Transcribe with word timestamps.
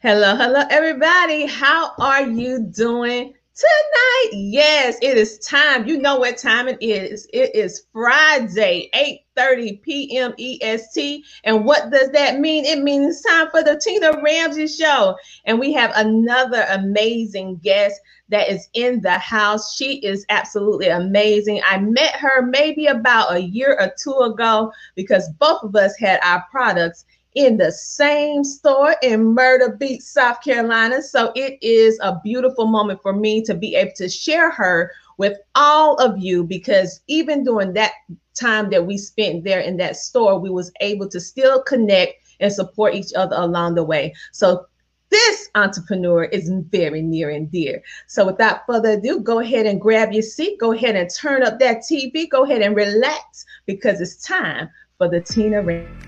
Hello, 0.00 0.36
hello, 0.36 0.62
everybody. 0.70 1.44
How 1.44 1.90
are 1.98 2.22
you 2.22 2.60
doing 2.60 3.34
tonight? 3.56 4.30
Yes, 4.30 4.96
it 5.02 5.16
is 5.16 5.40
time. 5.40 5.88
You 5.88 5.98
know 5.98 6.20
what 6.20 6.36
time 6.36 6.68
it 6.68 6.80
is. 6.80 7.26
It 7.32 7.52
is 7.52 7.84
Friday, 7.92 8.90
8 8.94 9.22
30 9.34 9.76
p.m. 9.78 10.34
EST. 10.38 11.24
And 11.42 11.64
what 11.64 11.90
does 11.90 12.10
that 12.10 12.38
mean? 12.38 12.64
It 12.64 12.80
means 12.80 13.22
time 13.22 13.50
for 13.50 13.64
the 13.64 13.80
Tina 13.84 14.22
Ramsay 14.22 14.68
Show. 14.68 15.16
And 15.46 15.58
we 15.58 15.72
have 15.72 15.90
another 15.96 16.64
amazing 16.70 17.56
guest 17.56 18.00
that 18.28 18.48
is 18.48 18.68
in 18.74 19.00
the 19.00 19.18
house. 19.18 19.74
She 19.74 19.96
is 19.98 20.24
absolutely 20.28 20.88
amazing. 20.88 21.60
I 21.68 21.78
met 21.78 22.14
her 22.14 22.42
maybe 22.42 22.86
about 22.86 23.32
a 23.34 23.42
year 23.42 23.76
or 23.80 23.92
two 24.00 24.16
ago 24.18 24.72
because 24.94 25.28
both 25.40 25.64
of 25.64 25.74
us 25.74 25.96
had 25.98 26.20
our 26.22 26.44
products 26.52 27.04
in 27.38 27.56
the 27.56 27.70
same 27.70 28.42
store 28.42 28.96
in 29.00 29.32
Myrtle 29.32 29.76
Beach, 29.76 30.00
South 30.00 30.42
Carolina. 30.42 31.00
So 31.00 31.30
it 31.36 31.56
is 31.62 31.96
a 32.02 32.18
beautiful 32.24 32.66
moment 32.66 33.00
for 33.00 33.12
me 33.12 33.42
to 33.44 33.54
be 33.54 33.76
able 33.76 33.92
to 33.94 34.08
share 34.08 34.50
her 34.50 34.90
with 35.18 35.38
all 35.54 35.94
of 35.98 36.18
you 36.18 36.42
because 36.42 37.00
even 37.06 37.44
during 37.44 37.74
that 37.74 37.92
time 38.34 38.70
that 38.70 38.84
we 38.84 38.98
spent 38.98 39.44
there 39.44 39.60
in 39.60 39.76
that 39.76 39.96
store, 39.96 40.40
we 40.40 40.50
was 40.50 40.72
able 40.80 41.08
to 41.10 41.20
still 41.20 41.62
connect 41.62 42.14
and 42.40 42.52
support 42.52 42.96
each 42.96 43.14
other 43.14 43.36
along 43.36 43.76
the 43.76 43.84
way. 43.84 44.12
So 44.32 44.66
this 45.10 45.48
entrepreneur 45.54 46.24
is 46.24 46.50
very 46.70 47.02
near 47.02 47.30
and 47.30 47.48
dear. 47.52 47.84
So 48.08 48.26
without 48.26 48.66
further 48.66 48.90
ado, 48.90 49.20
go 49.20 49.38
ahead 49.38 49.64
and 49.64 49.80
grab 49.80 50.10
your 50.10 50.22
seat. 50.22 50.58
Go 50.58 50.72
ahead 50.72 50.96
and 50.96 51.08
turn 51.08 51.44
up 51.44 51.60
that 51.60 51.82
TV. 51.88 52.28
Go 52.28 52.42
ahead 52.42 52.62
and 52.62 52.74
relax 52.74 53.46
because 53.64 54.00
it's 54.00 54.26
time 54.26 54.68
for 54.98 55.08
the 55.08 55.20
Tina 55.20 55.62
Ramsay. 55.62 56.07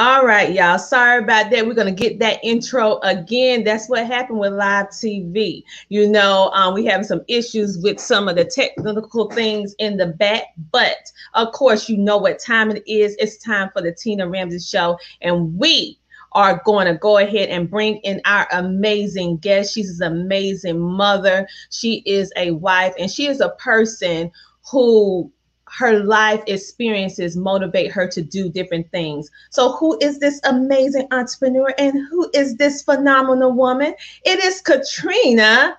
All 0.00 0.24
right, 0.24 0.52
y'all. 0.52 0.78
Sorry 0.78 1.24
about 1.24 1.50
that. 1.50 1.66
We're 1.66 1.74
gonna 1.74 1.90
get 1.90 2.20
that 2.20 2.38
intro 2.44 3.00
again. 3.02 3.64
That's 3.64 3.88
what 3.88 4.06
happened 4.06 4.38
with 4.38 4.52
live 4.52 4.90
TV. 4.90 5.64
You 5.88 6.08
know, 6.08 6.52
um, 6.54 6.72
we 6.74 6.84
have 6.84 7.04
some 7.04 7.22
issues 7.26 7.80
with 7.82 7.98
some 7.98 8.28
of 8.28 8.36
the 8.36 8.44
technical 8.44 9.28
things 9.28 9.74
in 9.80 9.96
the 9.96 10.06
back, 10.06 10.54
but 10.70 10.98
of 11.34 11.50
course, 11.50 11.88
you 11.88 11.96
know 11.96 12.16
what 12.16 12.38
time 12.38 12.70
it 12.70 12.84
is. 12.86 13.16
It's 13.18 13.38
time 13.38 13.70
for 13.72 13.82
the 13.82 13.90
Tina 13.90 14.28
Ramsay 14.28 14.60
Show, 14.60 14.96
and 15.20 15.58
we 15.58 15.98
are 16.30 16.62
going 16.64 16.86
to 16.86 16.94
go 16.94 17.18
ahead 17.18 17.48
and 17.48 17.68
bring 17.68 17.96
in 18.04 18.20
our 18.24 18.46
amazing 18.52 19.38
guest. 19.38 19.74
She's 19.74 19.98
an 19.98 20.12
amazing 20.12 20.78
mother. 20.78 21.48
She 21.70 22.04
is 22.06 22.32
a 22.36 22.52
wife, 22.52 22.94
and 23.00 23.10
she 23.10 23.26
is 23.26 23.40
a 23.40 23.48
person 23.58 24.30
who 24.70 25.32
her 25.76 26.00
life 26.00 26.42
experiences 26.46 27.36
motivate 27.36 27.90
her 27.92 28.06
to 28.08 28.22
do 28.22 28.48
different 28.48 28.90
things. 28.90 29.30
So, 29.50 29.72
who 29.72 29.98
is 30.00 30.18
this 30.18 30.40
amazing 30.44 31.08
entrepreneur 31.10 31.74
and 31.78 32.06
who 32.08 32.30
is 32.34 32.56
this 32.56 32.82
phenomenal 32.82 33.52
woman? 33.52 33.94
It 34.24 34.42
is 34.44 34.60
Katrina 34.60 35.76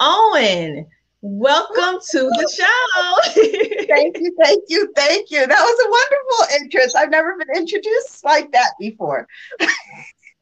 Owen. 0.00 0.86
Welcome 1.24 2.00
to 2.10 2.18
the 2.18 2.52
show. 2.52 3.86
thank 3.86 4.18
you, 4.18 4.34
thank 4.42 4.64
you, 4.68 4.92
thank 4.96 5.30
you. 5.30 5.46
That 5.46 5.60
was 5.60 5.86
a 5.86 5.90
wonderful 5.90 6.64
interest. 6.64 6.96
I've 6.96 7.10
never 7.10 7.36
been 7.38 7.56
introduced 7.56 8.24
like 8.24 8.50
that 8.50 8.72
before. 8.80 9.28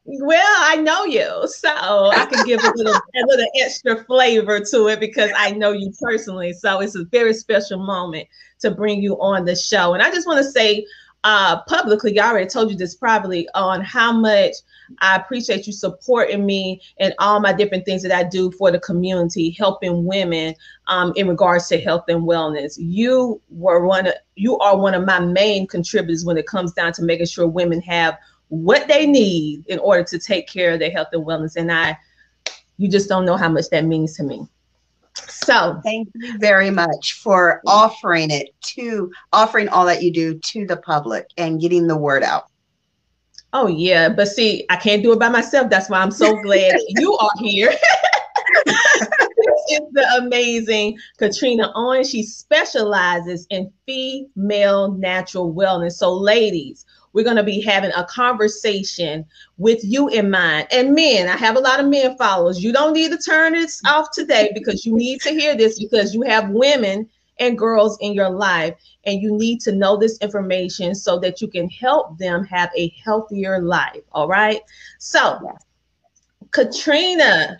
Well, 0.04 0.56
I 0.60 0.76
know 0.76 1.04
you, 1.04 1.46
so 1.46 1.70
I 1.70 2.26
can 2.26 2.46
give 2.46 2.64
a 2.64 2.72
little 2.74 2.94
a 3.14 3.26
little 3.26 3.46
extra 3.60 4.02
flavor 4.04 4.58
to 4.58 4.88
it 4.88 5.00
because 5.00 5.30
I 5.36 5.52
know 5.52 5.72
you 5.72 5.92
personally. 6.00 6.52
So 6.54 6.80
it's 6.80 6.96
a 6.96 7.04
very 7.04 7.34
special 7.34 7.78
moment 7.78 8.26
to 8.60 8.70
bring 8.70 9.02
you 9.02 9.20
on 9.20 9.44
the 9.44 9.56
show. 9.56 9.94
And 9.94 10.02
I 10.02 10.10
just 10.10 10.26
want 10.26 10.38
to 10.38 10.50
say 10.50 10.86
uh, 11.22 11.60
publicly, 11.64 12.18
I 12.18 12.30
already 12.30 12.48
told 12.48 12.70
you 12.70 12.76
this 12.76 12.94
probably 12.94 13.46
on 13.54 13.82
how 13.82 14.10
much 14.12 14.54
I 15.00 15.16
appreciate 15.16 15.66
you 15.66 15.72
supporting 15.72 16.46
me 16.46 16.80
and 16.98 17.14
all 17.18 17.40
my 17.40 17.52
different 17.52 17.84
things 17.84 18.02
that 18.02 18.12
I 18.12 18.24
do 18.24 18.50
for 18.52 18.70
the 18.70 18.80
community, 18.80 19.50
helping 19.50 20.04
women 20.04 20.54
um, 20.86 21.12
in 21.16 21.28
regards 21.28 21.68
to 21.68 21.78
health 21.78 22.04
and 22.08 22.22
wellness. 22.22 22.76
You 22.78 23.40
were 23.50 23.84
one 23.84 24.06
of 24.06 24.14
you 24.36 24.58
are 24.58 24.78
one 24.78 24.94
of 24.94 25.04
my 25.04 25.20
main 25.20 25.66
contributors 25.66 26.24
when 26.24 26.38
it 26.38 26.46
comes 26.46 26.72
down 26.72 26.92
to 26.94 27.02
making 27.02 27.26
sure 27.26 27.46
women 27.46 27.82
have 27.82 28.16
what 28.48 28.88
they 28.88 29.06
need 29.06 29.64
in 29.68 29.78
order 29.78 30.02
to 30.04 30.18
take 30.18 30.48
care 30.48 30.72
of 30.72 30.80
their 30.80 30.90
health 30.90 31.08
and 31.12 31.24
wellness. 31.24 31.56
And 31.56 31.70
I, 31.70 31.96
you 32.78 32.90
just 32.90 33.08
don't 33.08 33.26
know 33.26 33.36
how 33.36 33.48
much 33.48 33.68
that 33.70 33.84
means 33.84 34.16
to 34.16 34.24
me. 34.24 34.46
So 35.28 35.80
thank 35.84 36.08
you 36.14 36.38
very 36.38 36.70
much 36.70 37.14
for 37.14 37.60
offering 37.66 38.30
it 38.30 38.50
to 38.62 39.10
offering 39.32 39.68
all 39.68 39.86
that 39.86 40.02
you 40.02 40.12
do 40.12 40.38
to 40.38 40.66
the 40.66 40.76
public 40.76 41.26
and 41.36 41.60
getting 41.60 41.86
the 41.86 41.96
word 41.96 42.22
out. 42.22 42.44
Oh 43.52 43.66
yeah, 43.66 44.08
but 44.08 44.28
see, 44.28 44.64
I 44.70 44.76
can't 44.76 45.02
do 45.02 45.12
it 45.12 45.18
by 45.18 45.28
myself. 45.28 45.70
That's 45.70 45.90
why 45.90 46.00
I'm 46.00 46.12
so 46.12 46.36
glad 46.42 46.78
you 46.88 47.16
are 47.16 47.30
here. 47.38 47.72
this 48.64 49.62
is 49.70 49.80
the 49.92 50.06
amazing 50.20 50.98
Katrina 51.18 51.72
Owen. 51.74 52.04
She 52.04 52.22
specializes 52.22 53.46
in 53.50 53.72
female 53.86 54.92
natural 54.92 55.52
wellness. 55.52 55.92
So, 55.92 56.12
ladies, 56.12 56.86
we're 57.12 57.24
going 57.24 57.36
to 57.36 57.42
be 57.42 57.60
having 57.60 57.90
a 57.96 58.04
conversation 58.04 59.24
with 59.58 59.80
you 59.82 60.08
in 60.08 60.30
mind. 60.30 60.68
And 60.70 60.94
men, 60.94 61.28
I 61.28 61.36
have 61.36 61.56
a 61.56 61.60
lot 61.60 61.80
of 61.80 61.86
men 61.86 62.16
followers. 62.16 62.62
You 62.62 62.72
don't 62.72 62.92
need 62.92 63.10
to 63.12 63.18
turn 63.18 63.52
this 63.52 63.80
off 63.86 64.10
today 64.12 64.50
because 64.54 64.86
you 64.86 64.96
need 64.96 65.20
to 65.22 65.30
hear 65.30 65.56
this 65.56 65.78
because 65.78 66.14
you 66.14 66.22
have 66.22 66.50
women 66.50 67.08
and 67.38 67.58
girls 67.58 67.98
in 68.00 68.12
your 68.12 68.30
life 68.30 68.74
and 69.04 69.20
you 69.20 69.36
need 69.36 69.60
to 69.62 69.72
know 69.72 69.96
this 69.96 70.18
information 70.18 70.94
so 70.94 71.18
that 71.18 71.40
you 71.40 71.48
can 71.48 71.68
help 71.70 72.18
them 72.18 72.44
have 72.44 72.70
a 72.76 72.94
healthier 73.02 73.60
life. 73.60 74.02
All 74.12 74.28
right. 74.28 74.60
So, 74.98 75.40
Katrina, 76.50 77.56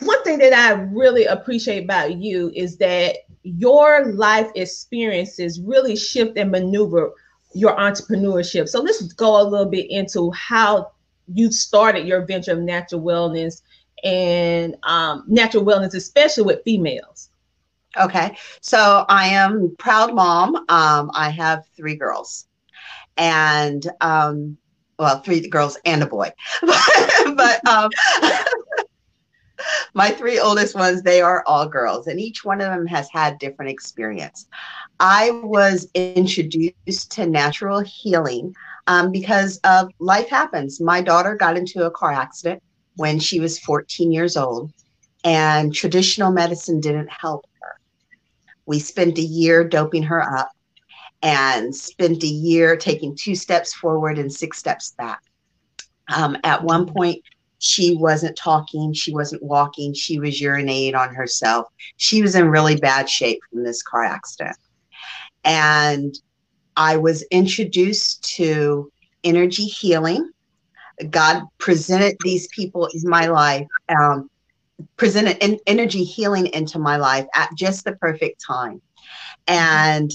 one 0.00 0.22
thing 0.24 0.38
that 0.38 0.52
I 0.52 0.72
really 0.72 1.26
appreciate 1.26 1.84
about 1.84 2.16
you 2.16 2.50
is 2.54 2.76
that 2.78 3.16
your 3.42 4.12
life 4.12 4.50
experiences 4.54 5.60
really 5.60 5.94
shift 5.96 6.36
and 6.36 6.50
maneuver 6.50 7.12
your 7.56 7.74
entrepreneurship. 7.76 8.68
So 8.68 8.82
let's 8.82 9.02
go 9.14 9.40
a 9.40 9.44
little 9.44 9.66
bit 9.66 9.90
into 9.90 10.30
how 10.32 10.92
you 11.32 11.50
started 11.50 12.06
your 12.06 12.24
venture 12.26 12.52
of 12.52 12.58
natural 12.58 13.00
wellness 13.00 13.62
and 14.04 14.76
um, 14.82 15.24
natural 15.26 15.64
wellness, 15.64 15.94
especially 15.94 16.44
with 16.44 16.62
females. 16.64 17.30
Okay, 17.98 18.36
so 18.60 19.06
I 19.08 19.28
am 19.28 19.74
proud 19.78 20.14
mom. 20.14 20.54
Um, 20.68 21.10
I 21.14 21.30
have 21.30 21.64
three 21.74 21.96
girls, 21.96 22.46
and 23.16 23.86
um, 24.02 24.58
well, 24.98 25.20
three 25.20 25.48
girls 25.48 25.78
and 25.86 26.02
a 26.02 26.06
boy, 26.06 26.30
but 26.60 27.66
um, 27.66 27.88
my 29.94 30.10
three 30.10 30.38
oldest 30.38 30.74
ones, 30.74 31.02
they 31.02 31.20
are 31.20 31.42
all 31.46 31.68
girls, 31.68 32.06
and 32.06 32.20
each 32.20 32.44
one 32.44 32.60
of 32.60 32.70
them 32.70 32.86
has 32.86 33.08
had 33.10 33.38
different 33.38 33.70
experience. 33.70 34.46
I 35.00 35.30
was 35.30 35.88
introduced 35.94 37.10
to 37.12 37.26
natural 37.26 37.80
healing 37.80 38.54
um, 38.86 39.10
because 39.12 39.58
of 39.64 39.90
life 39.98 40.28
happens. 40.28 40.80
My 40.80 41.00
daughter 41.00 41.34
got 41.34 41.56
into 41.56 41.84
a 41.84 41.90
car 41.90 42.12
accident 42.12 42.62
when 42.96 43.18
she 43.18 43.40
was 43.40 43.58
14 43.58 44.12
years 44.12 44.36
old, 44.36 44.72
and 45.24 45.74
traditional 45.74 46.30
medicine 46.30 46.80
didn't 46.80 47.10
help 47.10 47.44
her. 47.60 47.80
We 48.64 48.78
spent 48.78 49.18
a 49.18 49.22
year 49.22 49.64
doping 49.64 50.04
her 50.04 50.22
up, 50.22 50.50
and 51.22 51.74
spent 51.74 52.22
a 52.22 52.28
year 52.28 52.76
taking 52.76 53.16
two 53.16 53.34
steps 53.34 53.72
forward 53.74 54.18
and 54.18 54.32
six 54.32 54.58
steps 54.58 54.94
back. 54.96 55.22
Um, 56.14 56.36
at 56.44 56.62
one 56.62 56.86
point, 56.86 57.22
she 57.66 57.96
wasn't 57.96 58.36
talking, 58.36 58.92
she 58.92 59.12
wasn't 59.12 59.42
walking, 59.42 59.92
she 59.92 60.18
was 60.18 60.40
urinating 60.40 60.94
on 60.94 61.14
herself. 61.14 61.66
She 61.96 62.22
was 62.22 62.34
in 62.34 62.48
really 62.48 62.76
bad 62.76 63.10
shape 63.10 63.40
from 63.50 63.64
this 63.64 63.82
car 63.82 64.04
accident. 64.04 64.56
And 65.44 66.14
I 66.76 66.96
was 66.96 67.22
introduced 67.30 68.22
to 68.36 68.90
energy 69.24 69.64
healing. 69.64 70.30
God 71.10 71.42
presented 71.58 72.16
these 72.20 72.48
people 72.48 72.86
in 72.86 73.08
my 73.08 73.26
life, 73.26 73.66
um, 73.88 74.30
presented 74.96 75.36
en- 75.42 75.58
energy 75.66 76.04
healing 76.04 76.46
into 76.48 76.78
my 76.78 76.96
life 76.96 77.26
at 77.34 77.50
just 77.56 77.84
the 77.84 77.96
perfect 77.96 78.42
time. 78.46 78.80
And 79.46 80.10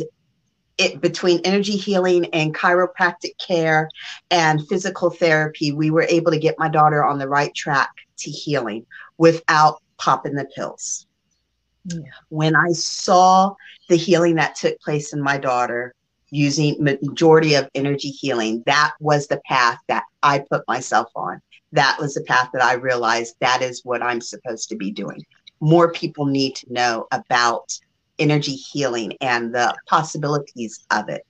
it 0.78 1.02
between 1.02 1.42
energy 1.44 1.78
healing 1.78 2.26
and 2.34 2.56
chiropractic 2.56 3.38
care 3.46 3.90
and 4.30 4.68
physical 4.68 5.10
therapy, 5.10 5.72
we 5.72 5.92
were 5.92 6.06
able 6.10 6.32
to 6.32 6.40
get 6.40 6.60
my 6.60 6.70
daughter 6.70 7.04
on 7.04 7.20
the 7.20 7.28
right 7.28 7.54
track 7.54 7.90
to 8.18 8.32
healing 8.32 8.86
without 9.18 9.82
popping 9.98 10.36
the 10.36 10.46
pills. 10.56 11.06
Yeah. 11.86 12.00
When 12.30 12.56
I 12.56 12.72
saw 12.72 13.56
the 13.90 13.96
healing 13.96 14.36
that 14.36 14.56
took 14.56 14.80
place 14.82 15.14
in 15.14 15.22
my 15.22 15.38
daughter 15.38 15.94
using 16.30 16.82
majority 16.82 17.56
of 17.56 17.70
energy 17.76 18.10
healing, 18.10 18.64
that 18.66 18.94
was 19.00 19.28
the 19.28 19.42
path 19.46 19.80
that 19.88 20.04
I 20.24 20.40
put 20.40 20.64
myself 20.68 21.10
on. 21.16 21.42
That 21.74 21.98
was 22.00 22.14
the 22.14 22.24
path 22.24 22.50
that 22.54 22.64
I 22.64 22.74
realized 22.74 23.36
that 23.40 23.62
is 23.62 23.82
what 23.84 24.02
I'm 24.02 24.22
supposed 24.22 24.70
to 24.70 24.76
be 24.76 24.92
doing. 24.92 25.26
More 25.60 25.92
people 25.92 26.26
need 26.26 26.56
to 26.56 26.74
know 26.74 27.08
about 27.12 27.78
energy 28.22 28.54
healing 28.54 29.14
and 29.20 29.54
the 29.54 29.76
possibilities 29.88 30.86
of 30.92 31.10
it. 31.10 31.26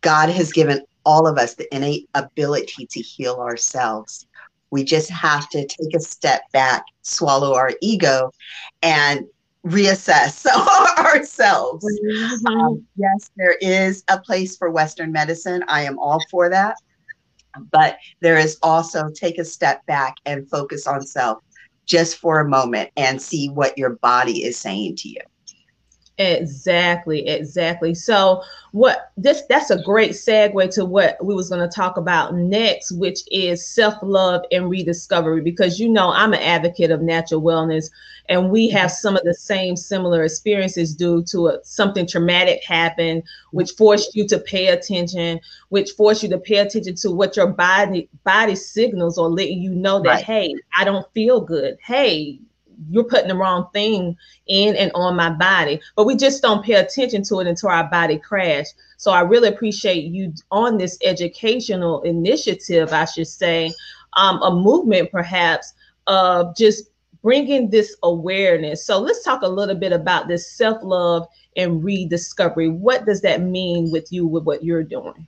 God 0.00 0.28
has 0.28 0.52
given 0.52 0.82
all 1.04 1.26
of 1.26 1.38
us 1.38 1.54
the 1.54 1.72
innate 1.74 2.08
ability 2.14 2.86
to 2.90 3.00
heal 3.00 3.36
ourselves. 3.36 4.26
We 4.70 4.84
just 4.84 5.08
have 5.10 5.48
to 5.50 5.66
take 5.66 5.94
a 5.94 6.00
step 6.00 6.42
back, 6.52 6.84
swallow 7.02 7.54
our 7.54 7.72
ego, 7.80 8.32
and 8.82 9.24
reassess 9.64 10.46
ourselves. 10.98 11.86
Mm-hmm. 11.86 12.46
Um, 12.46 12.86
yes, 12.96 13.30
there 13.36 13.56
is 13.60 14.02
a 14.08 14.18
place 14.18 14.56
for 14.56 14.70
Western 14.70 15.12
medicine. 15.12 15.64
I 15.68 15.82
am 15.82 15.98
all 15.98 16.20
for 16.30 16.50
that. 16.50 16.76
But 17.70 17.98
there 18.20 18.36
is 18.36 18.58
also 18.62 19.10
take 19.10 19.38
a 19.38 19.44
step 19.44 19.86
back 19.86 20.16
and 20.26 20.48
focus 20.50 20.86
on 20.86 21.02
self 21.02 21.38
just 21.86 22.16
for 22.16 22.40
a 22.40 22.48
moment 22.48 22.90
and 22.96 23.20
see 23.20 23.48
what 23.48 23.78
your 23.78 23.90
body 23.90 24.44
is 24.44 24.56
saying 24.56 24.96
to 24.96 25.08
you. 25.08 25.20
Exactly, 26.18 27.26
exactly. 27.26 27.92
So 27.92 28.44
what 28.70 29.10
this 29.16 29.42
that's 29.48 29.70
a 29.70 29.82
great 29.82 30.12
segue 30.12 30.72
to 30.74 30.84
what 30.84 31.16
we 31.24 31.34
was 31.34 31.48
going 31.48 31.68
to 31.68 31.74
talk 31.74 31.96
about 31.96 32.36
next, 32.36 32.92
which 32.92 33.22
is 33.32 33.68
self-love 33.68 34.42
and 34.52 34.70
rediscovery 34.70 35.40
because 35.40 35.80
you 35.80 35.88
know 35.88 36.10
I'm 36.10 36.32
an 36.32 36.40
advocate 36.40 36.92
of 36.92 37.02
natural 37.02 37.42
wellness 37.42 37.90
and 38.28 38.50
we 38.50 38.68
mm-hmm. 38.68 38.76
have 38.76 38.92
some 38.92 39.16
of 39.16 39.24
the 39.24 39.34
same 39.34 39.74
similar 39.74 40.22
experiences 40.22 40.94
due 40.94 41.24
to 41.24 41.48
a, 41.48 41.64
something 41.64 42.06
traumatic 42.06 42.62
happened 42.62 43.22
mm-hmm. 43.22 43.56
which 43.56 43.72
forced 43.72 44.14
you 44.14 44.24
to 44.28 44.38
pay 44.38 44.68
attention, 44.68 45.40
which 45.70 45.90
forced 45.92 46.22
you 46.22 46.28
to 46.28 46.38
pay 46.38 46.58
attention 46.58 46.94
to 46.94 47.10
what 47.10 47.36
your 47.36 47.48
body 47.48 48.08
body 48.22 48.54
signals 48.54 49.18
or 49.18 49.28
letting 49.28 49.60
you 49.60 49.70
know 49.70 50.00
that 50.00 50.08
right. 50.08 50.24
hey, 50.24 50.54
I 50.78 50.84
don't 50.84 51.12
feel 51.12 51.40
good. 51.40 51.76
Hey, 51.82 52.38
you're 52.90 53.04
putting 53.04 53.28
the 53.28 53.36
wrong 53.36 53.68
thing 53.72 54.16
in 54.46 54.76
and 54.76 54.90
on 54.94 55.16
my 55.16 55.30
body. 55.30 55.80
But 55.96 56.06
we 56.06 56.16
just 56.16 56.42
don't 56.42 56.64
pay 56.64 56.74
attention 56.74 57.22
to 57.24 57.40
it 57.40 57.46
until 57.46 57.70
our 57.70 57.88
body 57.88 58.18
crash 58.18 58.66
so 58.96 59.10
i 59.10 59.20
really 59.20 59.48
appreciate 59.48 60.04
you 60.04 60.32
on 60.50 60.78
this 60.78 60.96
educational 61.04 62.00
initiative 62.02 62.92
i 62.92 63.04
should 63.04 63.26
say 63.26 63.70
um, 64.14 64.40
a 64.42 64.54
movement 64.54 65.10
perhaps 65.10 65.74
of 66.06 66.56
just 66.56 66.90
bringing 67.22 67.70
this 67.70 67.96
awareness. 68.02 68.84
So 68.84 68.98
let's 69.00 69.22
talk 69.22 69.42
a 69.42 69.48
little 69.48 69.74
bit 69.74 69.92
about 69.92 70.28
this 70.28 70.52
self-love 70.52 71.26
and 71.56 71.82
rediscovery. 71.82 72.68
What 72.68 73.06
does 73.06 73.22
that 73.22 73.40
mean 73.40 73.90
with 73.90 74.12
you 74.12 74.26
with 74.26 74.44
what 74.44 74.62
you're 74.62 74.82
doing? 74.82 75.26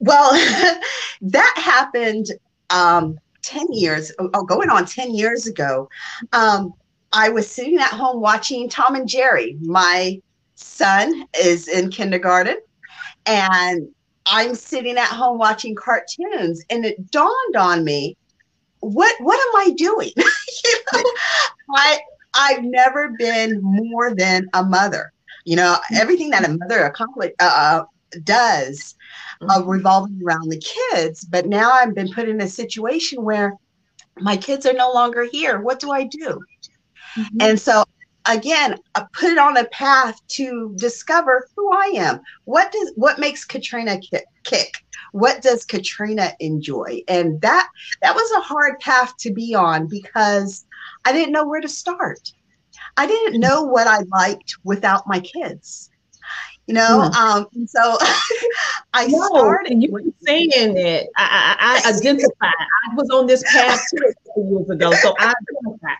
Well 0.00 0.32
that 1.22 1.54
happened 1.56 2.32
um, 2.70 3.18
10 3.42 3.72
years, 3.72 4.12
oh, 4.18 4.44
going 4.44 4.70
on 4.70 4.86
10 4.86 5.14
years 5.14 5.46
ago, 5.46 5.88
um, 6.32 6.72
I 7.12 7.28
was 7.28 7.50
sitting 7.50 7.78
at 7.78 7.90
home 7.90 8.20
watching 8.20 8.68
Tom 8.68 8.94
and 8.94 9.08
Jerry. 9.08 9.56
My 9.60 10.20
son 10.54 11.24
is 11.40 11.68
in 11.68 11.90
kindergarten, 11.90 12.56
and 13.26 13.88
I'm 14.26 14.54
sitting 14.54 14.98
at 14.98 15.08
home 15.08 15.38
watching 15.38 15.74
cartoons, 15.74 16.62
and 16.68 16.84
it 16.84 17.10
dawned 17.10 17.56
on 17.56 17.84
me, 17.84 18.16
what 18.80 19.14
what 19.20 19.40
am 19.40 19.68
I 19.68 19.74
doing? 19.74 20.12
you 20.16 20.74
know, 20.92 21.02
I 21.74 21.98
I've 22.34 22.62
never 22.62 23.10
been 23.18 23.60
more 23.62 24.14
than 24.14 24.46
a 24.54 24.62
mother. 24.62 25.12
You 25.44 25.56
know, 25.56 25.78
everything 25.94 26.30
that 26.30 26.48
a 26.48 26.56
mother 26.56 26.84
accomplish, 26.84 27.32
uh, 27.40 27.44
uh 27.44 27.84
does 28.24 28.94
uh, 29.48 29.62
revolving 29.64 30.20
around 30.24 30.48
the 30.48 30.60
kids. 30.60 31.24
But 31.24 31.46
now 31.46 31.72
I've 31.72 31.94
been 31.94 32.12
put 32.12 32.28
in 32.28 32.40
a 32.40 32.48
situation 32.48 33.22
where 33.22 33.54
my 34.20 34.36
kids 34.36 34.66
are 34.66 34.72
no 34.72 34.92
longer 34.92 35.28
here. 35.30 35.60
What 35.60 35.80
do 35.80 35.90
I 35.90 36.04
do? 36.04 36.40
Mm-hmm. 37.16 37.40
And 37.40 37.60
so 37.60 37.84
again, 38.28 38.76
I 38.94 39.04
put 39.12 39.30
it 39.30 39.38
on 39.38 39.56
a 39.56 39.64
path 39.66 40.20
to 40.28 40.74
discover 40.76 41.48
who 41.56 41.72
I 41.72 41.92
am. 41.96 42.20
What 42.44 42.72
does 42.72 42.92
what 42.96 43.18
makes 43.18 43.44
Katrina 43.44 44.00
kick? 44.44 44.72
What 45.12 45.40
does 45.40 45.64
Katrina 45.64 46.32
enjoy? 46.40 47.02
And 47.08 47.40
that 47.40 47.68
that 48.02 48.14
was 48.14 48.30
a 48.32 48.40
hard 48.40 48.78
path 48.80 49.16
to 49.20 49.32
be 49.32 49.54
on 49.54 49.86
because 49.86 50.66
I 51.04 51.12
didn't 51.12 51.32
know 51.32 51.46
where 51.46 51.60
to 51.60 51.68
start. 51.68 52.32
I 52.96 53.06
didn't 53.06 53.40
know 53.40 53.62
what 53.62 53.86
I 53.86 54.00
liked 54.10 54.56
without 54.64 55.06
my 55.06 55.20
kids 55.20 55.87
you 56.68 56.74
know. 56.74 57.10
Hmm. 57.12 57.38
Um, 57.38 57.66
so 57.66 57.98
I 58.92 59.06
no, 59.06 59.26
started. 59.26 59.72
And 59.72 59.82
you 59.82 59.90
were 59.90 60.02
saying 60.20 60.50
it. 60.52 61.08
I, 61.16 61.56
I, 61.58 61.82
I 61.82 61.96
identified. 61.96 62.30
I 62.42 62.94
was 62.94 63.10
on 63.10 63.26
this 63.26 63.42
path 63.50 63.80
too 63.90 64.12
years 64.50 64.70
ago, 64.70 64.92
so 64.92 65.14
I 65.18 65.34
identified. 65.34 65.96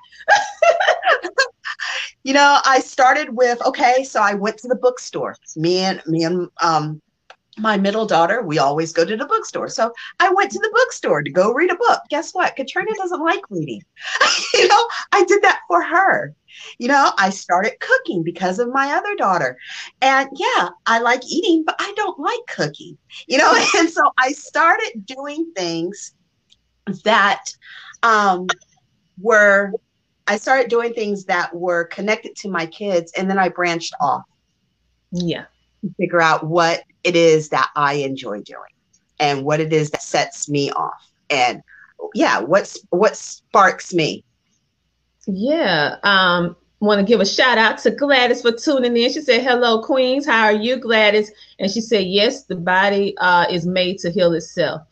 you 2.23 2.35
know, 2.35 2.61
I 2.65 2.81
started 2.81 3.35
with 3.35 3.65
okay. 3.67 4.05
So 4.05 4.21
I 4.23 4.35
went 4.35 4.59
to 4.59 4.69
the 4.69 4.77
bookstore. 4.77 5.35
Me 5.57 5.79
and 5.79 6.03
me 6.07 6.23
and 6.25 6.49
um, 6.63 7.01
my 7.59 7.77
middle 7.77 8.07
daughter, 8.07 8.43
we 8.43 8.59
always 8.59 8.93
go 8.93 9.05
to 9.05 9.17
the 9.17 9.27
bookstore. 9.27 9.69
So 9.69 9.93
I 10.21 10.31
went 10.31 10.51
to 10.53 10.59
the 10.59 10.71
bookstore 10.73 11.23
to 11.23 11.31
go 11.31 11.53
read 11.53 11.71
a 11.71 11.77
book. 11.77 12.01
Guess 12.11 12.33
what? 12.35 12.57
Katrina 12.57 12.91
doesn't 12.97 13.23
like 13.23 13.43
reading. 13.51 13.83
you 14.55 14.69
know, 14.69 14.89
I 15.13 15.25
did 15.25 15.43
that 15.43 15.61
for 15.69 15.83
her. 15.83 16.35
You 16.79 16.89
know, 16.89 17.13
I 17.19 17.31
started 17.31 17.79
cooking 17.81 18.23
because 18.23 18.59
of 18.59 18.73
my 18.73 18.93
other 18.93 19.15
daughter. 19.17 19.57
And 20.01 20.29
yeah, 20.35 20.69
I 20.87 21.01
like 21.01 21.23
eating, 21.29 21.65
but 21.65 21.77
I 21.79 21.93
don't 21.97 22.19
like 22.19 22.41
cooking. 22.49 22.97
You 23.27 23.39
know, 23.39 23.53
and 23.77 23.91
so 23.91 24.03
I 24.19 24.33
started 24.33 25.07
doing 25.07 25.53
things 25.55 26.15
that 27.05 27.45
um 28.03 28.47
were 29.21 29.73
I 30.27 30.37
started 30.37 30.69
doing 30.69 30.93
things 30.93 31.25
that 31.25 31.55
were 31.55 31.85
connected 31.85 32.37
to 32.37 32.51
my 32.51 32.67
kids 32.67 33.13
and 33.17 33.31
then 33.31 33.39
I 33.39 33.49
branched 33.49 33.95
off. 34.01 34.23
Yeah. 35.11 35.47
To 35.83 35.95
figure 35.97 36.21
out 36.21 36.47
what 36.47 36.83
it 37.05 37.15
is 37.15 37.51
that 37.51 37.71
I 37.77 37.95
enjoy 37.95 38.43
doing 38.43 38.73
and 39.21 39.45
what 39.45 39.61
it 39.61 39.73
is 39.73 39.91
that 39.91 40.03
sets 40.03 40.49
me 40.49 40.71
off. 40.73 41.11
And 41.31 41.63
yeah, 42.15 42.41
what's 42.41 42.79
what 42.91 43.17
sparks 43.17 43.95
me. 43.95 44.25
Yeah. 45.27 45.97
Um, 46.03 46.57
want 46.81 47.01
to 47.01 47.07
give 47.07 47.21
a 47.21 47.27
shout 47.27 47.59
out 47.59 47.79
to 47.79 47.91
Gladys 47.91 48.43
for 48.43 48.53
tuning 48.53 48.97
in. 48.97 49.13
She 49.13 49.21
said, 49.21 49.43
Hello, 49.43 49.83
Queens. 49.83 50.27
How 50.27 50.45
are 50.45 50.53
you, 50.53 50.77
Gladys? 50.77 51.31
And 51.59 51.71
she 51.71 51.81
said, 51.81 52.07
Yes, 52.07 52.45
the 52.45 52.57
body 52.57 53.17
uh, 53.19 53.47
is 53.51 53.67
made 53.67 53.99
to 53.99 54.11
heal 54.11 54.33
itself. 54.33 54.83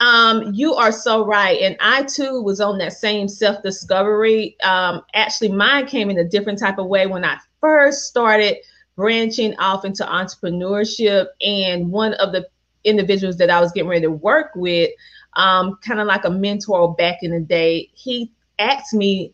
Um, 0.00 0.52
you 0.52 0.74
are 0.74 0.90
so 0.90 1.24
right. 1.24 1.60
And 1.60 1.76
I 1.80 2.02
too 2.02 2.42
was 2.42 2.60
on 2.60 2.78
that 2.78 2.92
same 2.92 3.28
self 3.28 3.62
discovery. 3.62 4.56
Um, 4.64 5.02
actually, 5.14 5.50
mine 5.50 5.86
came 5.86 6.10
in 6.10 6.18
a 6.18 6.24
different 6.24 6.58
type 6.58 6.78
of 6.78 6.86
way 6.86 7.06
when 7.06 7.24
I 7.24 7.38
first 7.60 8.06
started 8.06 8.56
branching 8.96 9.56
off 9.58 9.84
into 9.84 10.04
entrepreneurship. 10.04 11.26
And 11.40 11.90
one 11.90 12.14
of 12.14 12.32
the 12.32 12.46
individuals 12.84 13.36
that 13.38 13.50
I 13.50 13.60
was 13.60 13.72
getting 13.72 13.88
ready 13.88 14.02
to 14.02 14.10
work 14.10 14.50
with, 14.54 14.90
um, 15.34 15.78
kind 15.84 16.00
of 16.00 16.06
like 16.06 16.24
a 16.24 16.30
mentor 16.30 16.94
back 16.94 17.18
in 17.22 17.30
the 17.30 17.40
day, 17.40 17.90
he 17.94 18.30
asked 18.58 18.94
me, 18.94 19.32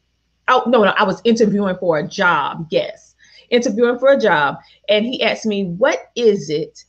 oh, 0.48 0.64
no, 0.66 0.84
no, 0.84 0.90
I 0.96 1.04
was 1.04 1.20
interviewing 1.24 1.76
for 1.76 1.98
a 1.98 2.06
job. 2.06 2.66
Yes, 2.70 3.14
interviewing 3.50 3.98
for 3.98 4.12
a 4.12 4.20
job. 4.20 4.56
And 4.88 5.04
he 5.04 5.22
asked 5.22 5.46
me, 5.46 5.64
what 5.64 6.10
is 6.14 6.50
it 6.50 6.84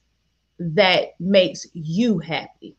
that 0.59 1.15
makes 1.19 1.65
you 1.73 2.19
happy? 2.19 2.75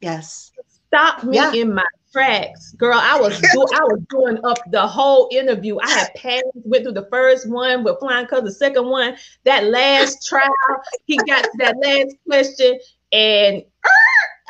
Yes. 0.00 0.52
Stop 0.88 1.24
me 1.24 1.36
yeah. 1.36 1.52
in 1.52 1.74
my 1.74 1.84
tracks, 2.12 2.72
girl. 2.72 2.98
I 2.98 3.20
was 3.20 3.38
do, 3.40 3.66
I 3.74 3.84
was 3.84 4.00
doing 4.10 4.38
up 4.44 4.58
the 4.70 4.86
whole 4.86 5.28
interview. 5.30 5.78
I 5.78 5.90
had 5.90 6.14
passed, 6.14 6.44
went 6.54 6.84
through 6.84 6.92
the 6.92 7.08
first 7.10 7.48
one 7.48 7.84
with 7.84 7.98
flying 8.00 8.26
colors, 8.26 8.44
the 8.44 8.52
second 8.52 8.86
one, 8.86 9.16
that 9.44 9.64
last 9.64 10.26
trial, 10.26 10.50
he 11.04 11.16
got 11.16 11.44
to 11.44 11.50
that 11.58 11.76
last 11.78 12.16
question, 12.26 12.78
and 13.12 13.62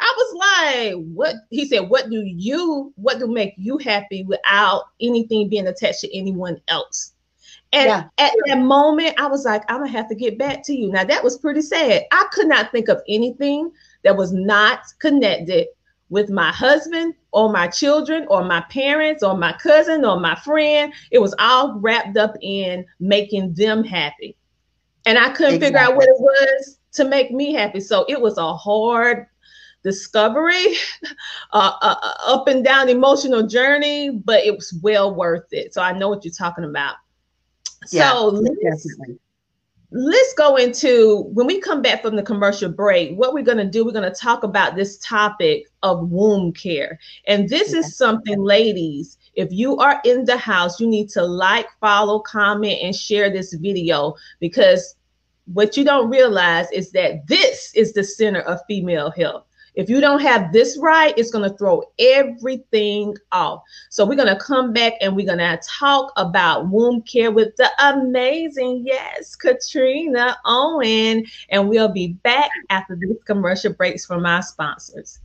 I 0.00 0.14
was 0.16 0.34
like, 0.38 0.94
what? 1.14 1.34
He 1.50 1.66
said, 1.66 1.88
what 1.90 2.08
do 2.08 2.22
you, 2.24 2.92
what 2.96 3.18
do 3.18 3.26
make 3.26 3.54
you 3.56 3.78
happy 3.78 4.24
without 4.24 4.84
anything 5.00 5.48
being 5.48 5.66
attached 5.66 6.00
to 6.00 6.16
anyone 6.16 6.60
else? 6.68 7.14
And 7.72 7.88
yeah. 7.88 8.04
at 8.16 8.32
that 8.46 8.58
moment, 8.60 9.20
I 9.20 9.26
was 9.26 9.44
like, 9.44 9.62
I'm 9.68 9.80
gonna 9.80 9.90
have 9.90 10.08
to 10.08 10.14
get 10.14 10.38
back 10.38 10.62
to 10.64 10.74
you. 10.74 10.90
Now 10.90 11.04
that 11.04 11.22
was 11.22 11.36
pretty 11.36 11.60
sad. 11.60 12.04
I 12.12 12.26
could 12.32 12.46
not 12.46 12.72
think 12.72 12.88
of 12.88 13.02
anything 13.08 13.70
that 14.04 14.16
was 14.16 14.32
not 14.32 14.80
connected 15.00 15.66
with 16.10 16.30
my 16.30 16.50
husband 16.50 17.14
or 17.32 17.50
my 17.52 17.68
children 17.68 18.26
or 18.28 18.44
my 18.44 18.60
parents 18.62 19.22
or 19.22 19.36
my 19.36 19.52
cousin 19.52 20.04
or 20.04 20.18
my 20.18 20.34
friend. 20.36 20.92
It 21.10 21.18
was 21.18 21.34
all 21.38 21.78
wrapped 21.78 22.16
up 22.16 22.34
in 22.40 22.84
making 23.00 23.54
them 23.54 23.84
happy. 23.84 24.36
And 25.06 25.18
I 25.18 25.30
couldn't 25.30 25.54
exactly. 25.54 25.66
figure 25.66 25.78
out 25.78 25.96
what 25.96 26.08
it 26.08 26.18
was 26.18 26.78
to 26.92 27.04
make 27.04 27.30
me 27.30 27.52
happy. 27.52 27.80
So 27.80 28.04
it 28.08 28.20
was 28.20 28.38
a 28.38 28.54
hard 28.54 29.26
discovery, 29.82 30.76
uh, 31.52 31.72
uh, 31.80 31.96
uh, 32.02 32.14
up 32.26 32.48
and 32.48 32.64
down 32.64 32.88
emotional 32.88 33.46
journey, 33.46 34.10
but 34.10 34.44
it 34.44 34.54
was 34.54 34.78
well 34.82 35.14
worth 35.14 35.52
it. 35.52 35.72
So 35.72 35.82
I 35.82 35.92
know 35.92 36.08
what 36.08 36.24
you're 36.24 36.34
talking 36.34 36.64
about. 36.64 36.96
Yeah, 37.92 38.12
so 38.12 38.44
let's 39.90 40.34
go 40.34 40.56
into 40.56 41.22
when 41.32 41.46
we 41.46 41.60
come 41.60 41.80
back 41.80 42.02
from 42.02 42.16
the 42.16 42.22
commercial 42.22 42.70
break. 42.70 43.16
What 43.16 43.32
we're 43.32 43.44
going 43.44 43.58
to 43.58 43.64
do, 43.64 43.84
we're 43.84 43.92
going 43.92 44.10
to 44.10 44.20
talk 44.20 44.42
about 44.42 44.76
this 44.76 44.98
topic 44.98 45.66
of 45.82 46.10
womb 46.10 46.52
care. 46.52 46.98
And 47.26 47.48
this 47.48 47.72
is 47.72 47.96
something, 47.96 48.40
ladies, 48.40 49.16
if 49.34 49.50
you 49.50 49.76
are 49.78 50.00
in 50.04 50.24
the 50.24 50.36
house, 50.36 50.78
you 50.80 50.86
need 50.86 51.08
to 51.10 51.22
like, 51.24 51.68
follow, 51.80 52.20
comment, 52.20 52.78
and 52.82 52.94
share 52.94 53.30
this 53.30 53.54
video 53.54 54.14
because 54.40 54.96
what 55.52 55.76
you 55.76 55.84
don't 55.84 56.10
realize 56.10 56.70
is 56.72 56.90
that 56.92 57.26
this 57.26 57.72
is 57.74 57.94
the 57.94 58.04
center 58.04 58.40
of 58.40 58.60
female 58.68 59.10
health. 59.10 59.47
If 59.78 59.88
you 59.88 60.00
don't 60.00 60.20
have 60.22 60.52
this 60.52 60.76
right, 60.76 61.14
it's 61.16 61.30
going 61.30 61.48
to 61.48 61.56
throw 61.56 61.84
everything 62.00 63.14
off. 63.30 63.62
So 63.90 64.04
we're 64.04 64.16
going 64.16 64.26
to 64.26 64.42
come 64.42 64.72
back 64.72 64.94
and 65.00 65.14
we're 65.14 65.24
going 65.24 65.38
to 65.38 65.56
talk 65.64 66.12
about 66.16 66.68
womb 66.68 67.00
care 67.02 67.30
with 67.30 67.54
the 67.54 67.70
amazing, 67.78 68.82
yes, 68.84 69.36
Katrina 69.36 70.36
Owen. 70.44 71.24
And 71.50 71.68
we'll 71.68 71.92
be 71.92 72.14
back 72.24 72.50
after 72.70 72.96
these 72.96 73.18
commercial 73.24 73.72
breaks 73.72 74.04
from 74.04 74.26
our 74.26 74.42
sponsors. 74.42 75.20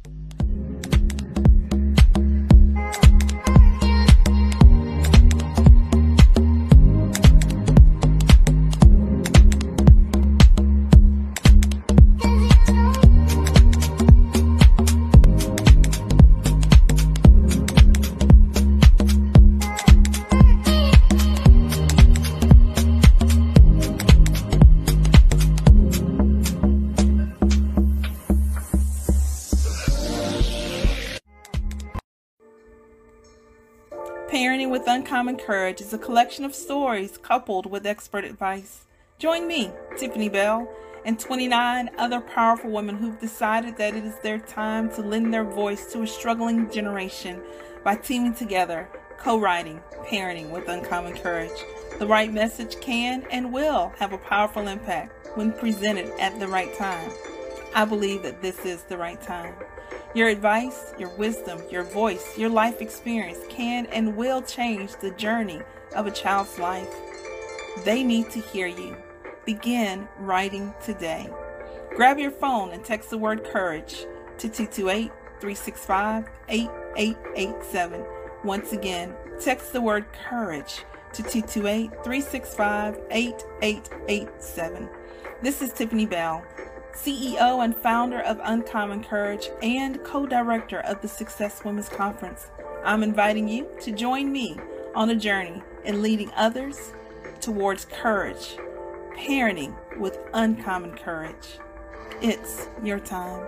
Courage 35.38 35.82
is 35.82 35.94
a 35.94 35.98
collection 35.98 36.46
of 36.46 36.56
stories 36.56 37.18
coupled 37.18 37.66
with 37.66 37.86
expert 37.86 38.24
advice. 38.24 38.86
Join 39.20 39.48
me, 39.48 39.72
Tiffany 39.98 40.30
Bell, 40.30 40.68
and 41.06 41.20
29 41.20 41.90
other 41.98 42.22
powerful 42.22 42.70
women 42.70 42.98
who've 42.98 43.20
decided 43.20 43.78
that 43.78 43.96
it 43.96 44.04
is 44.04 44.18
their 44.20 44.40
time 44.40 44.90
to 44.92 45.02
lend 45.02 45.34
their 45.34 45.44
voice 45.44 45.92
to 45.94 46.02
a 46.02 46.08
struggling 46.08 46.70
generation 46.70 47.42
by 47.84 47.96
teaming 47.96 48.34
together, 48.34 48.88
co 49.18 49.40
writing, 49.40 49.82
parenting 50.06 50.50
with 50.50 50.68
uncommon 50.68 51.18
courage. 51.18 51.64
The 52.00 52.08
right 52.08 52.32
message 52.32 52.80
can 52.80 53.26
and 53.32 53.54
will 53.54 53.94
have 54.00 54.14
a 54.14 54.18
powerful 54.18 54.68
impact 54.68 55.36
when 55.36 55.54
presented 55.54 56.12
at 56.20 56.40
the 56.40 56.48
right 56.48 56.76
time. 56.78 57.12
I 57.76 57.86
believe 57.86 58.24
that 58.24 58.42
this 58.42 58.66
is 58.66 58.84
the 58.84 58.98
right 58.98 59.22
time. 59.22 59.54
Your 60.16 60.28
advice, 60.28 60.94
your 61.00 61.10
wisdom, 61.10 61.60
your 61.72 61.82
voice, 61.82 62.38
your 62.38 62.50
life 62.50 62.82
experience 62.82 63.40
can 63.50 63.88
and 63.88 64.16
will 64.16 64.44
change 64.44 64.92
the 64.98 65.10
journey 65.12 65.60
of 65.96 66.06
a 66.06 66.12
child's 66.12 66.60
life. 66.60 66.94
They 67.84 68.04
need 68.04 68.30
to 68.30 68.40
hear 68.40 68.68
you. 68.68 68.96
Begin 69.44 70.08
writing 70.20 70.72
today. 70.84 71.28
Grab 71.96 72.20
your 72.20 72.30
phone 72.30 72.72
and 72.74 72.86
text 72.86 73.10
the 73.10 73.18
word 73.18 73.44
courage 73.44 74.06
to 74.38 74.48
228 74.48 75.12
365 75.40 76.30
8887. 76.48 78.06
Once 78.44 78.72
again, 78.72 79.16
text 79.42 79.74
the 79.74 79.82
word 79.82 80.06
courage 80.30 80.86
to 81.14 81.24
228 81.24 81.90
365 82.04 83.00
8887. 83.10 84.90
This 85.42 85.64
is 85.64 85.74
Tiffany 85.74 86.06
Bell 86.06 86.46
CEO 86.94 87.64
and 87.64 87.76
founder 87.76 88.20
of 88.22 88.40
Uncommon 88.44 89.04
Courage, 89.04 89.50
and 89.62 90.04
co 90.04 90.26
director 90.26 90.80
of 90.82 91.02
the 91.02 91.08
Success 91.08 91.64
Women's 91.64 91.90
Conference. 91.90 92.48
I'm 92.84 93.04
inviting 93.04 93.48
you 93.48 93.68
to 93.82 93.92
join 93.92 94.32
me 94.32 94.58
on 94.96 95.10
a 95.10 95.16
journey 95.16 95.62
in 95.86 96.02
leading 96.02 96.32
others 96.36 96.94
towards 97.42 97.86
courage, 97.86 98.58
parenting 99.18 99.76
with 99.98 100.20
uncommon 100.34 100.96
courage. 100.96 101.60
It's 102.22 102.68
your 102.84 103.00
time. 103.00 103.46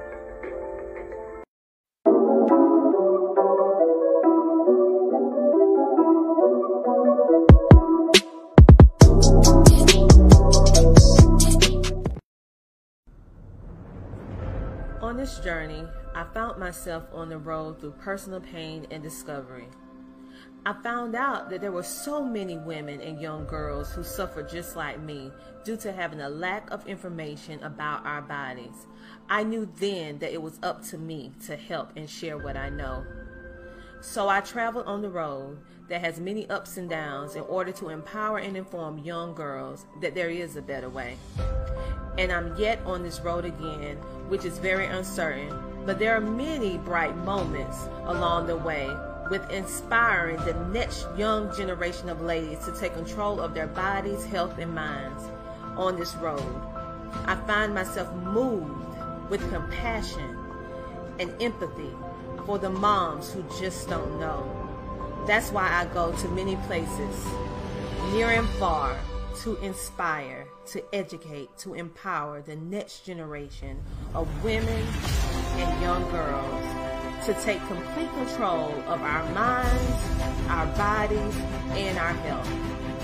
Found 16.35 16.59
myself 16.59 17.05
on 17.13 17.29
the 17.29 17.37
road 17.37 17.79
through 17.79 17.91
personal 17.91 18.41
pain 18.41 18.85
and 18.91 19.01
discovery. 19.01 19.69
I 20.65 20.73
found 20.83 21.15
out 21.15 21.49
that 21.49 21.61
there 21.61 21.71
were 21.71 21.81
so 21.81 22.25
many 22.25 22.57
women 22.57 22.99
and 22.99 23.21
young 23.21 23.45
girls 23.45 23.93
who 23.93 24.03
suffered 24.03 24.49
just 24.49 24.75
like 24.75 24.99
me 24.99 25.31
due 25.63 25.77
to 25.77 25.93
having 25.93 26.19
a 26.19 26.27
lack 26.27 26.69
of 26.71 26.85
information 26.87 27.63
about 27.63 28.05
our 28.05 28.21
bodies. 28.21 28.85
I 29.29 29.43
knew 29.43 29.71
then 29.79 30.19
that 30.19 30.33
it 30.33 30.41
was 30.41 30.59
up 30.61 30.83
to 30.87 30.97
me 30.97 31.31
to 31.45 31.55
help 31.55 31.95
and 31.95 32.09
share 32.09 32.37
what 32.37 32.57
I 32.57 32.67
know. 32.67 33.05
So 34.01 34.27
I 34.27 34.41
traveled 34.41 34.87
on 34.87 35.01
the 35.01 35.09
road 35.09 35.57
that 35.87 36.01
has 36.01 36.19
many 36.19 36.49
ups 36.49 36.75
and 36.75 36.89
downs 36.89 37.35
in 37.35 37.43
order 37.43 37.71
to 37.71 37.89
empower 37.89 38.39
and 38.39 38.57
inform 38.57 38.97
young 38.97 39.33
girls 39.35 39.85
that 40.01 40.15
there 40.15 40.29
is 40.29 40.57
a 40.57 40.61
better 40.61 40.89
way. 40.89 41.15
And 42.17 42.29
I'm 42.29 42.57
yet 42.57 42.81
on 42.85 43.03
this 43.03 43.21
road 43.21 43.45
again, 43.45 43.95
which 44.27 44.43
is 44.43 44.57
very 44.57 44.85
uncertain, 44.85 45.74
but 45.85 45.99
there 45.99 46.15
are 46.15 46.21
many 46.21 46.77
bright 46.77 47.15
moments 47.17 47.87
along 48.05 48.47
the 48.47 48.55
way 48.55 48.89
with 49.29 49.49
inspiring 49.49 50.37
the 50.45 50.53
next 50.71 51.07
young 51.17 51.55
generation 51.55 52.09
of 52.09 52.21
ladies 52.21 52.59
to 52.65 52.71
take 52.71 52.93
control 52.93 53.39
of 53.39 53.53
their 53.53 53.67
bodies, 53.67 54.23
health, 54.25 54.57
and 54.57 54.73
minds 54.73 55.23
on 55.77 55.97
this 55.97 56.15
road. 56.15 56.61
I 57.25 57.35
find 57.47 57.73
myself 57.73 58.13
moved 58.15 58.71
with 59.29 59.47
compassion 59.51 60.37
and 61.19 61.31
empathy 61.41 61.91
for 62.45 62.59
the 62.59 62.69
moms 62.69 63.31
who 63.33 63.43
just 63.59 63.89
don't 63.89 64.19
know. 64.19 65.23
That's 65.25 65.51
why 65.51 65.67
I 65.71 65.85
go 65.93 66.11
to 66.11 66.27
many 66.29 66.55
places, 66.67 67.25
near 68.11 68.29
and 68.29 68.47
far, 68.59 68.95
to 69.41 69.55
inspire, 69.57 70.44
to 70.67 70.83
educate, 70.93 71.49
to 71.59 71.73
empower 71.73 72.41
the 72.41 72.55
next 72.55 73.05
generation 73.05 73.81
of 74.13 74.27
women 74.43 74.87
and 75.57 75.81
young 75.81 76.09
girls 76.11 77.25
to 77.25 77.33
take 77.43 77.59
complete 77.67 78.09
control 78.13 78.71
of 78.87 79.01
our 79.01 79.27
minds, 79.33 80.49
our 80.49 80.65
bodies, 80.77 81.35
and 81.71 81.97
our 81.97 82.13
health. 82.13 82.94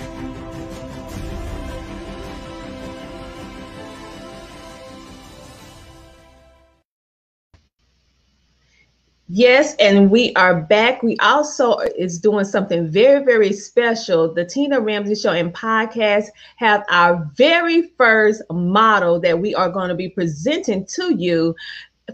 Yes, 9.33 9.75
and 9.75 10.11
we 10.11 10.33
are 10.33 10.59
back. 10.59 11.01
We 11.03 11.15
also 11.19 11.77
is 11.97 12.19
doing 12.19 12.43
something 12.43 12.89
very, 12.89 13.23
very 13.23 13.53
special. 13.53 14.33
The 14.33 14.43
Tina 14.43 14.81
Ramsay 14.81 15.15
Show 15.15 15.31
and 15.31 15.53
podcast 15.53 16.25
have 16.57 16.83
our 16.89 17.31
very 17.35 17.83
first 17.97 18.41
model 18.51 19.21
that 19.21 19.39
we 19.39 19.55
are 19.55 19.69
going 19.69 19.87
to 19.87 19.95
be 19.95 20.09
presenting 20.09 20.85
to 20.87 21.15
you 21.15 21.55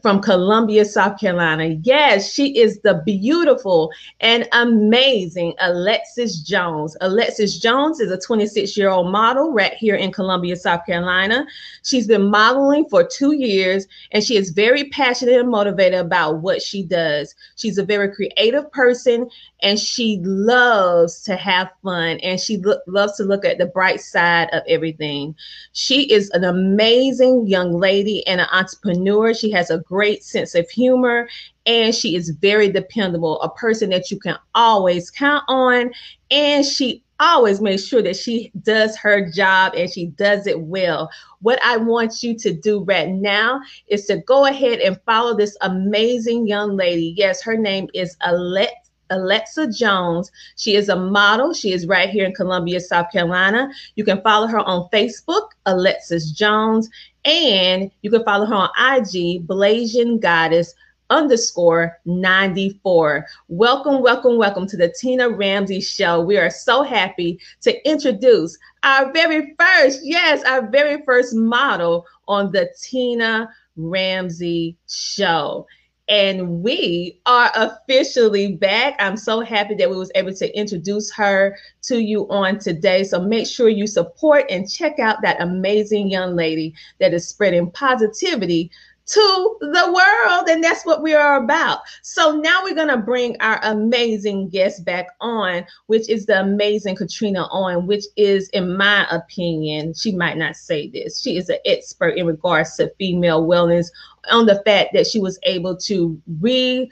from 0.01 0.22
Columbia, 0.22 0.86
South 0.86 1.20
Carolina. 1.20 1.77
Yes, 1.84 2.32
she 2.32 2.58
is 2.58 2.80
the 2.82 3.01
beautiful 3.06 3.92
and 4.20 4.48
amazing 4.54 5.54
Alexis 5.60 6.39
Jones. 6.42 6.96
Alexis 7.01 7.60
Jones 7.60 8.00
is 8.00 8.12
a 8.12 8.20
26 8.20 8.77
year 8.77 8.89
old 8.89 9.12
model 9.12 9.51
right 9.54 9.74
here 9.74 9.96
in 9.96 10.12
Columbia, 10.12 10.56
South 10.56 10.86
Carolina. 10.86 11.46
She's 11.84 12.08
been 12.08 12.30
modeling 12.30 12.88
for 12.89 13.04
two 13.04 13.34
years 13.34 13.88
and 14.12 14.24
she 14.24 14.38
is 14.38 14.51
very 14.51 14.86
passionate 14.89 15.39
and 15.39 15.50
motivated 15.50 16.00
about 16.00 16.42
what 16.42 16.62
she 16.62 16.84
does. 16.84 17.34
She's 17.56 17.77
a 17.77 17.86
very 17.86 18.13
creative 18.13 18.72
person 18.72 19.30
and 19.62 19.80
she 19.80 20.20
loves 20.24 21.22
to 21.24 21.36
have 21.36 21.72
fun 21.84 22.20
and 22.20 22.39
she 22.39 22.58
lo- 22.58 22.80
loves 22.88 23.18
to 23.18 23.24
look 23.24 23.44
at 23.46 23.58
the 23.58 23.66
bright 23.66 24.01
side 24.01 24.50
of 24.54 24.62
everything. 24.68 25.36
She 25.74 26.12
is 26.12 26.30
an 26.32 26.44
amazing 26.44 27.48
young 27.48 27.74
lady 27.74 28.25
and 28.27 28.42
an 28.42 28.48
entrepreneur. 28.51 29.34
She 29.34 29.51
has 29.51 29.70
a 29.70 29.80
great 29.88 30.24
sense 30.24 30.56
of 30.56 30.70
humor 30.70 31.27
and 31.65 31.94
she 31.94 32.15
is 32.15 32.29
very 32.29 32.70
dependable, 32.70 33.41
a 33.41 33.50
person 33.50 33.89
that 33.89 34.10
you 34.10 34.20
can 34.20 34.38
always 34.56 35.12
count 35.12 35.44
on. 35.48 35.91
And 36.32 36.65
she 36.65 37.03
always 37.20 37.60
makes 37.62 37.86
sure 37.86 38.01
that 38.01 38.15
she 38.15 38.51
does 38.62 38.96
her 38.98 39.29
job 39.29 39.74
and 39.75 39.91
she 39.91 40.08
does 40.08 40.48
it 40.48 40.62
well. 40.62 41.10
What 41.41 41.60
I 41.63 41.77
want 41.77 42.24
you 42.24 42.38
to 42.39 42.53
do 42.53 42.84
right 42.84 43.10
now 43.10 43.60
is 43.88 44.06
to 44.06 44.17
go 44.17 44.46
ahead 44.46 44.79
and 44.79 45.00
follow 45.06 45.36
this 45.36 45.58
amazing 45.62 46.48
young 46.48 46.75
lady. 46.75 47.13
Yes, 47.17 47.41
her 47.41 47.58
name 47.58 47.89
is 47.94 48.15
Alette 48.22 48.87
Alexa 49.09 49.67
Jones. 49.67 50.31
She 50.55 50.75
is 50.75 50.89
a 50.89 50.95
model. 50.95 51.53
She 51.53 51.71
is 51.71 51.87
right 51.87 52.09
here 52.09 52.25
in 52.25 52.33
Columbia, 52.33 52.79
South 52.79 53.11
Carolina. 53.11 53.69
You 53.95 54.03
can 54.03 54.21
follow 54.21 54.47
her 54.47 54.59
on 54.59 54.89
Facebook, 54.93 55.49
Alexis 55.65 56.31
Jones, 56.31 56.89
and 57.25 57.91
you 58.01 58.09
can 58.09 58.23
follow 58.23 58.45
her 58.45 58.55
on 58.55 58.69
IG, 58.77 59.45
Blasian 59.45 60.19
Goddess 60.19 60.73
underscore 61.09 61.97
94. 62.05 63.25
Welcome, 63.47 64.01
welcome, 64.01 64.37
welcome 64.37 64.67
to 64.67 64.77
the 64.77 64.93
Tina 64.99 65.29
Ramsay 65.29 65.81
Show. 65.81 66.21
We 66.21 66.37
are 66.37 66.49
so 66.49 66.83
happy 66.83 67.39
to 67.61 67.89
introduce 67.89 68.57
our 68.83 69.11
very 69.11 69.55
first, 69.59 70.01
yes, 70.03 70.43
our 70.43 70.67
very 70.69 71.03
first 71.05 71.33
model 71.33 72.05
on 72.27 72.51
the 72.51 72.69
Tina 72.81 73.49
Ramsay 73.77 74.75
Show 74.87 75.65
and 76.09 76.63
we 76.63 77.19
are 77.25 77.51
officially 77.55 78.55
back. 78.55 78.95
I'm 78.99 79.17
so 79.17 79.41
happy 79.41 79.75
that 79.75 79.89
we 79.89 79.97
was 79.97 80.11
able 80.15 80.33
to 80.35 80.57
introduce 80.57 81.11
her 81.13 81.57
to 81.83 81.99
you 81.99 82.27
on 82.29 82.59
today. 82.59 83.03
So 83.03 83.19
make 83.19 83.45
sure 83.47 83.67
you 83.67 83.87
support 83.87 84.45
and 84.49 84.69
check 84.69 84.99
out 84.99 85.21
that 85.21 85.41
amazing 85.41 86.09
young 86.09 86.35
lady 86.35 86.73
that 86.99 87.13
is 87.13 87.27
spreading 87.27 87.71
positivity 87.71 88.71
to 89.07 89.57
the 89.61 89.91
world. 89.93 90.49
And 90.49 90.63
that's 90.63 90.85
what 90.85 91.01
we 91.01 91.13
are 91.13 91.41
about. 91.41 91.79
So 92.01 92.35
now 92.35 92.63
we're 92.63 92.75
going 92.75 92.87
to 92.89 92.97
bring 92.97 93.37
our 93.39 93.59
amazing 93.63 94.49
guest 94.49 94.83
back 94.85 95.07
on, 95.21 95.65
which 95.87 96.09
is 96.09 96.25
the 96.25 96.39
amazing 96.41 96.95
Katrina 96.95 97.47
Owen, 97.51 97.87
which 97.87 98.05
is, 98.17 98.49
in 98.49 98.75
my 98.75 99.07
opinion, 99.09 99.93
she 99.93 100.11
might 100.11 100.37
not 100.37 100.55
say 100.55 100.89
this. 100.89 101.21
She 101.21 101.37
is 101.37 101.49
an 101.49 101.59
expert 101.65 102.17
in 102.17 102.25
regards 102.25 102.75
to 102.77 102.91
female 102.97 103.45
wellness 103.47 103.87
on 104.29 104.45
the 104.45 104.61
fact 104.65 104.91
that 104.93 105.07
she 105.07 105.19
was 105.19 105.39
able 105.43 105.77
to 105.77 106.21
re 106.39 106.91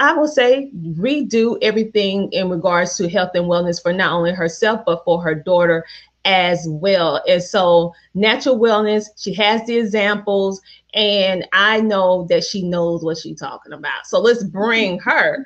I 0.00 0.12
will 0.12 0.28
say 0.28 0.70
redo 0.92 1.58
everything 1.60 2.30
in 2.32 2.48
regards 2.48 2.96
to 2.96 3.08
health 3.08 3.32
and 3.34 3.46
wellness 3.46 3.82
for 3.82 3.92
not 3.92 4.12
only 4.12 4.32
herself 4.32 4.82
but 4.86 5.02
for 5.04 5.20
her 5.20 5.34
daughter 5.34 5.84
as 6.24 6.66
well. 6.68 7.22
And 7.28 7.42
so, 7.42 7.94
natural 8.14 8.58
wellness, 8.58 9.06
she 9.16 9.32
has 9.34 9.66
the 9.66 9.76
examples, 9.78 10.60
and 10.94 11.46
I 11.52 11.80
know 11.80 12.26
that 12.30 12.44
she 12.44 12.62
knows 12.62 13.04
what 13.04 13.18
she's 13.18 13.38
talking 13.38 13.72
about. 13.72 14.06
So, 14.06 14.20
let's 14.20 14.44
bring 14.44 14.98
her 15.00 15.44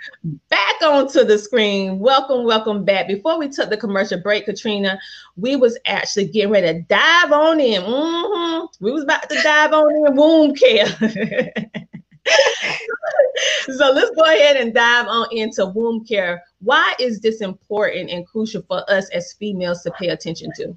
back 0.49 0.83
onto 0.83 1.25
the 1.25 1.39
screen. 1.39 1.99
Welcome, 1.99 2.45
welcome 2.45 2.85
back. 2.85 3.09
Before 3.09 3.39
we 3.39 3.49
took 3.49 3.71
the 3.71 3.77
commercial 3.77 4.21
break, 4.21 4.47
Katrina, 4.47 4.99
we 5.37 5.57
was 5.57 5.79
actually 5.87 6.29
getting 6.29 6.51
ready 6.51 6.67
to 6.73 6.83
dive 6.83 7.33
on 7.33 7.61
in. 7.61 7.83
Mm-hmm. 7.83 8.85
We 8.85 8.93
was 8.93 9.05
about 9.05 9.29
to 9.29 9.43
dive 9.43 9.73
on 9.73 9.95
in 9.95 10.17
womb 10.17 10.55
care. 10.55 11.53
so 13.77 13.91
let's 13.91 14.11
go 14.11 14.23
ahead 14.23 14.57
and 14.57 14.75
dive 14.75 15.07
on 15.07 15.27
into 15.33 15.67
womb 15.67 16.05
care. 16.05 16.43
Why 16.61 16.95
is 16.99 17.21
this 17.21 17.41
important 17.41 18.11
and 18.11 18.27
crucial 18.27 18.63
for 18.63 18.89
us 18.91 19.09
as 19.11 19.33
females 19.35 19.83
to 19.83 19.91
pay 19.93 20.09
attention 20.09 20.53
to? 20.57 20.77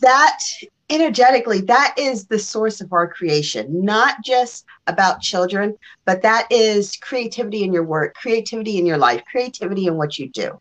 That 0.00 0.40
energetically, 0.88 1.60
that 1.62 1.94
is 1.98 2.26
the 2.26 2.38
source 2.38 2.80
of 2.80 2.92
our 2.92 3.08
creation, 3.08 3.84
not 3.84 4.22
just 4.24 4.64
about 4.86 5.20
children, 5.20 5.76
but 6.04 6.22
that 6.22 6.46
is 6.50 6.96
creativity 6.96 7.64
in 7.64 7.72
your 7.72 7.84
work, 7.84 8.14
creativity 8.14 8.78
in 8.78 8.86
your 8.86 8.98
life, 8.98 9.22
creativity 9.30 9.86
in 9.86 9.96
what 9.96 10.18
you 10.18 10.28
do. 10.28 10.58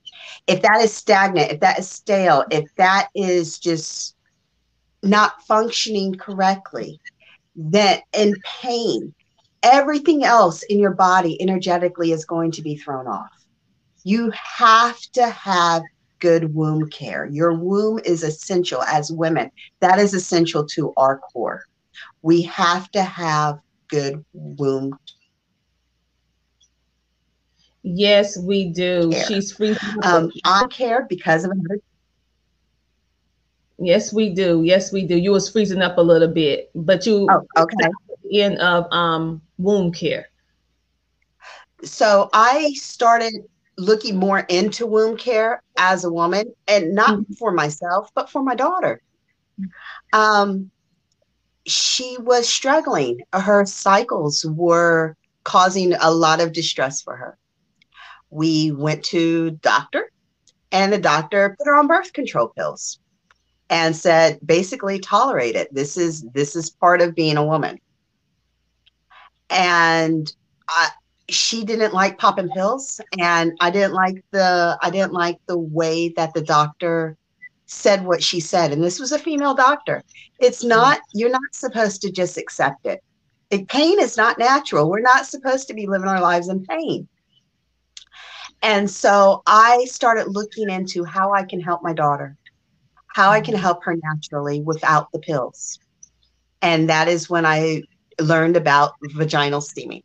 If 0.48 0.62
that 0.62 0.82
is 0.82 0.94
stagnant, 0.94 1.52
if 1.52 1.60
that 1.60 1.80
is 1.80 1.90
stale, 1.90 2.44
if 2.52 2.74
that 2.76 3.10
is 3.16 3.60
just 3.60 4.16
not 5.04 5.42
functioning 5.44 6.16
correctly, 6.16 7.00
that 7.56 8.04
in 8.14 8.36
pain, 8.62 9.14
everything 9.66 10.24
else 10.24 10.64
in 10.64 10.80
your 10.80 10.94
body 10.94 11.42
energetically 11.42 12.12
is 12.12 12.24
going 12.24 12.52
to 12.52 12.62
be 12.62 12.78
thrown 12.78 13.08
off. 13.08 13.32
You 14.04 14.32
have 14.32 15.00
to 15.14 15.28
have 15.30 15.82
good 16.20 16.54
womb 16.54 16.90
care. 16.90 17.26
Your 17.26 17.54
womb 17.54 18.00
is 18.06 18.24
essential 18.24 18.84
as 18.84 19.12
women. 19.12 19.52
That 19.80 20.00
is 20.00 20.14
essential 20.14 20.66
to 20.68 20.94
our 20.96 21.20
core. 21.20 21.64
We 22.22 22.44
have 22.44 22.90
to 22.92 23.04
have 23.04 23.60
good 23.90 24.24
womb 24.34 24.98
Yes, 27.88 28.36
we 28.36 28.70
do. 28.70 29.12
Care. 29.12 29.26
She's 29.28 29.52
free. 29.52 29.78
Um, 30.02 30.32
I 30.44 30.66
care 30.72 31.06
because 31.08 31.46
of 31.46 31.52
her. 31.70 31.78
Yes, 33.78 34.12
we 34.12 34.34
do. 34.34 34.64
Yes, 34.64 34.92
we 34.92 35.06
do. 35.06 35.16
You 35.16 35.32
was 35.32 35.48
freezing 35.48 35.84
up 35.84 36.00
a 36.00 36.02
little 36.02 36.28
bit, 36.28 36.72
but 36.74 37.06
you 37.06 37.28
oh, 37.30 37.46
okay. 37.62 37.90
In 38.32 38.58
of 38.58 38.86
um 38.92 39.42
womb 39.58 39.92
care? 39.92 40.30
So 41.84 42.30
I 42.34 42.74
started 42.74 43.34
looking 43.78 44.18
more 44.18 44.40
into 44.40 44.86
womb 44.86 45.18
care 45.18 45.62
as 45.78 46.04
a 46.04 46.12
woman 46.12 46.54
and 46.68 46.94
not 46.94 47.20
mm-hmm. 47.20 47.34
for 47.34 47.52
myself, 47.52 48.10
but 48.16 48.30
for 48.30 48.42
my 48.42 48.56
daughter. 48.56 49.02
Um, 50.14 50.72
she 51.66 52.18
was 52.20 52.48
struggling. 52.48 53.22
Her 53.34 53.66
cycles 53.66 54.46
were 54.46 55.16
causing 55.44 55.94
a 55.94 56.12
lot 56.12 56.42
of 56.42 56.54
distress 56.54 57.02
for 57.02 57.16
her. 57.16 57.38
We 58.30 58.72
went 58.72 59.04
to 59.06 59.52
doctor 59.52 60.12
and 60.72 60.92
the 60.92 60.98
doctor 60.98 61.56
put 61.58 61.68
her 61.68 61.76
on 61.76 61.88
birth 61.88 62.14
control 62.14 62.50
pills 62.50 63.00
and 63.70 63.96
said 63.96 64.40
basically 64.46 65.00
tolerate 65.00 65.56
it. 65.56 65.74
This 65.74 65.98
is 65.98 66.24
this 66.34 66.56
is 66.56 66.70
part 66.70 67.02
of 67.02 67.16
being 67.16 67.38
a 67.38 67.46
woman 67.46 67.80
and 69.50 70.34
I, 70.68 70.90
she 71.30 71.64
didn't 71.64 71.94
like 71.94 72.20
popping 72.20 72.50
pills 72.50 73.02
and 73.20 73.52
i 73.60 73.70
didn't 73.70 73.94
like 73.94 74.24
the 74.32 74.78
i 74.82 74.90
didn't 74.90 75.14
like 75.14 75.40
the 75.48 75.58
way 75.58 76.10
that 76.10 76.34
the 76.34 76.42
doctor 76.42 77.18
said 77.66 78.06
what 78.06 78.24
she 78.24 78.40
said. 78.40 78.72
And 78.72 78.84
this 78.84 79.00
was 79.00 79.12
a 79.12 79.20
female 79.20 79.54
doctor. 79.54 80.04
It's 80.40 80.64
not 80.64 81.00
you're 81.14 81.30
not 81.30 81.54
supposed 81.54 82.02
to 82.02 82.12
just 82.12 82.38
accept 82.38 82.86
it. 82.86 83.04
it 83.50 83.68
pain 83.68 84.00
is 84.00 84.18
not 84.18 84.40
natural. 84.40 84.90
We're 84.90 85.02
not 85.02 85.26
supposed 85.26 85.68
to 85.68 85.74
be 85.74 85.88
living 85.88 86.08
our 86.08 86.22
lives 86.22 86.50
in 86.50 86.66
pain. 86.66 87.08
And 88.62 88.90
so 88.90 89.44
i 89.46 89.86
started 89.86 90.28
looking 90.28 90.70
into 90.70 91.04
how 91.04 91.34
i 91.34 91.44
can 91.44 91.62
help 91.62 91.84
my 91.84 91.94
daughter 91.94 92.36
how 93.14 93.30
i 93.30 93.40
can 93.40 93.54
mm-hmm. 93.54 93.64
help 93.64 93.84
her 93.84 93.96
naturally 94.04 94.62
without 94.62 95.12
the 95.12 95.20
pills. 95.20 95.80
And 96.62 96.90
that 96.90 97.08
is 97.08 97.30
when 97.30 97.46
i 97.46 97.82
learned 98.20 98.58
about 98.58 98.94
vaginal 99.02 99.62
steaming. 99.62 100.04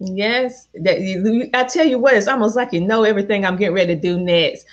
Yes, 0.00 0.68
that, 0.74 1.50
I 1.52 1.64
tell 1.64 1.86
you 1.86 1.98
what, 1.98 2.14
it's 2.14 2.26
almost 2.26 2.56
like 2.56 2.72
you 2.72 2.80
know 2.80 3.04
everything 3.04 3.44
I'm 3.44 3.56
getting 3.56 3.74
ready 3.74 3.94
to 3.94 4.00
do 4.00 4.18
next. 4.18 4.64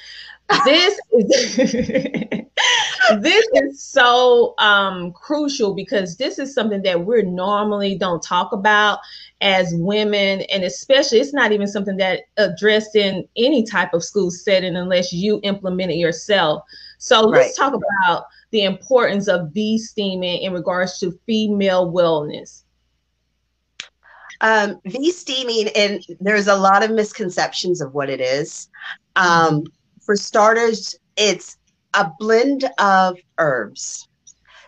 This 0.64 0.98
is 1.12 1.28
this 3.22 3.48
is 3.54 3.84
so 3.84 4.56
um, 4.58 5.12
crucial 5.12 5.74
because 5.74 6.16
this 6.16 6.40
is 6.40 6.54
something 6.54 6.82
that 6.84 7.06
we 7.06 7.24
normally 7.24 7.98
don't 7.98 8.24
talk 8.24 8.54
about 8.54 9.00
as 9.42 9.74
women, 9.76 10.42
and 10.44 10.64
especially 10.64 11.20
it's 11.20 11.34
not 11.34 11.52
even 11.52 11.68
something 11.68 11.98
that 11.98 12.22
addressed 12.38 12.96
in 12.96 13.28
any 13.36 13.64
type 13.64 13.94
of 13.94 14.06
school 14.06 14.32
setting 14.32 14.78
unless 14.78 15.12
you 15.12 15.42
implement 15.44 15.92
it 15.92 15.98
yourself. 15.98 16.64
So 17.00 17.22
let's 17.22 17.56
talk 17.56 17.74
about 17.74 18.28
the 18.52 18.64
importance 18.64 19.28
of 19.28 19.50
V 19.54 19.78
steaming 19.78 20.42
in 20.42 20.54
regards 20.54 21.00
to 21.00 21.18
female 21.26 21.92
wellness? 21.92 22.64
Um, 24.42 24.80
v 24.86 25.12
steaming, 25.12 25.70
and 25.76 26.04
there's 26.20 26.48
a 26.48 26.56
lot 26.56 26.84
of 26.84 26.92
misconceptions 26.92 27.82
of 27.82 27.94
what 27.94 28.10
it 28.10 28.22
is. 28.22 28.70
Um, 29.16 29.64
for 30.02 30.16
starters, 30.16 30.96
it's 31.16 31.58
a 31.96 32.10
blend 32.20 32.70
of 32.78 33.18
herbs. 33.40 34.08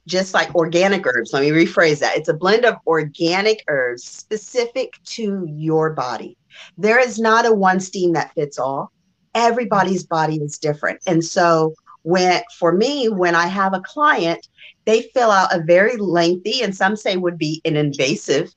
just 0.09 0.33
like 0.33 0.53
organic 0.55 1.05
herbs. 1.05 1.31
Let 1.31 1.43
me 1.43 1.51
rephrase 1.51 1.99
that. 1.99 2.17
It's 2.17 2.27
a 2.29 2.33
blend 2.33 2.65
of 2.65 2.75
organic 2.85 3.63
herbs 3.67 4.03
specific 4.03 4.93
to 5.05 5.45
your 5.47 5.91
body. 5.91 6.35
There 6.77 6.99
is 6.99 7.19
not 7.19 7.45
a 7.45 7.53
one 7.53 7.79
steam 7.79 8.13
that 8.13 8.33
fits 8.33 8.59
all. 8.59 8.91
Everybody's 9.35 10.05
body 10.05 10.37
is 10.37 10.57
different. 10.57 10.99
And 11.07 11.23
so 11.23 11.73
when 12.09 12.41
for 12.57 12.71
me, 12.71 13.07
when 13.09 13.35
I 13.35 13.47
have 13.47 13.73
a 13.73 13.81
client, 13.81 14.47
they 14.85 15.03
fill 15.13 15.31
out 15.31 15.55
a 15.55 15.63
very 15.63 15.97
lengthy 15.97 16.61
and 16.63 16.75
some 16.75 16.95
say 16.95 17.17
would 17.17 17.37
be 17.37 17.61
an 17.65 17.75
invasive 17.75 18.53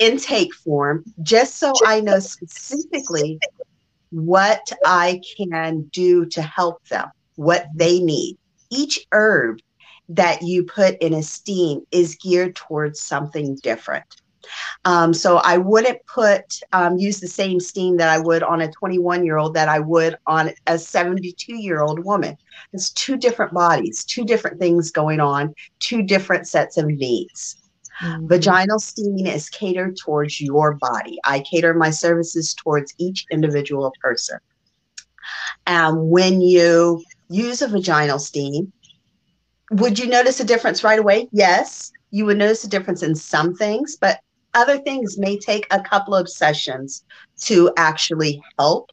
intake 0.00 0.54
form 0.54 1.04
just 1.22 1.58
so 1.58 1.72
I 1.84 2.00
know 2.00 2.18
specifically 2.18 3.38
what 4.10 4.72
I 4.84 5.20
can 5.36 5.82
do 5.92 6.26
to 6.26 6.42
help 6.42 6.86
them, 6.88 7.08
what 7.34 7.66
they 7.74 8.00
need. 8.00 8.38
Each 8.70 9.06
herb 9.12 9.58
that 10.08 10.42
you 10.42 10.64
put 10.64 10.96
in 10.98 11.12
a 11.12 11.22
steam 11.22 11.82
is 11.90 12.16
geared 12.16 12.56
towards 12.56 13.00
something 13.00 13.56
different. 13.56 14.04
Um, 14.84 15.12
so 15.12 15.38
I 15.38 15.58
wouldn't 15.58 16.04
put 16.06 16.60
um, 16.72 16.96
use 16.96 17.20
the 17.20 17.28
same 17.28 17.60
steam 17.60 17.96
that 17.96 18.08
I 18.08 18.18
would 18.18 18.42
on 18.42 18.60
a 18.60 18.70
21 18.70 19.24
year 19.24 19.36
old 19.36 19.54
that 19.54 19.68
I 19.68 19.78
would 19.78 20.16
on 20.26 20.50
a 20.66 20.78
72 20.78 21.54
year 21.54 21.82
old 21.82 22.04
woman. 22.04 22.36
It's 22.72 22.90
two 22.90 23.16
different 23.16 23.52
bodies, 23.52 24.04
two 24.04 24.24
different 24.24 24.58
things 24.58 24.90
going 24.90 25.20
on, 25.20 25.54
two 25.78 26.02
different 26.02 26.46
sets 26.46 26.76
of 26.76 26.86
needs. 26.86 27.56
Mm-hmm. 28.02 28.26
Vaginal 28.26 28.78
steaming 28.78 29.26
is 29.26 29.48
catered 29.48 29.96
towards 29.96 30.40
your 30.40 30.74
body. 30.74 31.18
I 31.24 31.40
cater 31.40 31.74
my 31.74 31.90
services 31.90 32.54
towards 32.54 32.94
each 32.98 33.24
individual 33.30 33.92
person. 34.00 34.38
And 35.66 36.10
when 36.10 36.40
you 36.40 37.02
use 37.28 37.62
a 37.62 37.68
vaginal 37.68 38.18
steam, 38.18 38.72
would 39.72 39.98
you 39.98 40.06
notice 40.06 40.40
a 40.40 40.44
difference 40.44 40.84
right 40.84 40.98
away? 40.98 41.28
Yes, 41.32 41.92
you 42.10 42.24
would 42.26 42.38
notice 42.38 42.64
a 42.64 42.68
difference 42.68 43.02
in 43.02 43.14
some 43.14 43.54
things, 43.54 43.96
but 44.00 44.20
other 44.56 44.78
things 44.78 45.18
may 45.18 45.38
take 45.38 45.66
a 45.70 45.80
couple 45.80 46.14
of 46.14 46.28
sessions 46.28 47.04
to 47.42 47.70
actually 47.76 48.42
help. 48.58 48.90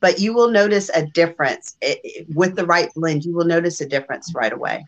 But 0.00 0.20
you 0.20 0.32
will 0.32 0.50
notice 0.50 0.90
a 0.94 1.06
difference 1.06 1.76
it, 1.80 2.00
it, 2.02 2.26
with 2.34 2.56
the 2.56 2.66
right 2.66 2.88
blend. 2.94 3.24
You 3.24 3.34
will 3.34 3.44
notice 3.44 3.80
a 3.80 3.86
difference 3.86 4.32
right 4.34 4.52
away. 4.52 4.84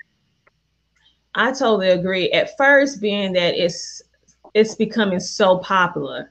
I 1.34 1.50
totally 1.50 1.90
agree. 1.90 2.30
At 2.30 2.56
first, 2.56 3.00
being 3.00 3.32
that 3.34 3.54
it's 3.54 4.02
it's 4.54 4.76
becoming 4.76 5.18
so 5.18 5.58
popular, 5.58 6.30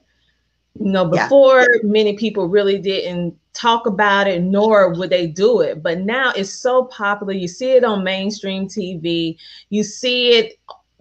you 0.79 0.91
know, 0.91 1.05
before 1.05 1.61
yeah. 1.61 1.79
many 1.83 2.15
people 2.15 2.47
really 2.47 2.79
didn't 2.79 3.37
talk 3.53 3.85
about 3.85 4.27
it, 4.27 4.41
nor 4.41 4.93
would 4.93 5.09
they 5.09 5.27
do 5.27 5.59
it. 5.59 5.83
But 5.83 5.99
now 5.99 6.31
it's 6.35 6.53
so 6.53 6.85
popular. 6.85 7.33
You 7.33 7.49
see 7.49 7.71
it 7.71 7.83
on 7.83 8.03
mainstream 8.03 8.67
TV, 8.67 9.37
you 9.69 9.83
see 9.83 10.37
it 10.37 10.57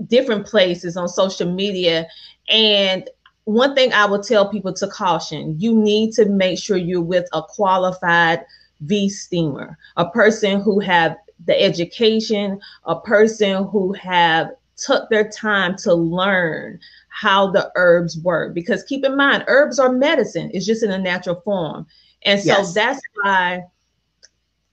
different 0.07 0.47
places 0.47 0.97
on 0.97 1.09
social 1.09 1.53
media. 1.53 2.07
And 2.49 3.09
one 3.45 3.75
thing 3.75 3.93
I 3.93 4.05
will 4.05 4.23
tell 4.23 4.49
people 4.49 4.73
to 4.75 4.87
caution 4.87 5.59
you 5.59 5.75
need 5.75 6.13
to 6.15 6.27
make 6.27 6.59
sure 6.59 6.77
you're 6.77 7.01
with 7.01 7.27
a 7.33 7.43
qualified 7.43 8.45
V 8.83 9.09
steamer, 9.09 9.79
a 9.97 10.09
person 10.09 10.61
who 10.61 10.81
have 10.81 11.17
the 11.47 11.61
education, 11.61 12.61
a 12.85 13.01
person 13.01 13.65
who 13.65 13.93
have 13.95 14.51
took 14.77 15.09
their 15.11 15.29
time 15.29 15.77
to 15.77 15.95
learn 15.95 16.79
how 17.09 17.51
the 17.51 17.71
herbs 17.75 18.19
work. 18.19 18.55
Because 18.55 18.83
keep 18.85 19.05
in 19.05 19.17
mind 19.17 19.45
herbs 19.47 19.79
are 19.79 19.93
medicine. 19.93 20.51
It's 20.53 20.67
just 20.67 20.83
in 20.83 20.91
a 20.91 20.99
natural 20.99 21.41
form. 21.43 21.87
And 22.25 22.41
so 22.41 22.59
yes. 22.59 22.75
that's 22.75 23.01
why 23.23 23.65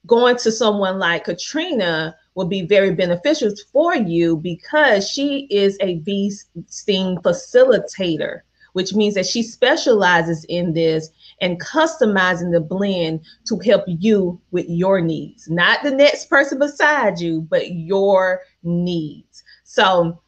going 0.06 0.36
to 0.36 0.50
someone 0.50 0.98
like 0.98 1.24
katrina 1.24 2.16
will 2.40 2.46
be 2.46 2.62
very 2.62 2.94
beneficial 2.94 3.52
for 3.70 3.94
you 3.94 4.34
because 4.38 5.06
she 5.06 5.46
is 5.50 5.76
a 5.80 5.98
v 5.98 6.32
steam 6.68 7.18
facilitator 7.18 8.40
which 8.72 8.94
means 8.94 9.14
that 9.14 9.26
she 9.26 9.42
specializes 9.42 10.44
in 10.44 10.72
this 10.72 11.10
and 11.42 11.60
customizing 11.60 12.52
the 12.52 12.60
blend 12.60 13.20
to 13.44 13.58
help 13.58 13.82
you 13.88 14.40
with 14.52 14.64
your 14.68 15.00
needs, 15.00 15.50
not 15.50 15.82
the 15.82 15.90
next 15.90 16.30
person 16.30 16.56
beside 16.56 17.18
you, 17.18 17.40
but 17.50 17.72
your 17.72 18.42
needs. 18.62 19.42
So, 19.64 20.22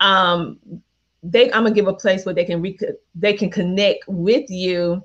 um, 0.00 0.58
they 1.22 1.44
I'm 1.52 1.62
gonna 1.62 1.70
give 1.70 1.86
a 1.86 1.94
place 1.94 2.26
where 2.26 2.34
they 2.34 2.44
can 2.44 2.60
rec- 2.60 2.98
they 3.14 3.32
can 3.32 3.48
connect 3.48 4.08
with 4.08 4.50
you 4.50 5.04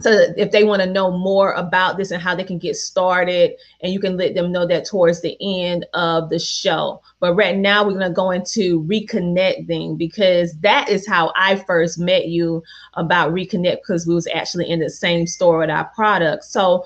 so 0.00 0.32
if 0.36 0.50
they 0.50 0.64
want 0.64 0.80
to 0.80 0.90
know 0.90 1.10
more 1.10 1.52
about 1.52 1.98
this 1.98 2.10
and 2.10 2.22
how 2.22 2.34
they 2.34 2.44
can 2.44 2.58
get 2.58 2.76
started 2.76 3.52
and 3.82 3.92
you 3.92 4.00
can 4.00 4.16
let 4.16 4.34
them 4.34 4.50
know 4.50 4.66
that 4.66 4.86
towards 4.86 5.20
the 5.20 5.36
end 5.40 5.84
of 5.92 6.30
the 6.30 6.38
show. 6.38 7.02
But 7.20 7.34
right 7.34 7.56
now 7.56 7.84
we're 7.84 7.92
going 7.92 8.08
to 8.08 8.14
go 8.14 8.30
into 8.30 8.82
reconnecting 8.84 9.98
because 9.98 10.54
that 10.60 10.88
is 10.88 11.06
how 11.06 11.32
i 11.36 11.56
first 11.56 11.98
met 11.98 12.28
you 12.28 12.62
about 12.94 13.32
reconnect 13.32 13.78
because 13.82 14.06
we 14.06 14.14
was 14.14 14.26
actually 14.28 14.68
in 14.70 14.80
the 14.80 14.90
same 14.90 15.26
store 15.26 15.58
with 15.58 15.70
our 15.70 15.90
products 15.94 16.50
so 16.50 16.84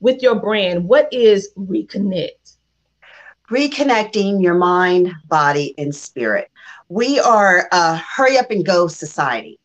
with 0.00 0.22
your 0.22 0.34
brand 0.34 0.88
what 0.88 1.12
is 1.12 1.50
reconnect? 1.56 2.56
Reconnecting 3.50 4.42
your 4.42 4.54
mind 4.54 5.12
body 5.26 5.74
and 5.78 5.94
spirit. 5.94 6.50
We 6.88 7.18
are 7.20 7.68
a 7.72 7.96
hurry 7.96 8.38
up 8.38 8.50
and 8.50 8.64
go 8.64 8.86
society. 8.86 9.58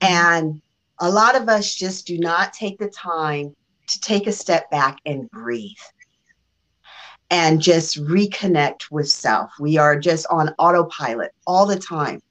And 0.00 0.60
a 1.02 1.10
lot 1.10 1.34
of 1.34 1.48
us 1.48 1.74
just 1.74 2.06
do 2.06 2.16
not 2.16 2.52
take 2.52 2.78
the 2.78 2.88
time 2.88 3.54
to 3.88 4.00
take 4.00 4.28
a 4.28 4.32
step 4.32 4.70
back 4.70 4.98
and 5.04 5.28
breathe 5.32 5.72
and 7.28 7.60
just 7.60 8.00
reconnect 8.04 8.82
with 8.92 9.08
self. 9.08 9.50
We 9.58 9.78
are 9.78 9.98
just 9.98 10.26
on 10.30 10.54
autopilot 10.60 11.32
all 11.44 11.66
the 11.66 11.78
time. 11.78 12.22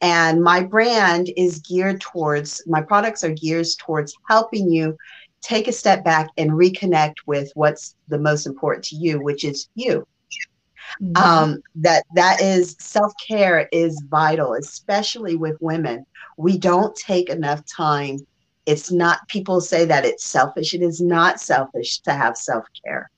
And 0.00 0.42
my 0.42 0.62
brand 0.62 1.30
is 1.36 1.58
geared 1.58 2.00
towards, 2.00 2.62
my 2.66 2.80
products 2.80 3.24
are 3.24 3.34
geared 3.34 3.66
towards 3.78 4.14
helping 4.26 4.70
you 4.70 4.96
take 5.42 5.68
a 5.68 5.72
step 5.72 6.02
back 6.02 6.30
and 6.38 6.52
reconnect 6.52 7.16
with 7.26 7.52
what's 7.54 7.94
the 8.08 8.18
most 8.18 8.46
important 8.46 8.86
to 8.86 8.96
you, 8.96 9.22
which 9.22 9.44
is 9.44 9.68
you. 9.74 10.06
Mm-hmm. 11.02 11.16
Um, 11.16 11.62
that 11.76 12.04
that 12.14 12.40
is 12.40 12.76
self-care 12.78 13.68
is 13.72 14.00
vital, 14.08 14.54
especially 14.54 15.34
with 15.34 15.56
women 15.60 16.06
we 16.36 16.58
don't 16.58 16.94
take 16.96 17.28
enough 17.28 17.64
time. 17.64 18.26
It's 18.66 18.90
not, 18.90 19.26
people 19.28 19.60
say 19.60 19.84
that 19.84 20.04
it's 20.04 20.24
selfish. 20.24 20.74
It 20.74 20.82
is 20.82 21.00
not 21.00 21.40
selfish 21.40 22.00
to 22.00 22.12
have 22.12 22.36
self 22.36 22.64
care. 22.84 23.10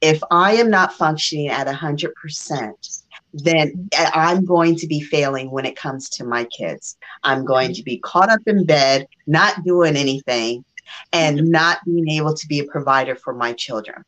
If 0.00 0.22
I 0.30 0.54
am 0.54 0.70
not 0.70 0.92
functioning 0.92 1.48
at 1.48 1.66
100%, 1.66 3.02
then 3.32 3.88
I'm 4.14 4.44
going 4.44 4.76
to 4.76 4.86
be 4.86 5.00
failing 5.00 5.50
when 5.50 5.66
it 5.66 5.76
comes 5.76 6.08
to 6.10 6.24
my 6.24 6.44
kids. 6.44 6.96
I'm 7.24 7.44
going 7.44 7.74
to 7.74 7.82
be 7.82 7.98
caught 7.98 8.30
up 8.30 8.40
in 8.46 8.64
bed, 8.64 9.06
not 9.26 9.64
doing 9.64 9.96
anything, 9.96 10.64
and 11.12 11.48
not 11.48 11.78
being 11.84 12.08
able 12.10 12.34
to 12.34 12.46
be 12.46 12.60
a 12.60 12.64
provider 12.64 13.16
for 13.16 13.34
my 13.34 13.52
children. 13.54 14.04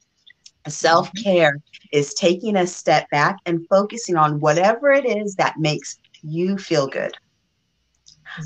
Self 0.70 1.10
care 1.22 1.58
is 1.92 2.14
taking 2.14 2.56
a 2.56 2.66
step 2.66 3.08
back 3.10 3.36
and 3.46 3.66
focusing 3.68 4.16
on 4.16 4.40
whatever 4.40 4.90
it 4.90 5.06
is 5.06 5.34
that 5.36 5.58
makes 5.58 5.98
you 6.22 6.58
feel 6.58 6.86
good. 6.86 7.12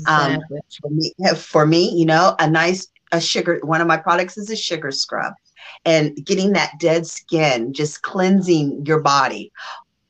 Um, 0.07 0.39
for 0.81 0.89
me, 0.89 1.13
for 1.37 1.65
me, 1.65 1.89
you 1.91 2.05
know, 2.05 2.35
a 2.39 2.49
nice 2.49 2.87
a 3.11 3.21
sugar. 3.21 3.59
One 3.63 3.81
of 3.81 3.87
my 3.87 3.97
products 3.97 4.37
is 4.37 4.49
a 4.49 4.55
sugar 4.55 4.91
scrub, 4.91 5.33
and 5.85 6.15
getting 6.25 6.53
that 6.53 6.79
dead 6.79 7.05
skin, 7.05 7.73
just 7.73 8.01
cleansing 8.01 8.85
your 8.85 9.01
body. 9.01 9.51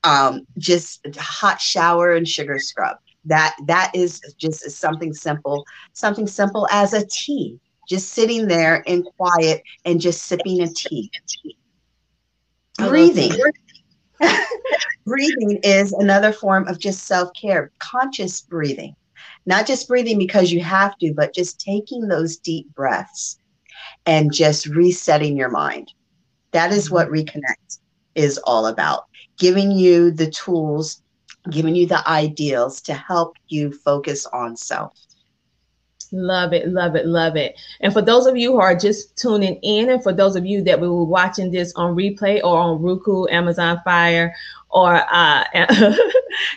Um, 0.06 0.45
just 0.58 1.06
hot 1.17 1.62
shower 1.62 2.13
and 2.13 2.28
sugar 2.28 2.60
scrub. 2.60 2.97
That 3.26 3.56
that 3.67 3.91
is 3.93 4.21
just 4.38 4.69
something 4.71 5.13
simple. 5.13 5.65
Something 5.93 6.28
simple 6.28 6.67
as 6.71 6.93
a 6.93 7.06
tea. 7.08 7.60
Just 7.88 8.13
sitting 8.13 8.47
there 8.47 8.78
in 8.88 9.04
quiet 9.17 9.62
and 9.86 9.99
just 9.99 10.23
sipping 10.23 10.62
a 10.62 10.67
tea. 10.67 11.12
Breathing. 12.77 13.31
breathing 15.05 15.59
is 15.63 15.91
another 15.93 16.31
form 16.31 16.67
of 16.67 16.79
just 16.79 17.05
self 17.05 17.29
care, 17.33 17.71
conscious 17.79 18.41
breathing 18.41 18.95
not 19.45 19.67
just 19.67 19.88
breathing 19.88 20.17
because 20.17 20.51
you 20.51 20.62
have 20.62 20.97
to, 20.99 21.13
but 21.13 21.33
just 21.33 21.59
taking 21.59 22.07
those 22.07 22.38
deep 22.38 22.73
breaths 22.73 23.38
and 24.05 24.33
just 24.33 24.67
resetting 24.67 25.38
your 25.38 25.49
mind. 25.49 25.91
That 26.51 26.71
is 26.71 26.89
what 26.89 27.07
mm-hmm. 27.07 27.38
Reconnect 27.38 27.79
is 28.15 28.38
all 28.39 28.67
about 28.67 29.05
giving 29.39 29.71
you 29.71 30.12
the 30.12 30.29
tools, 30.29 31.01
giving 31.49 31.75
you 31.75 31.88
the 31.88 32.07
ideals 32.07 32.81
to 32.81 32.93
help 32.93 33.36
you 33.47 33.73
focus 33.73 34.25
on 34.27 34.55
self. 34.55 34.97
Love 36.13 36.54
it, 36.54 36.67
love 36.69 36.95
it, 36.95 37.08
love 37.08 37.36
it. 37.36 37.60
And 37.82 37.91
for 37.91 38.02
those 38.02 38.28
of 38.28 38.38
you 38.38 38.52
who 38.52 38.60
are 38.60 38.76
just 38.76 39.17
tuning 39.17 39.56
in, 39.63 39.89
and 39.89 40.04
for 40.04 40.13
those 40.13 40.36
of 40.36 40.45
you 40.45 40.62
that 40.63 40.80
will 40.80 41.06
be 41.06 41.10
watching 41.10 41.49
this 41.49 41.73
on 41.73 41.95
replay 41.95 42.38
or 42.43 42.56
on 42.60 42.82
Roku, 42.84 43.26
Amazon 43.30 43.82
Fire, 43.84 44.36
or 44.69 44.95
uh, 45.12 45.43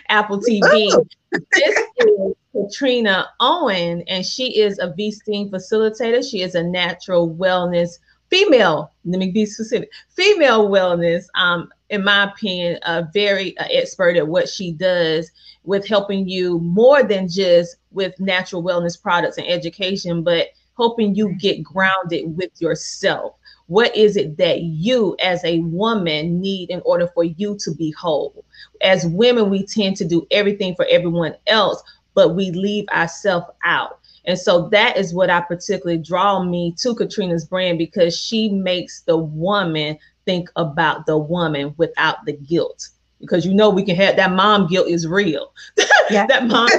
Apple 0.09 0.39
TV, 0.39 1.05
this 1.31 1.79
is 1.97 2.33
Katrina 2.51 3.29
Owen, 3.39 4.03
and 4.07 4.23
she 4.23 4.59
is 4.59 4.77
a 4.77 4.93
V 4.93 5.11
Steam 5.11 5.49
facilitator. 5.49 6.23
She 6.23 6.43
is 6.43 6.53
a 6.53 6.61
natural 6.61 7.27
wellness 7.27 7.97
female, 8.29 8.91
let 9.05 9.19
me 9.19 9.31
be 9.31 9.45
specific, 9.45 9.89
female 10.09 10.69
wellness, 10.69 11.25
um, 11.35 11.69
in 11.89 12.03
my 12.03 12.31
opinion, 12.31 12.79
a 12.83 13.07
very 13.13 13.57
uh, 13.57 13.65
expert 13.71 14.17
at 14.17 14.27
what 14.27 14.49
she 14.49 14.71
does 14.71 15.31
with 15.63 15.87
helping 15.87 16.27
you 16.27 16.59
more 16.59 17.03
than 17.03 17.27
just 17.27 17.77
with 17.91 18.19
natural 18.19 18.63
wellness 18.63 19.01
products 19.01 19.37
and 19.37 19.47
education, 19.47 20.23
but 20.23 20.47
helping 20.77 21.15
you 21.15 21.33
get 21.39 21.63
grounded 21.63 22.37
with 22.37 22.51
yourself. 22.59 23.35
What 23.67 23.95
is 23.95 24.15
it 24.15 24.37
that 24.37 24.61
you, 24.61 25.15
as 25.19 25.43
a 25.43 25.59
woman, 25.59 26.39
need 26.39 26.69
in 26.69 26.81
order 26.85 27.09
for 27.13 27.23
you 27.23 27.57
to 27.59 27.73
be 27.75 27.91
whole? 27.91 28.45
As 28.81 29.05
women, 29.05 29.49
we 29.49 29.65
tend 29.65 29.97
to 29.97 30.05
do 30.05 30.25
everything 30.31 30.75
for 30.75 30.85
everyone 30.89 31.35
else, 31.47 31.83
but 32.13 32.35
we 32.35 32.51
leave 32.51 32.87
ourselves 32.89 33.47
out. 33.63 33.96
And 34.27 34.37
so 34.37 34.67
that 34.69 34.97
is 34.97 35.13
what 35.13 35.29
I 35.29 35.41
particularly 35.41 36.01
draw 36.01 36.43
me 36.43 36.75
to 36.79 36.93
Katrina's 36.93 37.45
brand 37.45 37.77
because 37.77 38.15
she 38.15 38.49
makes 38.49 39.01
the 39.01 39.17
woman 39.17 39.97
think 40.25 40.49
about 40.57 41.05
the 41.05 41.17
woman 41.17 41.73
without 41.77 42.25
the 42.25 42.33
guilt. 42.33 42.89
Because 43.21 43.45
you 43.45 43.53
know 43.53 43.69
we 43.69 43.83
can 43.83 43.95
have 43.95 44.17
that 44.17 44.33
mom 44.33 44.67
guilt 44.67 44.87
is 44.89 45.07
real. 45.07 45.53
Yeah. 46.09 46.25
that 46.27 46.47
mom 46.47 46.69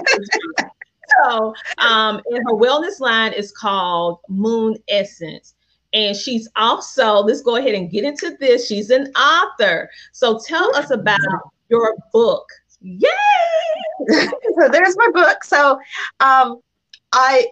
so 1.23 1.55
um 1.77 2.23
and 2.31 2.39
her 2.47 2.55
wellness 2.55 2.99
line 2.99 3.35
is 3.35 3.53
called 3.53 4.21
Moon 4.31 4.75
Essence. 4.89 5.55
And 5.93 6.17
she's 6.17 6.49
also, 6.57 7.15
let's 7.21 7.43
go 7.43 7.57
ahead 7.57 7.75
and 7.75 7.91
get 7.91 8.05
into 8.05 8.37
this. 8.41 8.67
She's 8.67 8.91
an 8.91 9.13
author. 9.15 9.91
So 10.13 10.39
tell 10.47 10.75
us 10.77 10.91
about 10.91 11.19
your 11.69 11.95
book. 12.13 12.47
Yay! 12.81 13.09
so 14.09 14.69
there's 14.71 14.97
my 14.97 15.11
book. 15.13 15.45
So 15.45 15.79
um, 16.21 16.61
I 17.12 17.49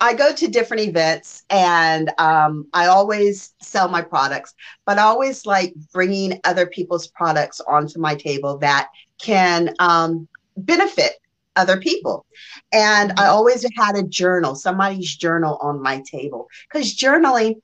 I 0.00 0.14
go 0.14 0.32
to 0.32 0.48
different 0.48 0.84
events 0.84 1.44
and 1.50 2.10
um, 2.18 2.66
I 2.72 2.86
always 2.86 3.54
sell 3.60 3.88
my 3.88 4.00
products, 4.00 4.54
but 4.86 4.98
I 4.98 5.02
always 5.02 5.44
like 5.44 5.74
bringing 5.92 6.40
other 6.44 6.66
people's 6.66 7.08
products 7.08 7.60
onto 7.60 8.00
my 8.00 8.14
table 8.14 8.56
that 8.58 8.88
can 9.20 9.74
um, 9.78 10.28
benefit 10.56 11.12
other 11.56 11.78
people. 11.78 12.24
And 12.72 13.12
I 13.18 13.26
always 13.26 13.66
had 13.76 13.96
a 13.96 14.02
journal, 14.02 14.54
somebody's 14.54 15.14
journal 15.14 15.58
on 15.60 15.82
my 15.82 16.02
table 16.10 16.48
because 16.70 16.96
journaling, 16.96 17.60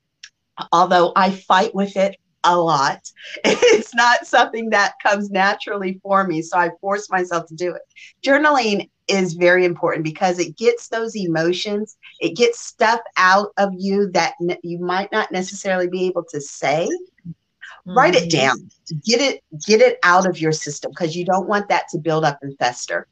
although 0.71 1.13
I 1.17 1.31
fight 1.31 1.75
with 1.75 1.97
it 1.97 2.17
a 2.45 2.59
lot, 2.59 3.01
it's 3.45 3.95
not 3.95 4.27
something 4.27 4.71
that 4.71 4.95
comes 5.03 5.31
naturally 5.31 5.99
for 6.03 6.27
me. 6.27 6.43
So 6.43 6.59
I 6.59 6.71
force 6.81 7.11
myself 7.11 7.47
to 7.47 7.55
do 7.55 7.75
it. 7.75 7.83
Journaling 8.23 8.91
is 9.09 9.35
very 9.35 9.65
important 9.65 10.05
because 10.05 10.39
it 10.39 10.57
gets 10.57 10.89
those 10.89 11.17
emotions, 11.17 11.97
it 12.21 12.37
gets 12.37 12.61
stuff 12.61 13.01
out 13.17 13.49
of 13.57 13.71
you 13.77 14.11
that 14.13 14.35
ne- 14.41 14.59
you 14.63 14.79
might 14.79 15.11
not 15.13 15.33
necessarily 15.33 15.89
be 15.89 16.07
able 16.07 16.25
to 16.31 16.41
say. 16.41 16.89
Mm-hmm. 16.89 17.97
Write 17.97 18.15
it 18.15 18.31
down. 18.31 18.71
Get 19.05 19.21
it 19.21 19.43
get 19.67 19.81
it 19.81 19.99
out 20.03 20.27
of 20.27 20.41
your 20.41 20.53
system 20.53 20.93
because 20.93 21.17
you 21.17 21.25
don't 21.25 21.49
want 21.49 21.69
that 21.69 21.89
to 21.91 21.99
build 21.99 22.25
up 22.25 22.39
and 22.43 22.57
fester. 22.59 23.07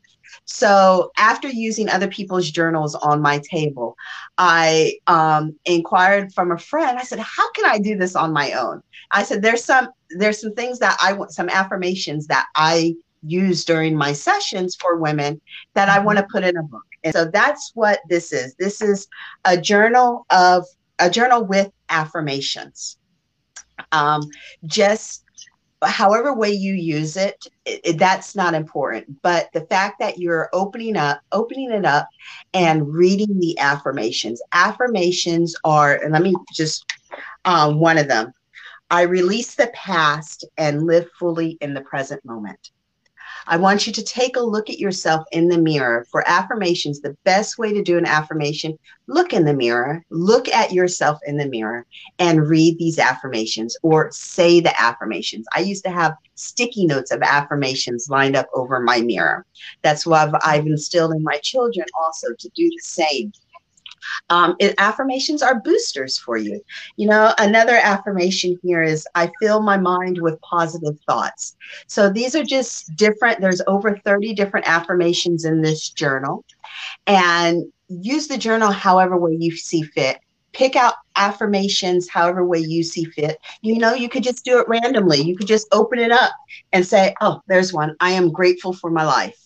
So 0.45 1.11
after 1.17 1.49
using 1.49 1.89
other 1.89 2.09
people's 2.09 2.51
journals 2.51 2.95
on 2.95 3.21
my 3.21 3.41
table, 3.51 3.97
I 4.39 4.95
um, 5.07 5.57
inquired 5.65 6.33
from 6.33 6.53
a 6.53 6.59
friend. 6.59 6.99
I 6.99 7.03
said, 7.03 7.19
"How 7.19 7.51
can 7.53 7.65
I 7.67 7.79
do 7.79 7.97
this 7.97 8.15
on 8.15 8.33
my 8.33 8.53
own?" 8.53 8.83
I 9.11 9.25
said, 9.25 9.43
"There's 9.43 9.65
some 9.65 9.89
there's 10.11 10.41
some 10.41 10.55
things 10.55 10.79
that 10.81 10.97
I 11.03 11.13
want, 11.13 11.33
some 11.33 11.49
affirmations 11.49 12.27
that 12.29 12.47
I 12.55 12.95
use 13.23 13.65
during 13.65 13.97
my 13.97 14.13
sessions 14.13 14.77
for 14.77 14.97
women 14.97 15.41
that 15.75 15.89
I 15.89 15.99
want 15.99 16.19
to 16.19 16.27
put 16.31 16.45
in 16.45 16.57
a 16.57 16.63
book. 16.63 16.85
And 17.05 17.15
so 17.15 17.25
that's 17.27 17.73
what 17.75 18.01
this 18.09 18.33
is. 18.33 18.55
This 18.57 18.83
is 18.83 19.09
a 19.45 19.57
journal 19.57 20.27
of 20.31 20.65
a 20.99 21.09
journal 21.11 21.45
with 21.45 21.71
affirmations. 21.89 22.99
Um, 23.93 24.23
just 24.67 25.25
however 25.83 26.35
way 26.35 26.51
you 26.51 26.75
use 26.75 27.17
it, 27.17 27.47
it, 27.65 27.81
it, 27.85 27.99
that's 27.99 28.37
not 28.37 28.55
important 28.55 29.23
but 29.23 29.49
the 29.53 29.63
fact 29.63 29.99
that 29.99 30.19
you're 30.19 30.51
opening 30.53 30.97
up 30.97 31.21
opening 31.33 31.71
it 31.71 31.85
up 31.85 32.07
and 32.53 32.93
reading 32.93 33.39
the 33.39 33.59
affirmations 33.59 34.43
affirmations 34.53 35.57
are 35.65 35.95
and 35.97 36.13
let 36.13 36.23
me 36.23 36.35
just 36.53 36.85
um, 37.47 37.81
one 37.81 37.97
of 37.97 38.09
them 38.09 38.33
i 38.91 39.03
release 39.03 39.55
the 39.55 39.71
past 39.75 40.45
and 40.59 40.87
live 40.87 41.09
fully 41.19 41.57
in 41.63 41.73
the 41.73 41.81
present 41.83 42.23
moment 42.25 42.71
I 43.47 43.57
want 43.57 43.87
you 43.87 43.93
to 43.93 44.03
take 44.03 44.37
a 44.37 44.41
look 44.41 44.71
at 44.71 44.79
yourself 44.79 45.25
in 45.33 45.49
the 45.49 45.59
mirror. 45.59 46.07
For 46.11 46.29
affirmations, 46.29 47.01
the 47.01 47.17
best 47.25 47.59
way 47.59 47.73
to 47.73 47.83
do 47.83 47.99
an 47.99 48.07
affirmation, 48.07 48.79
look 49.07 49.33
in 49.33 49.45
the 49.45 49.55
mirror, 49.55 50.05
look 50.11 50.49
at 50.49 50.73
yourself 50.73 51.19
in 51.27 51.37
the 51.37 51.47
mirror 51.47 51.87
and 52.19 52.49
read 52.49 52.79
these 52.79 52.99
affirmations 52.99 53.77
or 53.83 54.11
say 54.13 54.61
the 54.61 54.79
affirmations. 54.81 55.47
I 55.55 55.61
used 55.61 55.85
to 55.85 55.91
have 55.91 56.15
sticky 56.35 56.87
notes 56.87 57.11
of 57.11 57.23
affirmations 57.23 58.09
lined 58.09 58.37
up 58.37 58.49
over 58.55 58.81
my 58.81 59.01
mirror. 59.01 59.45
That's 59.83 60.07
what 60.07 60.29
I've, 60.29 60.35
I've 60.43 60.67
instilled 60.67 61.13
in 61.13 61.23
my 61.23 61.39
children 61.39 61.87
also 62.01 62.29
to 62.39 62.49
do 62.55 62.69
the 62.69 62.83
same. 62.83 63.33
Um, 64.29 64.57
it, 64.59 64.75
affirmations 64.79 65.43
are 65.43 65.61
boosters 65.61 66.19
for 66.19 66.37
you. 66.37 66.61
You 66.97 67.09
know, 67.09 67.35
another 67.39 67.77
affirmation 67.77 68.59
here 68.63 68.83
is 68.83 69.07
I 69.15 69.31
fill 69.41 69.63
my 69.63 69.77
mind 69.77 70.21
with 70.21 70.41
positive 70.41 70.99
thoughts. 71.07 71.57
So 71.87 72.11
these 72.11 72.35
are 72.35 72.45
just 72.45 72.95
different, 72.97 73.41
there's 73.41 73.63
over 73.67 73.97
30 73.97 74.35
different 74.35 74.69
affirmations 74.69 75.45
in 75.45 75.63
this 75.63 75.89
journal. 75.91 76.45
And 77.07 77.65
use 77.89 78.29
the 78.29 78.39
journal 78.39 78.71
however 78.71 79.17
way 79.17 79.37
you 79.39 79.57
see 79.57 79.83
fit. 79.83 80.19
Pick 80.53 80.75
out 80.75 80.95
affirmations 81.17 82.09
however 82.09 82.45
way 82.45 82.59
you 82.59 82.83
see 82.83 83.05
fit. 83.05 83.39
You 83.63 83.79
know, 83.79 83.95
you 83.95 84.09
could 84.09 84.25
just 84.25 84.45
do 84.45 84.59
it 84.59 84.69
randomly. 84.69 85.21
You 85.21 85.37
could 85.37 85.47
just 85.47 85.69
open 85.73 85.99
it 85.99 86.11
up 86.11 86.33
and 86.73 86.85
say, 86.85 87.15
Oh, 87.21 87.41
there's 87.47 87.73
one. 87.73 87.95
I 88.01 88.13
am 88.13 88.33
grateful 88.33 88.73
for 88.73 88.91
my 88.91 89.05
life. 89.05 89.39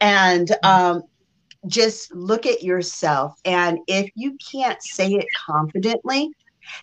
And 0.00 0.50
um, 0.62 1.02
just 1.66 2.14
look 2.14 2.46
at 2.46 2.62
yourself. 2.62 3.34
And 3.44 3.78
if 3.86 4.10
you 4.14 4.36
can't 4.52 4.82
say 4.82 5.12
it 5.12 5.26
confidently, 5.46 6.30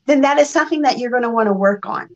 then 0.06 0.22
that 0.22 0.40
is 0.40 0.50
something 0.50 0.82
that 0.82 0.98
you're 0.98 1.12
going 1.12 1.24
to 1.24 1.30
want 1.30 1.48
to 1.48 1.54
work 1.54 1.86
on. 1.86 2.10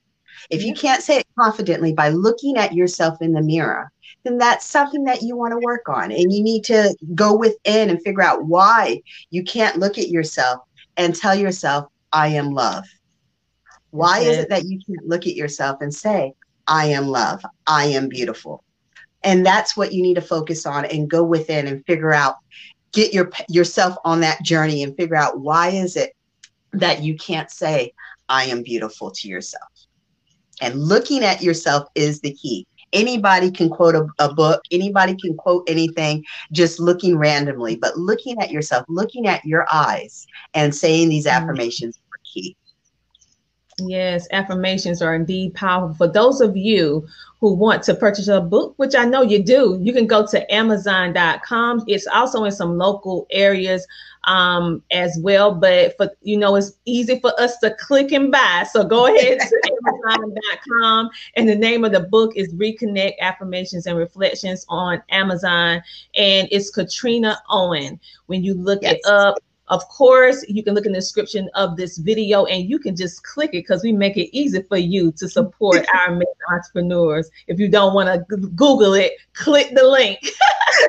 If 0.50 0.64
you 0.64 0.74
can't 0.74 1.04
say 1.04 1.20
it 1.20 1.28
confidently 1.38 1.94
by 1.94 2.10
looking 2.10 2.58
at 2.58 2.74
yourself 2.74 3.22
in 3.22 3.34
the 3.34 3.42
mirror, 3.42 3.92
then 4.24 4.38
that's 4.38 4.66
something 4.66 5.04
that 5.04 5.22
you 5.22 5.36
want 5.36 5.52
to 5.52 5.60
work 5.60 5.88
on. 5.88 6.12
And 6.12 6.34
you 6.34 6.44
need 6.44 6.64
to 6.66 6.96
go 7.14 7.36
within 7.36 7.90
and 7.90 8.02
figure 8.02 8.24
out 8.24 8.46
why 8.46 9.02
you 9.30 9.44
can't 9.44 9.78
look 9.78 9.98
at 9.98 10.10
yourself 10.10 10.62
and 10.98 11.16
tell 11.16 11.36
yourself, 11.36 11.86
I 12.12 12.30
am 12.30 12.52
love. 12.52 12.86
Why 13.92 14.20
is 14.20 14.38
it 14.38 14.50
that 14.50 14.66
you 14.66 14.80
can't 14.86 15.08
look 15.08 15.26
at 15.26 15.36
yourself 15.36 15.82
and 15.82 15.94
say, 15.94 16.34
I 16.68 16.88
am 16.88 17.08
love, 17.08 17.44
I 17.66 17.86
am 17.86 18.10
beautiful? 18.10 18.64
And 19.24 19.46
that's 19.46 19.76
what 19.76 19.94
you 19.94 20.02
need 20.02 20.16
to 20.16 20.22
focus 20.22 20.66
on 20.66 20.86
and 20.86 21.10
go 21.10 21.24
within 21.24 21.68
and 21.68 21.86
figure 21.86 22.14
out 22.14 22.36
get 22.92 23.14
your 23.14 23.32
yourself 23.48 23.96
on 24.06 24.20
that 24.22 24.42
journey 24.44 24.84
and 24.84 24.96
figure 24.96 25.16
out 25.16 25.40
why 25.40 25.70
is 25.70 25.96
it 25.96 26.16
that 26.74 27.04
you 27.04 27.16
can't 27.18 27.52
say 27.52 27.94
i 28.30 28.46
am 28.46 28.64
beautiful 28.64 29.12
to 29.12 29.28
yourself. 29.28 29.70
And 30.62 30.76
looking 30.76 31.24
at 31.24 31.42
yourself 31.42 31.88
is 31.96 32.20
the 32.20 32.34
key. 32.34 32.68
Anybody 32.92 33.50
can 33.50 33.70
quote 33.70 33.96
a, 33.96 34.08
a, 34.20 34.34
book 34.34 34.62
anybody 34.72 35.16
can 35.16 35.38
quote 35.38 35.64
anything 35.68 36.26
just 36.52 36.80
looking 36.80 37.18
randomly 37.18 37.76
but 37.76 37.98
looking 37.98 38.42
at 38.42 38.50
yourself 38.50 38.84
looking 38.88 39.28
at 39.28 39.46
your 39.46 39.68
eyes 39.72 40.26
and 40.56 40.74
saying 40.74 41.10
these 41.10 41.28
mm-hmm. 41.28 41.44
affirmations 41.44 41.98
are 41.98 42.20
key 42.24 42.58
Yes, 43.86 44.28
affirmations 44.32 45.02
are 45.02 45.16
indeed 45.16 45.54
powerful. 45.54 45.96
For 45.96 46.12
those 46.12 46.42
of 46.42 46.56
you 46.56 47.08
who 47.40 47.54
want 47.54 47.84
to 47.84 47.96
purchase 47.96 48.28
a 48.28 48.42
book, 48.42 48.74
which 48.78 48.96
I 48.96 49.06
know 49.06 49.22
you 49.22 49.42
do, 49.42 49.80
you 49.82 49.94
can 49.94 50.08
go 50.08 50.26
to 50.28 50.54
Amazon.com. 50.54 51.86
It's 51.88 52.08
also 52.08 52.44
in 52.44 52.52
some 52.52 52.78
local 52.78 53.28
areas 53.32 53.88
um, 54.26 54.84
as 54.92 55.18
well. 55.22 55.54
But 55.54 55.96
for 55.96 56.12
you 56.22 56.38
know, 56.38 56.56
it's 56.56 56.74
easy 56.86 57.20
for 57.20 57.32
us 57.40 57.58
to 57.60 57.74
click 57.76 58.12
and 58.12 58.32
buy. 58.32 58.66
So 58.70 58.84
go 58.84 59.08
ahead 59.08 59.40
to 59.40 59.62
Amazon.com. 60.10 61.10
And 61.36 61.48
the 61.48 61.56
name 61.56 61.86
of 61.86 61.94
the 61.94 62.02
book 62.02 62.34
is 62.36 62.54
Reconnect 62.54 63.18
Affirmations 63.20 63.88
and 63.88 63.98
Reflections 63.98 64.66
on 64.68 65.02
Amazon. 65.10 65.82
And 66.16 66.48
it's 66.52 66.70
Katrina 66.70 67.42
Owen. 67.50 68.00
When 68.28 68.44
you 68.44 68.54
look 68.54 68.80
yes. 68.82 68.96
it 68.96 69.06
up, 69.06 69.38
of 69.70 69.88
course, 69.88 70.44
you 70.48 70.64
can 70.64 70.74
look 70.74 70.86
in 70.86 70.94
the 70.94 71.00
description 71.00 71.50
of 71.54 71.78
this 71.78 71.98
video 71.98 72.46
and 72.46 72.70
you 72.70 72.80
can 72.80 72.96
just 72.96 73.24
click 73.24 73.50
it 73.50 73.64
because 73.64 73.84
we 73.84 73.92
make 73.92 74.18
it 74.18 74.36
easy 74.36 74.64
for 74.64 74.78
you 74.78 75.12
to 75.14 75.30
support 75.30 75.86
our 75.96 76.20
entrepreneurs. 76.52 77.30
If 77.48 77.60
you 77.60 77.70
don't 77.70 77.94
want 77.94 78.10
to 78.10 78.38
Google 78.38 78.96
it, 78.96 79.14
click 79.34 79.74
the 79.76 79.86
link. 79.86 80.20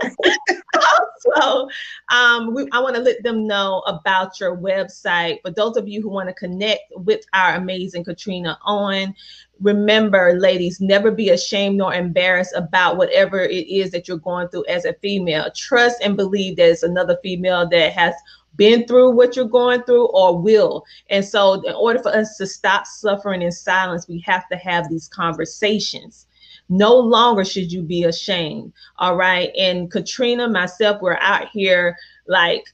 also, 0.75 1.69
um, 2.11 2.55
we, 2.55 2.69
I 2.73 2.81
want 2.81 2.97
to 2.97 3.03
let 3.03 3.23
them 3.23 3.47
know 3.47 3.81
about 3.81 4.41
your 4.41 4.57
website. 4.57 5.43
For 5.43 5.51
those 5.51 5.77
of 5.77 5.89
you 5.89 6.01
who 6.01 6.09
want 6.09 6.29
to 6.29 6.35
connect 6.35 6.85
with 6.97 7.25
our 7.33 7.57
amazing 7.57 8.05
Katrina 8.05 8.59
Owen, 8.67 9.15
remember, 9.61 10.39
ladies, 10.39 10.81
never 10.81 11.11
be 11.11 11.31
ashamed 11.31 11.77
nor 11.77 11.93
embarrassed 11.93 12.55
about 12.57 12.97
whatever 12.97 13.41
it 13.41 13.69
is 13.69 13.91
that 13.91 14.09
you're 14.09 14.17
going 14.17 14.49
through 14.49 14.65
as 14.67 14.85
a 14.85 14.95
female. 14.95 15.51
Trust 15.55 15.99
and 16.03 16.17
believe 16.17 16.57
there's 16.57 16.83
another 16.83 17.19
female 17.23 17.69
that 17.69 17.93
has 17.93 18.15
been 18.61 18.87
through 18.87 19.09
what 19.13 19.37
you're 19.37 19.47
going 19.47 19.83
through 19.85 20.05
or 20.09 20.39
will. 20.39 20.85
And 21.09 21.25
so, 21.25 21.55
in 21.63 21.73
order 21.73 21.99
for 21.99 22.15
us 22.15 22.37
to 22.37 22.47
stop 22.47 22.87
suffering 22.87 23.41
in 23.41 23.51
silence, 23.51 24.07
we 24.07 24.21
have 24.27 24.47
to 24.51 24.57
have 24.59 24.91
these 24.91 25.09
conversations. 25.09 26.27
No 26.69 26.95
longer 26.95 27.43
should 27.43 27.73
you 27.73 27.81
be 27.81 28.05
ashamed. 28.05 28.75
All 28.99 29.17
right. 29.17 29.51
And 29.57 29.91
Katrina, 29.91 30.47
myself, 30.47 31.01
we're 31.01 31.17
out 31.17 31.49
here 31.49 31.97
like 32.29 32.67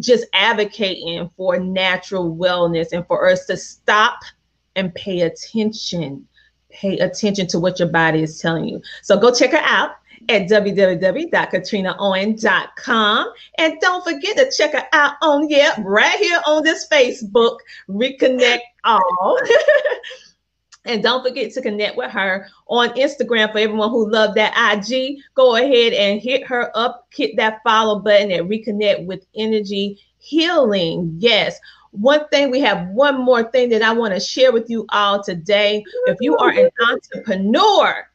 just 0.00 0.26
advocating 0.34 1.30
for 1.34 1.58
natural 1.58 2.36
wellness 2.36 2.92
and 2.92 3.06
for 3.06 3.26
us 3.26 3.46
to 3.46 3.56
stop 3.56 4.18
and 4.76 4.94
pay 4.94 5.22
attention. 5.22 6.28
Pay 6.68 6.98
attention 6.98 7.46
to 7.46 7.58
what 7.58 7.78
your 7.78 7.88
body 7.88 8.22
is 8.22 8.38
telling 8.38 8.66
you. 8.66 8.82
So 9.00 9.18
go 9.18 9.32
check 9.32 9.52
her 9.52 9.62
out 9.62 9.92
at 10.28 10.48
www.katrinaowen.com. 10.48 13.32
And 13.58 13.80
don't 13.80 14.04
forget 14.04 14.36
to 14.36 14.52
check 14.56 14.72
her 14.72 14.86
out 14.92 15.14
on, 15.22 15.48
yeah, 15.48 15.74
right 15.80 16.18
here 16.18 16.40
on 16.46 16.62
this 16.62 16.86
Facebook, 16.88 17.58
Reconnect 17.88 18.60
All. 18.84 19.40
and 20.84 21.02
don't 21.02 21.26
forget 21.26 21.52
to 21.52 21.62
connect 21.62 21.96
with 21.96 22.10
her 22.10 22.48
on 22.68 22.90
Instagram 22.90 23.50
for 23.52 23.58
everyone 23.58 23.90
who 23.90 24.10
love 24.10 24.34
that 24.34 24.74
IG. 24.74 25.18
Go 25.34 25.56
ahead 25.56 25.92
and 25.92 26.20
hit 26.20 26.46
her 26.46 26.70
up, 26.76 27.08
hit 27.12 27.36
that 27.36 27.60
follow 27.64 28.00
button 28.00 28.30
and 28.30 28.48
reconnect 28.48 29.06
with 29.06 29.26
energy 29.34 30.00
healing. 30.18 31.14
Yes. 31.18 31.58
One 31.92 32.28
thing, 32.28 32.50
we 32.50 32.60
have 32.60 32.88
one 32.88 33.20
more 33.20 33.44
thing 33.44 33.70
that 33.70 33.82
I 33.82 33.92
want 33.92 34.12
to 34.12 34.20
share 34.20 34.52
with 34.52 34.68
you 34.68 34.84
all 34.90 35.22
today. 35.22 35.82
If 36.06 36.18
you 36.20 36.36
are 36.36 36.50
an 36.50 36.68
entrepreneur, 36.90 38.06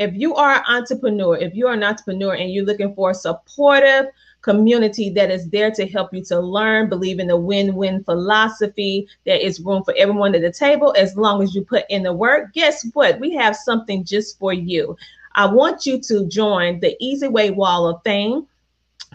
if 0.00 0.14
you 0.14 0.34
are 0.34 0.54
an 0.54 0.62
entrepreneur, 0.66 1.36
if 1.36 1.54
you 1.54 1.68
are 1.68 1.74
an 1.74 1.84
entrepreneur 1.84 2.34
and 2.34 2.50
you're 2.50 2.64
looking 2.64 2.94
for 2.94 3.10
a 3.10 3.14
supportive 3.14 4.06
community 4.40 5.10
that 5.10 5.30
is 5.30 5.46
there 5.50 5.70
to 5.70 5.86
help 5.86 6.14
you 6.14 6.24
to 6.24 6.40
learn, 6.40 6.88
believe 6.88 7.20
in 7.20 7.26
the 7.26 7.36
win-win 7.36 8.02
philosophy, 8.04 9.06
there 9.26 9.36
is 9.36 9.60
room 9.60 9.84
for 9.84 9.94
everyone 9.98 10.34
at 10.34 10.40
the 10.40 10.50
table 10.50 10.94
as 10.96 11.18
long 11.18 11.42
as 11.42 11.54
you 11.54 11.62
put 11.62 11.84
in 11.90 12.02
the 12.02 12.12
work. 12.14 12.50
Guess 12.54 12.86
what? 12.94 13.20
We 13.20 13.34
have 13.34 13.54
something 13.54 14.02
just 14.02 14.38
for 14.38 14.54
you. 14.54 14.96
I 15.34 15.44
want 15.44 15.84
you 15.84 16.00
to 16.00 16.26
join 16.26 16.80
the 16.80 16.96
Easy 16.98 17.28
Way 17.28 17.50
Wall 17.50 17.86
of 17.86 18.00
Fame 18.02 18.46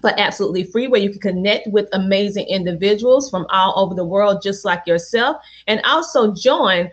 for 0.01 0.11
absolutely 0.19 0.65
free, 0.65 0.87
where 0.87 1.01
you 1.01 1.09
can 1.09 1.19
connect 1.19 1.67
with 1.67 1.89
amazing 1.93 2.45
individuals 2.47 3.29
from 3.29 3.47
all 3.49 3.73
over 3.75 3.95
the 3.95 4.05
world, 4.05 4.43
just 4.43 4.65
like 4.65 4.85
yourself, 4.85 5.37
and 5.65 5.81
also 5.83 6.31
join 6.33 6.91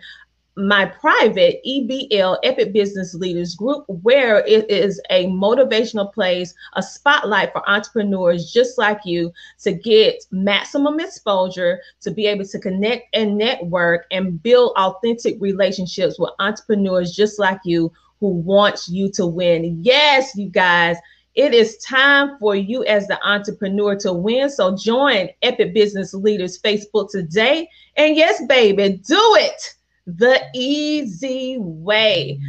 my 0.55 0.85
private 0.85 1.61
EBL 1.65 2.37
Epic 2.43 2.73
Business 2.73 3.13
Leaders 3.13 3.55
group, 3.55 3.85
where 3.87 4.45
it 4.45 4.69
is 4.69 5.01
a 5.09 5.25
motivational 5.27 6.13
place, 6.13 6.53
a 6.73 6.83
spotlight 6.83 7.51
for 7.51 7.67
entrepreneurs 7.67 8.51
just 8.51 8.77
like 8.77 8.99
you 9.03 9.31
to 9.61 9.73
get 9.73 10.25
maximum 10.31 10.99
exposure, 10.99 11.79
to 12.01 12.11
be 12.11 12.27
able 12.27 12.45
to 12.45 12.59
connect 12.59 13.07
and 13.13 13.37
network 13.37 14.05
and 14.11 14.41
build 14.43 14.73
authentic 14.77 15.37
relationships 15.39 16.19
with 16.19 16.31
entrepreneurs 16.39 17.15
just 17.15 17.39
like 17.39 17.59
you 17.65 17.91
who 18.19 18.29
want 18.29 18.87
you 18.87 19.11
to 19.11 19.25
win. 19.25 19.79
Yes, 19.81 20.35
you 20.35 20.49
guys. 20.49 20.97
It 21.35 21.55
is 21.55 21.77
time 21.77 22.37
for 22.39 22.55
you 22.55 22.85
as 22.85 23.07
the 23.07 23.19
entrepreneur 23.27 23.95
to 23.97 24.13
win. 24.13 24.51
So 24.51 24.77
join 24.77 25.29
Epic 25.41 25.73
Business 25.73 26.13
Leaders 26.13 26.61
Facebook 26.61 27.09
today. 27.09 27.67
And 27.97 28.15
yes, 28.15 28.45
baby, 28.45 29.01
do 29.03 29.35
it 29.39 29.73
the 30.05 30.41
easy 30.53 31.57
way. 31.59 32.39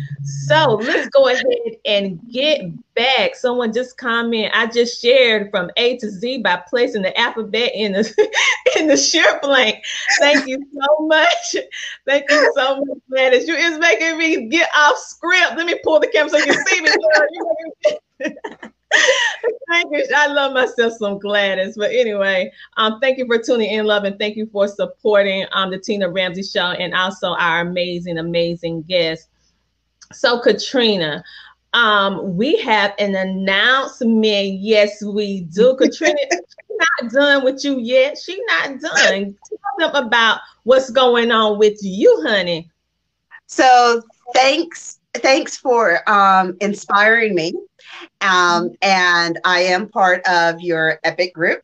So 0.47 0.75
let's 0.83 1.09
go 1.09 1.29
ahead 1.29 1.77
and 1.85 2.21
get 2.31 2.63
back. 2.95 3.35
Someone 3.37 3.73
just 3.73 3.97
comment. 3.97 4.51
I 4.55 4.67
just 4.67 5.01
shared 5.01 5.51
from 5.51 5.71
A 5.77 5.97
to 5.99 6.11
Z 6.11 6.39
by 6.39 6.63
placing 6.69 7.03
the 7.03 7.19
alphabet 7.19 7.73
in 7.75 7.93
the 7.93 8.31
in 8.79 8.89
the 8.89 8.97
share 8.97 9.39
blank. 9.41 9.85
Thank 10.19 10.47
you 10.47 10.67
so 10.73 11.07
much. 11.07 11.57
Thank 12.07 12.31
you 12.31 12.53
so 12.57 12.77
much, 12.85 12.99
Gladys. 13.11 13.47
You 13.47 13.55
is 13.55 13.79
making 13.79 14.19
me 14.19 14.47
get 14.49 14.69
off 14.77 14.99
script. 14.99 15.57
Let 15.57 15.67
me 15.67 15.79
pull 15.85 16.01
the 16.01 16.09
camera 16.09 16.31
so 16.31 16.39
you 16.39 16.45
can 16.47 16.67
see 16.67 16.81
me. 16.81 18.51
I 20.17 20.27
love 20.29 20.53
myself 20.53 20.95
some 20.95 21.19
Gladys. 21.19 21.77
But 21.77 21.91
anyway, 21.93 22.51
um, 22.77 22.99
thank 23.01 23.19
you 23.19 23.27
for 23.27 23.39
tuning 23.39 23.71
in, 23.71 23.87
love, 23.87 24.05
and 24.05 24.19
thank 24.19 24.37
you 24.37 24.47
for 24.47 24.69
supporting 24.69 25.47
um 25.53 25.71
the 25.71 25.79
Tina 25.79 26.09
Ramsay 26.09 26.43
show 26.43 26.73
and 26.73 26.95
also 26.95 27.35
our 27.35 27.61
amazing, 27.61 28.19
amazing 28.19 28.83
guests. 28.83 29.29
So, 30.13 30.41
Katrina, 30.41 31.25
um, 31.73 32.37
we 32.37 32.57
have 32.59 32.95
an 32.99 33.15
announcement. 33.15 34.61
Yes, 34.61 35.03
we 35.03 35.43
do. 35.43 35.77
Katrina, 35.79 36.19
she's 36.31 36.79
not 37.03 37.13
done 37.13 37.45
with 37.45 37.65
you 37.65 37.79
yet. 37.81 38.17
She's 38.19 38.41
not 38.47 38.81
done. 38.81 39.37
Tell 39.79 39.91
them 39.93 40.07
about 40.07 40.41
what's 40.63 40.91
going 40.91 41.31
on 41.33 41.59
with 41.59 41.79
you, 41.83 42.23
honey. 42.27 42.71
So 43.47 44.03
thanks, 44.35 45.01
thanks 45.17 45.57
for 45.57 46.09
um, 46.11 46.57
inspiring 46.61 47.35
me 47.35 47.55
um, 48.21 48.71
and 48.83 49.39
I 49.45 49.61
am 49.61 49.89
part 49.89 50.27
of 50.27 50.61
your 50.61 50.99
Epic 51.05 51.35
group. 51.35 51.63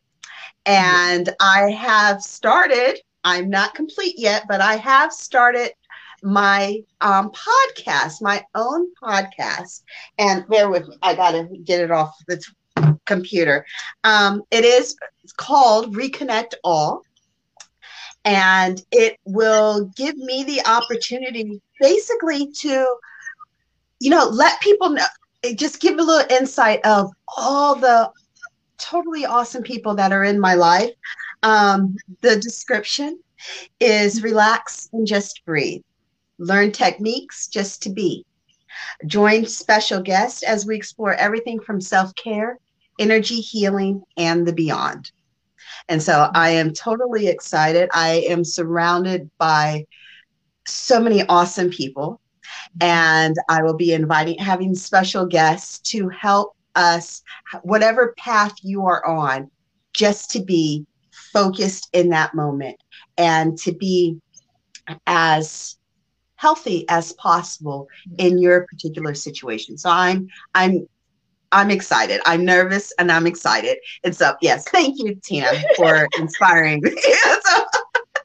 And 0.65 1.29
I 1.39 1.71
have 1.71 2.21
started, 2.21 2.99
I'm 3.23 3.49
not 3.49 3.73
complete 3.73 4.15
yet, 4.17 4.45
but 4.47 4.61
I 4.61 4.75
have 4.75 5.11
started 5.11 5.71
my 6.23 6.79
um, 7.01 7.31
podcast, 7.31 8.21
my 8.21 8.43
own 8.53 8.87
podcast. 9.01 9.81
And 10.19 10.47
bear 10.47 10.69
with 10.69 10.87
me, 10.87 10.97
I 11.01 11.15
got 11.15 11.31
to 11.31 11.47
get 11.63 11.81
it 11.81 11.91
off 11.91 12.15
the 12.27 12.43
computer. 13.05 13.65
Um, 14.03 14.43
it 14.51 14.63
is 14.63 14.95
called 15.37 15.95
Reconnect 15.95 16.53
All. 16.63 17.01
And 18.23 18.79
it 18.91 19.17
will 19.25 19.91
give 19.95 20.15
me 20.15 20.43
the 20.43 20.61
opportunity 20.67 21.59
basically 21.79 22.51
to, 22.59 22.85
you 24.01 24.09
know, 24.09 24.25
let 24.25 24.59
people 24.61 24.89
know 24.89 25.05
just 25.55 25.79
give 25.79 25.99
a 25.99 26.03
little 26.03 26.35
insight 26.35 26.83
of 26.85 27.11
all 27.37 27.75
the 27.75 28.09
totally 28.79 29.25
awesome 29.25 29.61
people 29.61 29.93
that 29.95 30.11
are 30.11 30.23
in 30.23 30.39
my 30.39 30.55
life. 30.55 30.89
Um, 31.43 31.95
the 32.21 32.35
description 32.35 33.19
is 33.79 34.23
relax 34.23 34.89
and 34.91 35.05
just 35.05 35.45
breathe. 35.45 35.83
Learn 36.39 36.71
techniques 36.71 37.47
just 37.47 37.83
to 37.83 37.91
be. 37.91 38.25
Join 39.05 39.45
special 39.45 40.01
guests 40.01 40.41
as 40.41 40.65
we 40.65 40.75
explore 40.75 41.13
everything 41.13 41.59
from 41.59 41.79
self 41.79 42.13
care, 42.15 42.57
energy 42.97 43.39
healing, 43.39 44.01
and 44.17 44.47
the 44.47 44.53
beyond. 44.53 45.11
And 45.89 46.01
so 46.01 46.31
I 46.33 46.51
am 46.51 46.73
totally 46.73 47.27
excited. 47.27 47.89
I 47.93 48.25
am 48.27 48.43
surrounded 48.43 49.29
by 49.37 49.85
so 50.65 50.99
many 50.99 51.23
awesome 51.27 51.69
people 51.69 52.20
and 52.79 53.35
I 53.49 53.61
will 53.63 53.75
be 53.75 53.93
inviting, 53.93 54.37
having 54.37 54.75
special 54.75 55.25
guests 55.25 55.79
to 55.91 56.09
help 56.09 56.55
us, 56.75 57.21
whatever 57.63 58.13
path 58.17 58.53
you 58.61 58.85
are 58.85 59.05
on, 59.05 59.49
just 59.93 60.31
to 60.31 60.39
be 60.39 60.85
focused 61.11 61.89
in 61.93 62.09
that 62.09 62.33
moment 62.33 62.77
and 63.17 63.57
to 63.59 63.73
be 63.73 64.17
as 65.07 65.77
healthy 66.35 66.85
as 66.89 67.13
possible 67.13 67.87
in 68.17 68.39
your 68.39 68.65
particular 68.65 69.13
situation. 69.13 69.77
So 69.77 69.89
I'm 69.89 70.27
I'm 70.55 70.87
I'm 71.51 71.69
excited. 71.69 72.21
I'm 72.25 72.45
nervous 72.45 72.93
and 72.97 73.11
I'm 73.11 73.27
excited. 73.27 73.77
And 74.03 74.15
so 74.15 74.35
yes, 74.41 74.67
thank 74.69 74.97
you, 74.97 75.15
Tina, 75.23 75.51
for 75.75 76.07
inspiring 76.17 76.81
me. 76.81 76.91
so, 77.45 77.65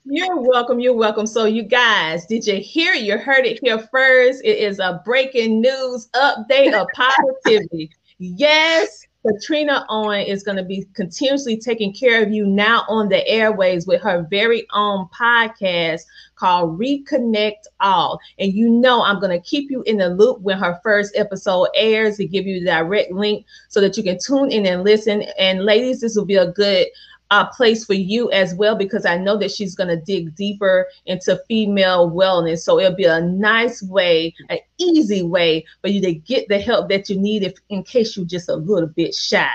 you're 0.09 0.40
welcome. 0.40 0.79
You're 0.79 0.95
welcome. 0.95 1.27
So, 1.27 1.47
you 1.47 1.64
guys, 1.64 2.27
did 2.27 2.47
you 2.47 2.57
hear? 2.57 2.95
You 2.95 3.19
heard 3.19 3.45
it 3.45 3.59
here 3.61 3.79
first. 3.79 4.40
It 4.45 4.59
is 4.59 4.79
a 4.79 5.03
breaking 5.05 5.61
news 5.61 6.09
update 6.14 6.73
of 6.75 6.87
positivity. 6.95 7.90
yes, 8.19 9.07
Katrina 9.27 9.85
Owen 9.88 10.25
is 10.25 10.45
going 10.45 10.57
to 10.57 10.62
be 10.62 10.87
continuously 10.95 11.57
taking 11.57 11.92
care 11.92 12.23
of 12.23 12.31
you 12.31 12.47
now 12.47 12.85
on 12.88 13.09
the 13.09 13.27
airways 13.27 13.85
with 13.85 14.01
her 14.03 14.27
very 14.31 14.64
own 14.73 15.09
podcast 15.09 16.03
called 16.37 16.79
Reconnect 16.79 17.64
All. 17.81 18.21
And 18.38 18.53
you 18.53 18.71
know, 18.71 19.03
I'm 19.03 19.19
going 19.19 19.37
to 19.37 19.45
keep 19.45 19.71
you 19.71 19.83
in 19.83 19.97
the 19.97 20.11
loop 20.11 20.40
when 20.40 20.59
her 20.59 20.79
first 20.85 21.16
episode 21.16 21.69
airs 21.75 22.19
to 22.19 22.27
give 22.27 22.47
you 22.47 22.61
the 22.61 22.66
direct 22.66 23.11
link 23.11 23.45
so 23.69 23.81
that 23.81 23.97
you 23.97 24.05
can 24.05 24.19
tune 24.25 24.53
in 24.53 24.66
and 24.66 24.85
listen. 24.85 25.23
And 25.37 25.64
ladies, 25.64 26.01
this 26.01 26.14
will 26.14 26.25
be 26.25 26.37
a 26.37 26.53
good 26.53 26.87
uh, 27.31 27.47
place 27.47 27.85
for 27.85 27.95
you 27.95 28.31
as 28.31 28.55
well 28.55 28.77
because 28.77 29.05
I 29.05 29.17
know 29.17 29.37
that 29.39 29.51
she's 29.51 29.75
going 29.75 29.88
to 29.88 30.00
dig 30.00 30.35
deeper 30.35 30.87
into 31.07 31.40
female 31.48 32.11
wellness. 32.11 32.61
So 32.61 32.79
it'll 32.79 32.96
be 32.96 33.05
a 33.05 33.21
nice 33.21 33.83
way, 33.83 34.35
an 34.48 34.59
easy 34.79 35.23
way 35.23 35.65
for 35.81 35.88
you 35.88 36.00
to 36.03 36.15
get 36.15 36.48
the 36.48 36.61
help 36.61 36.88
that 36.90 37.09
you 37.09 37.19
need 37.19 37.42
if 37.42 37.55
in 37.69 37.83
case 37.83 38.17
you're 38.17 38.27
just 38.27 38.48
a 38.48 38.57
little 38.57 38.88
bit 38.88 39.15
shy. 39.15 39.50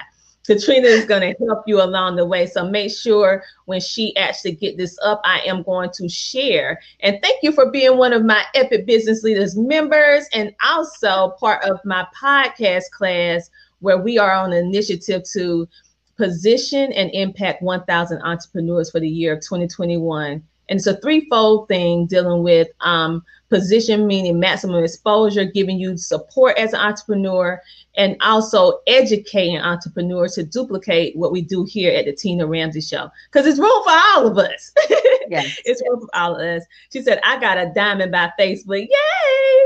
Katrina 0.45 0.87
is 0.87 1.05
going 1.05 1.21
to 1.21 1.45
help 1.45 1.63
you 1.67 1.81
along 1.81 2.15
the 2.15 2.25
way. 2.25 2.47
So 2.47 2.67
make 2.67 2.91
sure 2.91 3.43
when 3.65 3.79
she 3.79 4.15
actually 4.17 4.53
get 4.53 4.75
this 4.75 4.97
up, 5.03 5.21
I 5.23 5.41
am 5.41 5.61
going 5.63 5.91
to 5.93 6.09
share. 6.09 6.79
And 7.01 7.19
thank 7.21 7.43
you 7.43 7.51
for 7.51 7.69
being 7.69 7.97
one 7.97 8.11
of 8.11 8.25
my 8.25 8.43
Epic 8.55 8.85
Business 8.87 9.23
Leaders 9.23 9.55
members 9.55 10.25
and 10.33 10.53
also 10.65 11.35
part 11.39 11.63
of 11.63 11.79
my 11.85 12.07
podcast 12.19 12.89
class 12.91 13.51
where 13.79 13.99
we 13.99 14.17
are 14.17 14.33
on 14.33 14.51
an 14.51 14.65
initiative 14.65 15.23
to 15.33 15.67
position 16.17 16.91
and 16.93 17.09
impact 17.13 17.61
1,000 17.61 18.21
entrepreneurs 18.21 18.91
for 18.91 18.99
the 18.99 19.09
year 19.09 19.33
of 19.33 19.41
2021. 19.41 20.43
And 20.69 20.77
it's 20.77 20.87
a 20.87 20.95
threefold 21.01 21.67
thing 21.67 22.05
dealing 22.05 22.43
with 22.43 22.69
um, 22.79 23.23
position, 23.49 24.07
meaning 24.07 24.39
maximum 24.39 24.83
exposure, 24.83 25.43
giving 25.43 25.77
you 25.77 25.97
support 25.97 26.57
as 26.57 26.71
an 26.73 26.79
entrepreneur, 26.79 27.61
and 27.97 28.15
also 28.21 28.79
educating 28.87 29.57
entrepreneurs 29.57 30.35
to 30.35 30.43
duplicate 30.43 31.15
what 31.17 31.33
we 31.33 31.41
do 31.41 31.65
here 31.65 31.93
at 31.93 32.05
the 32.05 32.13
Tina 32.13 32.47
Ramsay 32.47 32.81
Show. 32.81 33.09
Because 33.29 33.45
it's 33.45 33.59
room 33.59 33.83
for 33.83 33.91
all 33.91 34.27
of 34.27 34.37
us. 34.37 34.71
Yes. 35.29 35.61
it's 35.63 35.81
room 35.87 36.01
for 36.01 36.09
all 36.13 36.35
of 36.35 36.41
us. 36.41 36.63
She 36.91 37.01
said, 37.01 37.21
I 37.23 37.39
got 37.39 37.57
a 37.57 37.71
diamond 37.73 38.11
by 38.11 38.31
Facebook. 38.37 38.81
Yay! 38.81 39.60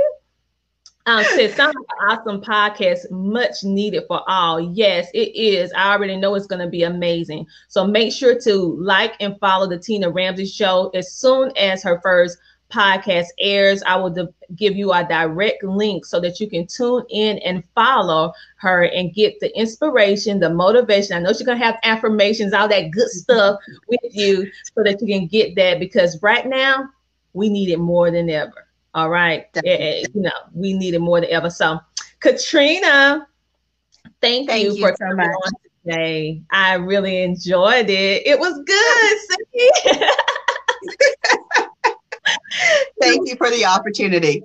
Um, 1.08 1.24
said 1.24 1.54
sounds 1.54 1.76
like 1.76 1.86
an 2.00 2.10
awesome 2.10 2.42
podcast, 2.42 3.12
much 3.12 3.64
needed 3.64 4.06
for 4.08 4.24
all. 4.28 4.60
Yes, 4.60 5.08
it 5.14 5.36
is. 5.36 5.72
I 5.74 5.94
already 5.94 6.18
know 6.18 6.34
it's 6.34 6.48
going 6.48 6.62
to 6.62 6.70
be 6.70 6.82
amazing. 6.82 7.46
So 7.68 7.86
make 7.86 8.12
sure 8.12 8.40
to 8.40 8.54
like 8.80 9.14
and 9.20 9.40
follow 9.40 9.68
the 9.70 9.78
Tina 9.78 10.10
Ramsay 10.10 10.48
Show 10.48 10.90
as 10.96 11.12
soon 11.12 11.56
as 11.58 11.84
her 11.84 12.02
first 12.02 12.40
podcast 12.72 13.28
airs. 13.40 13.84
I 13.86 13.98
will 13.98 14.10
de- 14.10 14.34
give 14.56 14.76
you 14.76 14.92
a 14.94 15.08
direct 15.08 15.64
link 15.64 16.08
so 16.08 16.20
that 16.22 16.40
you 16.40 16.50
can 16.50 16.66
tune 16.66 17.04
in 17.10 17.38
and 17.40 17.64
follow 17.76 18.34
her 18.58 18.86
and 18.86 19.14
get 19.14 19.40
the 19.40 19.56
inspiration, 19.56 20.40
the 20.40 20.50
motivation. 20.50 21.16
I 21.16 21.20
know 21.20 21.34
she's 21.34 21.44
gonna 21.46 21.64
have 21.64 21.78
affirmations, 21.84 22.52
all 22.52 22.68
that 22.68 22.90
good 22.90 23.10
stuff 23.12 23.60
with 23.88 24.16
you, 24.16 24.52
so 24.76 24.82
that 24.84 25.00
you 25.02 25.08
can 25.08 25.28
get 25.28 25.56
that. 25.56 25.80
Because 25.80 26.20
right 26.24 26.48
now 26.48 26.90
we 27.34 27.48
need 27.50 27.70
it 27.70 27.78
more 27.78 28.10
than 28.10 28.28
ever. 28.32 28.65
All 28.96 29.10
right, 29.10 29.48
you 29.66 30.08
know 30.16 30.32
we 30.54 30.72
need 30.72 30.94
it 30.94 31.00
more 31.00 31.20
than 31.20 31.30
ever. 31.30 31.50
So, 31.50 31.82
Katrina, 32.22 33.28
thank, 34.22 34.48
thank 34.50 34.64
you, 34.64 34.74
you, 34.74 34.80
for 34.80 34.96
so 34.98 35.06
coming 35.06 35.28
much. 35.28 35.36
on 35.36 35.52
today. 35.84 36.42
I 36.50 36.76
really 36.76 37.24
enjoyed 37.24 37.90
it. 37.90 38.26
It 38.26 38.40
was 38.40 38.64
good. 38.64 39.18
Thank 43.02 43.28
you 43.30 43.36
for 43.36 43.50
the 43.50 43.66
opportunity. 43.66 44.44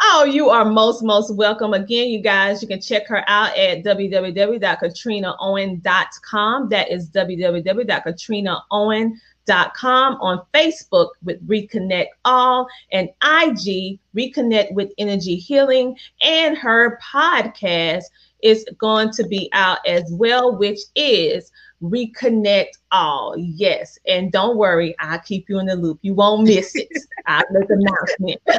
Oh, 0.00 0.24
you 0.24 0.50
are 0.50 0.66
most, 0.66 1.02
most 1.02 1.34
welcome. 1.34 1.72
Again, 1.72 2.10
you 2.10 2.20
guys, 2.20 2.60
you 2.62 2.68
can 2.68 2.80
check 2.80 3.08
her 3.08 3.24
out 3.26 3.56
at 3.56 3.82
www.katrinaowen.com. 3.82 6.68
That 6.68 6.92
is 6.92 7.10
www.katrinaowen.com 7.10 9.20
on 9.50 10.42
Facebook 10.54 11.10
with 11.22 11.46
Reconnect 11.46 12.08
All 12.24 12.68
and 12.92 13.08
IG 13.22 13.98
Reconnect 14.16 14.72
with 14.72 14.92
Energy 14.98 15.36
Healing. 15.36 15.96
And 16.20 16.56
her 16.56 16.98
podcast 17.12 18.04
is 18.42 18.64
going 18.78 19.10
to 19.12 19.26
be 19.26 19.48
out 19.52 19.78
as 19.86 20.04
well, 20.12 20.56
which 20.56 20.80
is 20.94 21.50
reconnect 21.82 22.78
all. 22.90 23.34
Yes. 23.36 23.98
And 24.06 24.32
don't 24.32 24.56
worry, 24.56 24.94
I'll 24.98 25.20
keep 25.20 25.48
you 25.48 25.58
in 25.58 25.66
the 25.66 25.76
loop. 25.76 25.98
You 26.02 26.14
won't 26.14 26.46
miss 26.46 26.74
it. 26.74 26.88
I'll 27.26 27.44
make 27.50 27.70
an 27.70 27.82
announcement. 27.86 28.40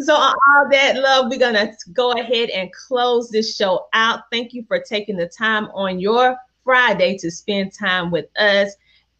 so 0.00 0.14
on 0.14 0.34
all 0.34 0.68
that 0.70 0.96
love, 0.96 1.26
we're 1.30 1.38
gonna 1.38 1.72
go 1.92 2.12
ahead 2.12 2.50
and 2.50 2.70
close 2.72 3.30
this 3.30 3.56
show 3.56 3.86
out. 3.92 4.22
Thank 4.30 4.52
you 4.52 4.64
for 4.66 4.80
taking 4.80 5.16
the 5.16 5.28
time 5.28 5.66
on 5.74 6.00
your 6.00 6.36
Friday 6.64 7.16
to 7.18 7.30
spend 7.30 7.72
time 7.72 8.10
with 8.10 8.26
us. 8.36 8.74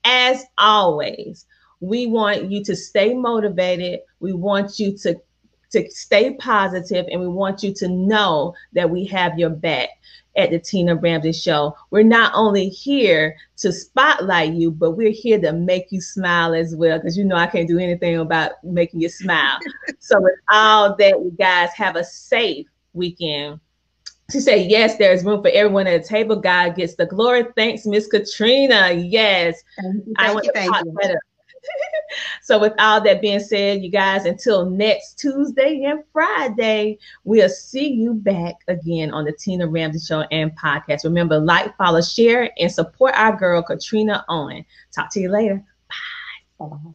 As 0.04 0.44
always, 0.58 1.46
we 1.80 2.06
want 2.06 2.50
you 2.50 2.62
to 2.64 2.76
stay 2.76 3.14
motivated. 3.14 4.00
We 4.20 4.32
want 4.32 4.78
you 4.78 4.96
to 4.98 5.20
to 5.70 5.88
stay 5.88 6.34
positive 6.34 7.06
and 7.10 7.20
we 7.20 7.28
want 7.28 7.62
you 7.62 7.72
to 7.72 7.88
know 7.88 8.54
that 8.72 8.90
we 8.90 9.04
have 9.04 9.38
your 9.38 9.50
back 9.50 9.88
at 10.36 10.50
the 10.50 10.58
Tina 10.58 10.96
Ramsay 10.96 11.32
Show. 11.32 11.76
We're 11.90 12.02
not 12.02 12.32
only 12.34 12.68
here 12.68 13.36
to 13.58 13.72
spotlight 13.72 14.54
you, 14.54 14.70
but 14.70 14.92
we're 14.92 15.12
here 15.12 15.40
to 15.40 15.52
make 15.52 15.86
you 15.90 16.00
smile 16.00 16.54
as 16.54 16.74
well. 16.74 16.98
Because 16.98 17.16
you 17.16 17.24
know 17.24 17.36
I 17.36 17.46
can't 17.46 17.68
do 17.68 17.78
anything 17.78 18.18
about 18.18 18.52
making 18.64 19.00
you 19.00 19.08
smile. 19.08 19.58
so 19.98 20.20
with 20.20 20.38
all 20.50 20.96
that, 20.96 21.20
you 21.20 21.34
guys 21.38 21.70
have 21.74 21.96
a 21.96 22.04
safe 22.04 22.66
weekend. 22.92 23.60
She 24.30 24.40
said, 24.40 24.70
yes, 24.70 24.96
there's 24.96 25.24
room 25.24 25.42
for 25.42 25.50
everyone 25.52 25.86
at 25.86 26.02
the 26.02 26.08
table. 26.08 26.36
God 26.36 26.76
gets 26.76 26.94
the 26.94 27.06
glory. 27.06 27.44
Thanks, 27.56 27.86
Miss 27.86 28.06
Katrina. 28.06 28.92
Yes. 28.92 29.62
Thank 29.80 30.06
you, 30.06 30.14
I 30.16 30.32
want 30.32 30.46
you, 30.46 30.52
to 30.52 30.66
talk 30.66 30.84
better 31.00 31.20
so, 32.42 32.58
with 32.58 32.72
all 32.78 33.00
that 33.02 33.20
being 33.20 33.40
said, 33.40 33.82
you 33.82 33.90
guys, 33.90 34.24
until 34.24 34.68
next 34.68 35.18
Tuesday 35.18 35.84
and 35.84 36.02
Friday, 36.12 36.98
we'll 37.24 37.48
see 37.48 37.88
you 37.88 38.14
back 38.14 38.56
again 38.68 39.12
on 39.12 39.24
the 39.24 39.32
Tina 39.32 39.66
Ramsay 39.66 40.00
Show 40.00 40.22
and 40.30 40.56
podcast. 40.58 41.04
Remember, 41.04 41.38
like, 41.38 41.76
follow, 41.76 42.00
share, 42.00 42.50
and 42.58 42.70
support 42.70 43.14
our 43.14 43.36
girl, 43.36 43.62
Katrina 43.62 44.24
Owen. 44.28 44.64
Talk 44.92 45.10
to 45.12 45.20
you 45.20 45.30
later. 45.30 45.62
Bye. 46.58 46.66
Bye. 46.66 46.94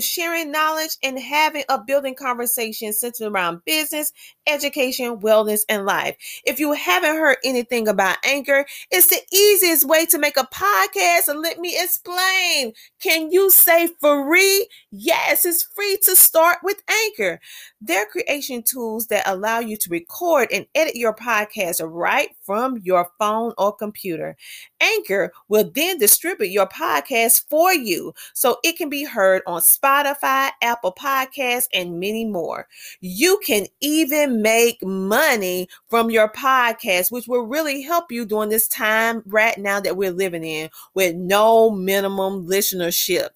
sharing 0.00 0.50
knowledge 0.50 0.96
and 1.02 1.18
having 1.18 1.64
a 1.68 1.82
building 1.82 2.14
conversation 2.14 2.92
centered 2.92 3.28
around 3.32 3.62
business, 3.64 4.12
education, 4.46 5.18
wellness, 5.18 5.60
and 5.68 5.86
life. 5.86 6.16
If 6.44 6.60
you 6.60 6.72
haven't 6.72 7.16
heard 7.16 7.38
anything 7.44 7.88
about 7.88 8.18
Anchor, 8.24 8.66
it's 8.90 9.08
the 9.08 9.20
easiest 9.32 9.86
way 9.86 10.06
to 10.06 10.18
make 10.18 10.36
a 10.36 10.48
podcast. 10.52 11.28
And 11.28 11.40
let 11.40 11.58
me 11.58 11.76
explain. 11.78 12.72
Can 13.00 13.30
you 13.30 13.50
say 13.50 13.88
free? 14.00 14.68
Yes, 14.90 15.44
it's 15.44 15.62
free 15.62 15.98
to 16.04 16.16
start 16.16 16.58
with 16.62 16.82
Anchor. 16.88 17.40
They're 17.80 18.06
creation 18.06 18.62
tools 18.62 19.08
that 19.08 19.28
allow 19.28 19.58
you 19.60 19.76
to 19.76 19.90
record 19.90 20.48
and 20.52 20.66
edit 20.74 20.96
your 20.96 21.14
podcast 21.14 21.80
right 21.84 22.30
from 22.42 22.78
your 22.82 23.10
phone 23.18 23.52
or 23.58 23.72
computer. 23.74 24.36
Anchor 24.80 25.32
will 25.48 25.70
then 25.74 25.98
distribute 25.98 26.50
your 26.50 26.66
podcast 26.66 27.44
for 27.48 27.72
you 27.72 28.14
so 28.32 28.58
it 28.64 28.76
can 28.76 28.88
be 28.88 29.04
heard 29.04 29.42
on 29.46 29.60
Spotify, 29.60 30.50
Apple 30.62 30.92
Podcasts, 30.92 31.68
and 31.72 32.00
many 32.00 32.24
more. 32.24 32.66
You 33.00 33.40
can 33.44 33.66
even 33.80 34.35
make 34.42 34.84
money 34.84 35.68
from 35.88 36.10
your 36.10 36.28
podcast, 36.28 37.10
which 37.10 37.26
will 37.28 37.46
really 37.46 37.82
help 37.82 38.10
you 38.10 38.24
during 38.24 38.50
this 38.50 38.68
time 38.68 39.22
right 39.26 39.56
now 39.58 39.80
that 39.80 39.96
we're 39.96 40.12
living 40.12 40.44
in 40.44 40.70
with 40.94 41.14
no 41.14 41.70
minimum 41.70 42.46
listenership. 42.46 43.28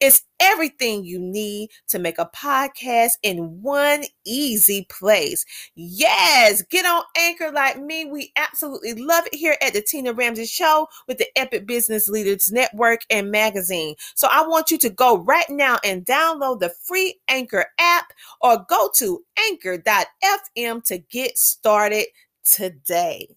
It's 0.00 0.22
everything 0.40 1.04
you 1.04 1.18
need 1.18 1.70
to 1.88 1.98
make 1.98 2.18
a 2.18 2.30
podcast 2.34 3.12
in 3.22 3.62
one 3.62 4.04
easy 4.26 4.86
place. 4.90 5.44
Yes, 5.74 6.62
get 6.62 6.84
on 6.84 7.02
Anchor 7.16 7.50
like 7.52 7.80
me. 7.80 8.04
We 8.04 8.32
absolutely 8.36 8.94
love 8.94 9.26
it 9.26 9.34
here 9.34 9.56
at 9.62 9.72
the 9.72 9.82
Tina 9.82 10.12
Ramsay 10.12 10.46
Show 10.46 10.88
with 11.08 11.18
the 11.18 11.26
Epic 11.36 11.66
Business 11.66 12.08
Leaders 12.08 12.52
Network 12.52 13.02
and 13.10 13.30
magazine. 13.30 13.94
So 14.14 14.28
I 14.30 14.46
want 14.46 14.70
you 14.70 14.78
to 14.78 14.90
go 14.90 15.18
right 15.18 15.48
now 15.48 15.78
and 15.84 16.04
download 16.04 16.60
the 16.60 16.70
free 16.70 17.20
Anchor 17.28 17.66
app 17.78 18.12
or 18.40 18.64
go 18.68 18.90
to 18.96 19.24
anchor.fm 19.48 20.43
to 20.54 20.98
get 20.98 21.38
started 21.38 22.06
today. 22.44 23.28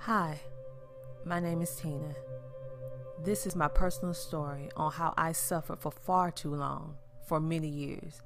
Hi, 0.00 0.40
my 1.24 1.40
name 1.40 1.62
is 1.62 1.74
Tina. 1.76 2.14
This 3.22 3.46
is 3.46 3.54
my 3.54 3.68
personal 3.68 4.14
story 4.14 4.68
on 4.76 4.90
how 4.92 5.14
I 5.16 5.32
suffered 5.32 5.80
for 5.80 5.92
far 5.92 6.30
too 6.30 6.54
long, 6.54 6.96
for 7.28 7.38
many 7.38 7.68
years. 7.68 8.20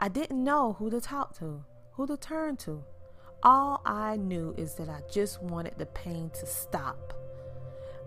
I 0.00 0.08
didn't 0.08 0.42
know 0.42 0.72
who 0.78 0.88
to 0.90 1.00
talk 1.00 1.36
to, 1.38 1.64
who 1.92 2.06
to 2.06 2.16
turn 2.16 2.56
to. 2.58 2.82
All 3.42 3.82
I 3.84 4.16
knew 4.16 4.54
is 4.56 4.74
that 4.76 4.88
I 4.88 5.00
just 5.12 5.42
wanted 5.42 5.74
the 5.76 5.86
pain 5.86 6.30
to 6.30 6.46
stop. 6.46 7.12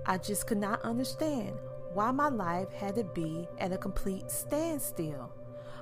I 0.06 0.18
just 0.18 0.48
could 0.48 0.58
not 0.58 0.82
understand 0.82 1.56
why 1.94 2.12
my 2.12 2.30
life 2.30 2.72
had 2.72 2.96
to 2.96 3.04
be 3.04 3.48
at 3.60 3.72
a 3.72 3.78
complete 3.78 4.32
standstill. 4.32 5.32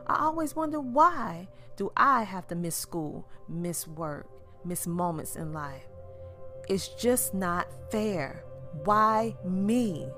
I 0.07 0.25
always 0.25 0.55
wonder 0.55 0.79
why 0.79 1.47
do 1.75 1.91
I 1.95 2.23
have 2.23 2.47
to 2.47 2.55
miss 2.55 2.75
school, 2.75 3.27
miss 3.47 3.87
work, 3.87 4.27
miss 4.65 4.85
moments 4.85 5.35
in 5.35 5.53
life. 5.53 5.87
It's 6.69 6.89
just 6.89 7.33
not 7.33 7.67
fair. 7.91 8.43
Why 8.83 9.35
me? 9.45 10.09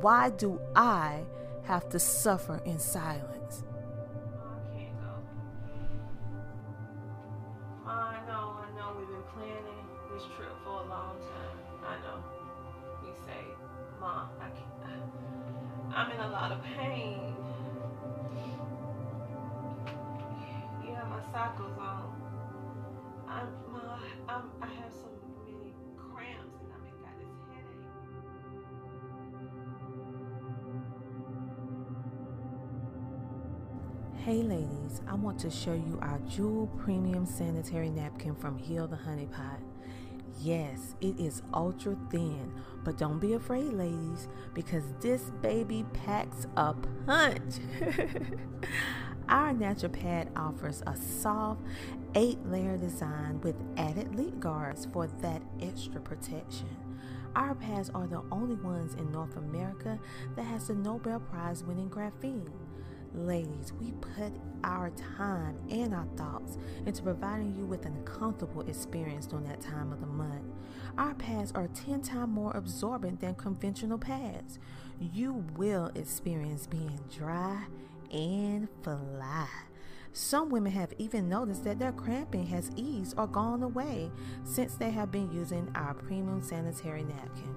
Why 0.00 0.30
do 0.30 0.60
I 0.74 1.24
have 1.64 1.88
to 1.90 1.98
suffer 1.98 2.60
in 2.64 2.78
silence? 2.78 3.64
On. 21.36 21.50
Um, 21.78 22.12
I'm, 23.28 23.48
my, 23.70 23.98
I'm, 24.28 24.50
I 24.62 24.66
have 24.66 24.92
so 24.92 25.10
many 25.44 25.74
cramps 25.96 26.56
and 26.62 26.72
I've 26.72 27.00
got 27.02 27.18
this 27.18 27.28
headache. 27.52 27.84
Hey 34.24 34.42
ladies, 34.42 35.02
I 35.06 35.14
want 35.14 35.38
to 35.40 35.50
show 35.50 35.74
you 35.74 35.98
our 36.00 36.18
Jewel 36.20 36.68
Premium 36.78 37.26
Sanitary 37.26 37.90
Napkin 37.90 38.34
from 38.34 38.56
Heal 38.56 38.86
the 38.86 38.96
Honey 38.96 39.26
Pot. 39.26 39.60
Yes, 40.40 40.94
it 41.00 41.18
is 41.20 41.42
ultra 41.52 41.96
thin, 42.10 42.52
but 42.84 42.98
don't 42.98 43.18
be 43.18 43.34
afraid, 43.34 43.72
ladies, 43.72 44.28
because 44.54 44.84
this 45.00 45.30
baby 45.42 45.84
packs 45.92 46.46
a 46.56 46.74
punch. 47.06 47.56
Our 49.28 49.52
natural 49.52 49.90
pad 49.90 50.30
offers 50.36 50.82
a 50.86 50.96
soft 50.96 51.60
eight 52.14 52.38
layer 52.46 52.76
design 52.76 53.40
with 53.40 53.56
added 53.76 54.14
leak 54.14 54.38
guards 54.38 54.86
for 54.92 55.08
that 55.20 55.42
extra 55.60 56.00
protection. 56.00 56.76
Our 57.34 57.54
pads 57.54 57.90
are 57.90 58.06
the 58.06 58.22
only 58.30 58.54
ones 58.54 58.94
in 58.94 59.10
North 59.10 59.36
America 59.36 59.98
that 60.36 60.44
has 60.44 60.68
the 60.68 60.74
Nobel 60.74 61.18
Prize 61.18 61.64
winning 61.64 61.90
graphene. 61.90 62.48
Ladies, 63.14 63.72
we 63.80 63.92
put 63.92 64.32
our 64.62 64.90
time 64.90 65.58
and 65.70 65.92
our 65.92 66.06
thoughts 66.16 66.56
into 66.84 67.02
providing 67.02 67.54
you 67.56 67.66
with 67.66 67.84
an 67.84 68.04
comfortable 68.04 68.62
experience 68.62 69.26
during 69.26 69.46
that 69.46 69.60
time 69.60 69.92
of 69.92 70.00
the 70.00 70.06
month. 70.06 70.44
Our 70.98 71.14
pads 71.14 71.50
are 71.52 71.66
10 71.68 72.02
times 72.02 72.32
more 72.32 72.56
absorbent 72.56 73.20
than 73.20 73.34
conventional 73.34 73.98
pads. 73.98 74.58
You 75.00 75.44
will 75.56 75.90
experience 75.94 76.66
being 76.66 77.00
dry 77.14 77.64
and 78.12 78.68
fly. 78.82 79.48
Some 80.12 80.48
women 80.48 80.72
have 80.72 80.94
even 80.96 81.28
noticed 81.28 81.64
that 81.64 81.78
their 81.78 81.92
cramping 81.92 82.46
has 82.46 82.70
eased 82.74 83.14
or 83.18 83.26
gone 83.26 83.62
away 83.62 84.10
since 84.44 84.74
they 84.74 84.90
have 84.90 85.12
been 85.12 85.30
using 85.30 85.70
our 85.74 85.92
premium 85.92 86.42
sanitary 86.42 87.04
napkin. 87.04 87.54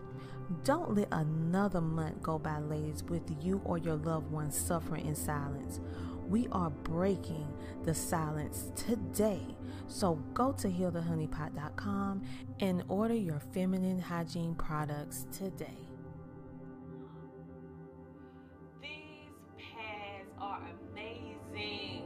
Don't 0.64 0.96
let 0.96 1.08
another 1.12 1.80
month 1.80 2.22
go 2.22 2.38
by, 2.38 2.60
ladies, 2.60 3.04
with 3.04 3.24
you 3.42 3.62
or 3.64 3.78
your 3.78 3.96
loved 3.96 4.32
ones 4.32 4.58
suffering 4.58 5.06
in 5.06 5.16
silence. 5.16 5.80
We 6.28 6.48
are 6.52 6.70
breaking 6.70 7.48
the 7.84 7.94
silence 7.94 8.72
today. 8.76 9.56
So 9.88 10.16
go 10.34 10.52
to 10.54 10.68
healthehoneypot.com 10.68 12.24
and 12.60 12.84
order 12.88 13.16
your 13.16 13.40
feminine 13.40 14.00
hygiene 14.00 14.56
products 14.56 15.26
today. 15.32 15.89
Amazing. 21.60 22.04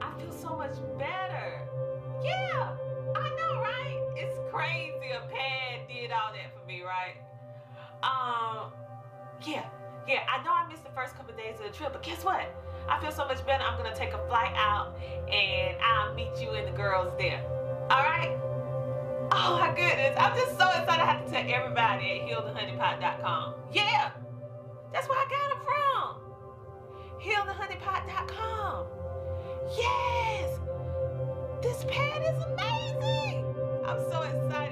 I 0.00 0.18
feel 0.18 0.32
so 0.32 0.56
much 0.56 0.76
better. 0.98 1.68
Yeah, 2.22 2.76
I 3.14 3.28
know, 3.36 3.60
right? 3.60 4.00
It's 4.16 4.38
crazy 4.50 5.10
a 5.12 5.20
pad 5.30 5.88
did 5.88 6.10
all 6.10 6.32
that 6.32 6.58
for 6.58 6.66
me, 6.66 6.82
right? 6.82 7.16
Um, 8.02 8.72
yeah, 9.46 9.64
yeah, 10.08 10.24
I 10.28 10.42
know 10.44 10.52
I 10.52 10.66
missed 10.68 10.84
the 10.84 10.90
first 10.90 11.16
couple 11.16 11.32
of 11.32 11.38
days 11.38 11.56
of 11.60 11.70
the 11.70 11.76
trip, 11.76 11.92
but 11.92 12.02
guess 12.02 12.24
what? 12.24 12.52
I 12.88 13.00
feel 13.00 13.12
so 13.12 13.26
much 13.26 13.44
better. 13.46 13.62
I'm 13.62 13.76
gonna 13.76 13.94
take 13.94 14.12
a 14.12 14.26
flight 14.26 14.52
out 14.56 14.98
and 15.30 15.76
I'll 15.80 16.14
meet 16.14 16.32
you 16.40 16.50
and 16.50 16.66
the 16.66 16.76
girls 16.76 17.12
there. 17.18 17.44
All 17.90 18.02
right? 18.02 18.36
Oh 19.34 19.58
my 19.58 19.68
goodness, 19.68 20.16
I'm 20.18 20.36
just 20.36 20.58
so 20.58 20.66
excited. 20.68 21.00
I 21.00 21.06
have 21.06 21.24
to 21.24 21.30
tell 21.30 21.44
everybody 21.48 22.20
at 22.20 22.28
healthehoneypot.com. 22.28 23.54
Yeah, 23.72 24.10
that's 24.92 25.08
where 25.08 25.18
I 25.18 25.24
got 25.24 25.54
them 25.54 25.64
from. 25.64 25.81
Healthehoneypot.com. 27.24 28.86
Yes, 29.78 30.58
this 31.62 31.84
pad 31.88 32.22
is 32.22 32.42
amazing. 32.42 33.54
I'm 33.84 34.00
so 34.10 34.22
excited, 34.22 34.71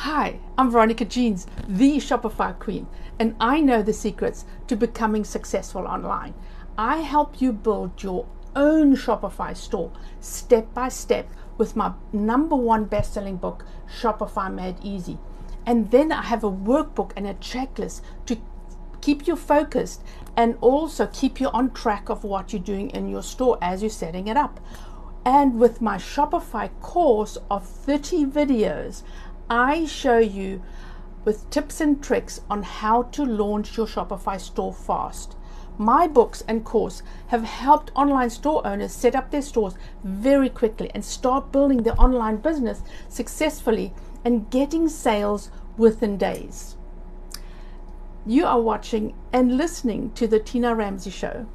Hi, 0.00 0.40
I'm 0.58 0.70
Veronica 0.70 1.06
Jeans, 1.06 1.46
the 1.66 1.96
Shopify 1.96 2.56
Queen, 2.58 2.86
and 3.18 3.34
I 3.40 3.62
know 3.62 3.80
the 3.80 3.94
secrets 3.94 4.44
to 4.68 4.76
becoming 4.76 5.24
successful 5.24 5.86
online. 5.86 6.34
I 6.76 6.98
help 6.98 7.40
you 7.40 7.50
build 7.50 8.02
your 8.02 8.26
own 8.54 8.94
Shopify 8.94 9.56
store 9.56 9.90
step 10.20 10.74
by 10.74 10.90
step 10.90 11.30
with 11.56 11.76
my 11.76 11.94
number 12.12 12.54
one 12.54 12.84
best 12.84 13.14
selling 13.14 13.38
book, 13.38 13.64
Shopify 13.90 14.52
Made 14.52 14.76
Easy. 14.82 15.18
And 15.64 15.90
then 15.90 16.12
I 16.12 16.22
have 16.22 16.44
a 16.44 16.52
workbook 16.52 17.12
and 17.16 17.26
a 17.26 17.32
checklist 17.32 18.02
to 18.26 18.36
keep 19.00 19.26
you 19.26 19.34
focused 19.34 20.02
and 20.36 20.58
also 20.60 21.06
keep 21.06 21.40
you 21.40 21.48
on 21.48 21.70
track 21.72 22.10
of 22.10 22.22
what 22.22 22.52
you're 22.52 22.60
doing 22.60 22.90
in 22.90 23.08
your 23.08 23.22
store 23.22 23.56
as 23.62 23.80
you're 23.80 23.88
setting 23.88 24.28
it 24.28 24.36
up. 24.36 24.60
And 25.26 25.58
with 25.58 25.80
my 25.80 25.96
Shopify 25.96 26.70
course 26.80 27.36
of 27.50 27.66
30 27.66 28.26
videos, 28.26 29.02
I 29.48 29.84
show 29.86 30.18
you 30.18 30.62
with 31.24 31.48
tips 31.50 31.80
and 31.80 32.02
tricks 32.02 32.40
on 32.50 32.64
how 32.64 33.04
to 33.04 33.24
launch 33.24 33.76
your 33.76 33.86
Shopify 33.86 34.40
store 34.40 34.72
fast. 34.72 35.36
My 35.78 36.08
books 36.08 36.42
and 36.48 36.64
course 36.64 37.02
have 37.28 37.44
helped 37.44 37.92
online 37.94 38.30
store 38.30 38.66
owners 38.66 38.92
set 38.92 39.14
up 39.14 39.30
their 39.30 39.42
stores 39.42 39.74
very 40.02 40.48
quickly 40.48 40.90
and 40.94 41.04
start 41.04 41.52
building 41.52 41.82
their 41.82 42.00
online 42.00 42.38
business 42.38 42.82
successfully 43.08 43.92
and 44.24 44.50
getting 44.50 44.88
sales 44.88 45.50
within 45.76 46.16
days. 46.16 46.76
You 48.24 48.46
are 48.46 48.60
watching 48.60 49.14
and 49.32 49.56
listening 49.56 50.10
to 50.14 50.26
The 50.26 50.40
Tina 50.40 50.74
Ramsay 50.74 51.10
Show. 51.10 51.46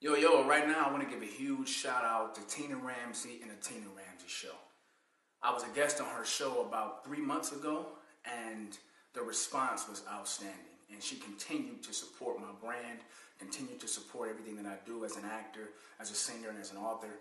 Yo, 0.00 0.14
yo, 0.14 0.46
right 0.46 0.66
now 0.66 0.84
I 0.86 0.92
want 0.92 1.02
to 1.02 1.08
give 1.08 1.22
a 1.22 1.32
huge 1.32 1.68
shout 1.68 2.04
out 2.04 2.34
to 2.34 2.42
Tina 2.46 2.76
Ramsay 2.76 3.40
and 3.40 3.50
the 3.50 3.56
Tina 3.56 3.86
Ramsay 3.96 4.28
Show. 4.28 4.65
I 5.42 5.52
was 5.52 5.62
a 5.62 5.74
guest 5.74 6.00
on 6.00 6.08
her 6.08 6.24
show 6.24 6.62
about 6.62 7.04
three 7.04 7.20
months 7.20 7.52
ago, 7.52 7.86
and 8.24 8.76
the 9.14 9.22
response 9.22 9.88
was 9.88 10.02
outstanding. 10.10 10.60
And 10.92 11.02
she 11.02 11.16
continued 11.16 11.82
to 11.82 11.92
support 11.92 12.38
my 12.38 12.52
brand, 12.60 13.00
continued 13.38 13.80
to 13.80 13.88
support 13.88 14.30
everything 14.30 14.56
that 14.56 14.66
I 14.66 14.76
do 14.86 15.04
as 15.04 15.16
an 15.16 15.24
actor, 15.24 15.70
as 16.00 16.10
a 16.10 16.14
singer, 16.14 16.48
and 16.48 16.58
as 16.58 16.70
an 16.70 16.78
author. 16.78 17.18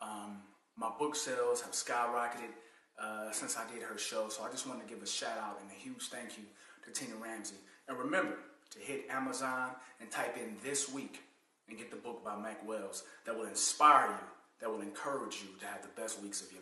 Um, 0.00 0.38
my 0.76 0.90
book 0.98 1.14
sales 1.14 1.60
have 1.60 1.72
skyrocketed 1.72 2.52
uh, 3.00 3.30
since 3.32 3.56
I 3.56 3.70
did 3.72 3.82
her 3.82 3.98
show, 3.98 4.28
so 4.28 4.42
I 4.42 4.50
just 4.50 4.66
want 4.66 4.86
to 4.86 4.92
give 4.92 5.02
a 5.02 5.06
shout 5.06 5.38
out 5.38 5.58
and 5.60 5.70
a 5.70 5.74
huge 5.74 6.08
thank 6.08 6.38
you 6.38 6.44
to 6.84 6.90
Tina 6.90 7.16
Ramsay. 7.16 7.56
And 7.88 7.98
remember 7.98 8.38
to 8.70 8.78
hit 8.78 9.06
Amazon 9.10 9.70
and 10.00 10.10
type 10.10 10.36
in 10.36 10.56
this 10.62 10.92
week 10.92 11.20
and 11.68 11.78
get 11.78 11.90
the 11.90 11.96
book 11.96 12.24
by 12.24 12.36
Mac 12.36 12.66
Wells 12.66 13.04
that 13.24 13.36
will 13.36 13.46
inspire 13.46 14.08
you, 14.08 14.26
that 14.60 14.70
will 14.70 14.80
encourage 14.80 15.42
you 15.42 15.58
to 15.60 15.66
have 15.66 15.82
the 15.82 16.00
best 16.00 16.22
weeks 16.22 16.40
of 16.40 16.52
your 16.52 16.61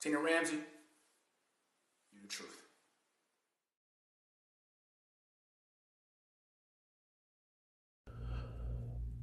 Tina 0.00 0.20
Ramsay, 0.20 0.54
you 2.12 2.20
the 2.22 2.28
truth. 2.28 2.54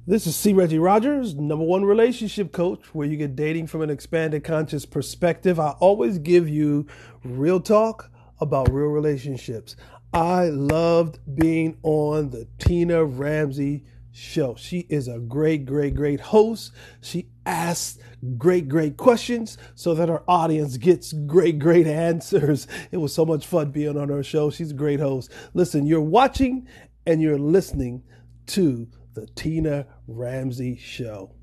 This 0.06 0.26
is 0.26 0.36
C. 0.36 0.52
Reggie 0.52 0.78
Rogers, 0.78 1.34
number 1.34 1.64
one 1.64 1.84
relationship 1.84 2.52
coach, 2.52 2.94
where 2.94 3.08
you 3.08 3.16
get 3.16 3.34
dating 3.34 3.68
from 3.68 3.80
an 3.80 3.90
expanded 3.90 4.44
conscious 4.44 4.84
perspective. 4.84 5.58
I 5.58 5.70
always 5.80 6.18
give 6.18 6.46
you 6.48 6.86
real 7.24 7.58
talk 7.58 8.10
about 8.38 8.70
real 8.70 8.88
relationships. 8.88 9.76
I 10.12 10.50
loved 10.50 11.18
being 11.34 11.78
on 11.82 12.30
the 12.30 12.46
Tina 12.58 13.04
Ramsay 13.04 13.84
show. 14.16 14.54
She 14.56 14.86
is 14.88 15.08
a 15.08 15.18
great, 15.18 15.66
great, 15.66 15.94
great 15.94 16.20
host. 16.20 16.72
She 17.00 17.28
asks 17.44 17.98
great, 18.36 18.68
great 18.68 18.96
questions 18.96 19.58
so 19.74 19.94
that 19.94 20.10
our 20.10 20.24
audience 20.26 20.76
gets 20.78 21.12
great, 21.12 21.58
great 21.58 21.86
answers. 21.86 22.66
It 22.90 22.96
was 22.96 23.12
so 23.12 23.24
much 23.24 23.46
fun 23.46 23.70
being 23.70 23.96
on 23.96 24.08
her 24.08 24.22
show. 24.22 24.50
She's 24.50 24.70
a 24.70 24.74
great 24.74 25.00
host. 25.00 25.30
Listen, 25.54 25.86
you're 25.86 26.00
watching 26.00 26.66
and 27.06 27.20
you're 27.20 27.38
listening 27.38 28.02
to 28.46 28.88
the 29.14 29.26
Tina 29.28 29.86
Ramsay 30.06 30.76
Show. 30.76 31.35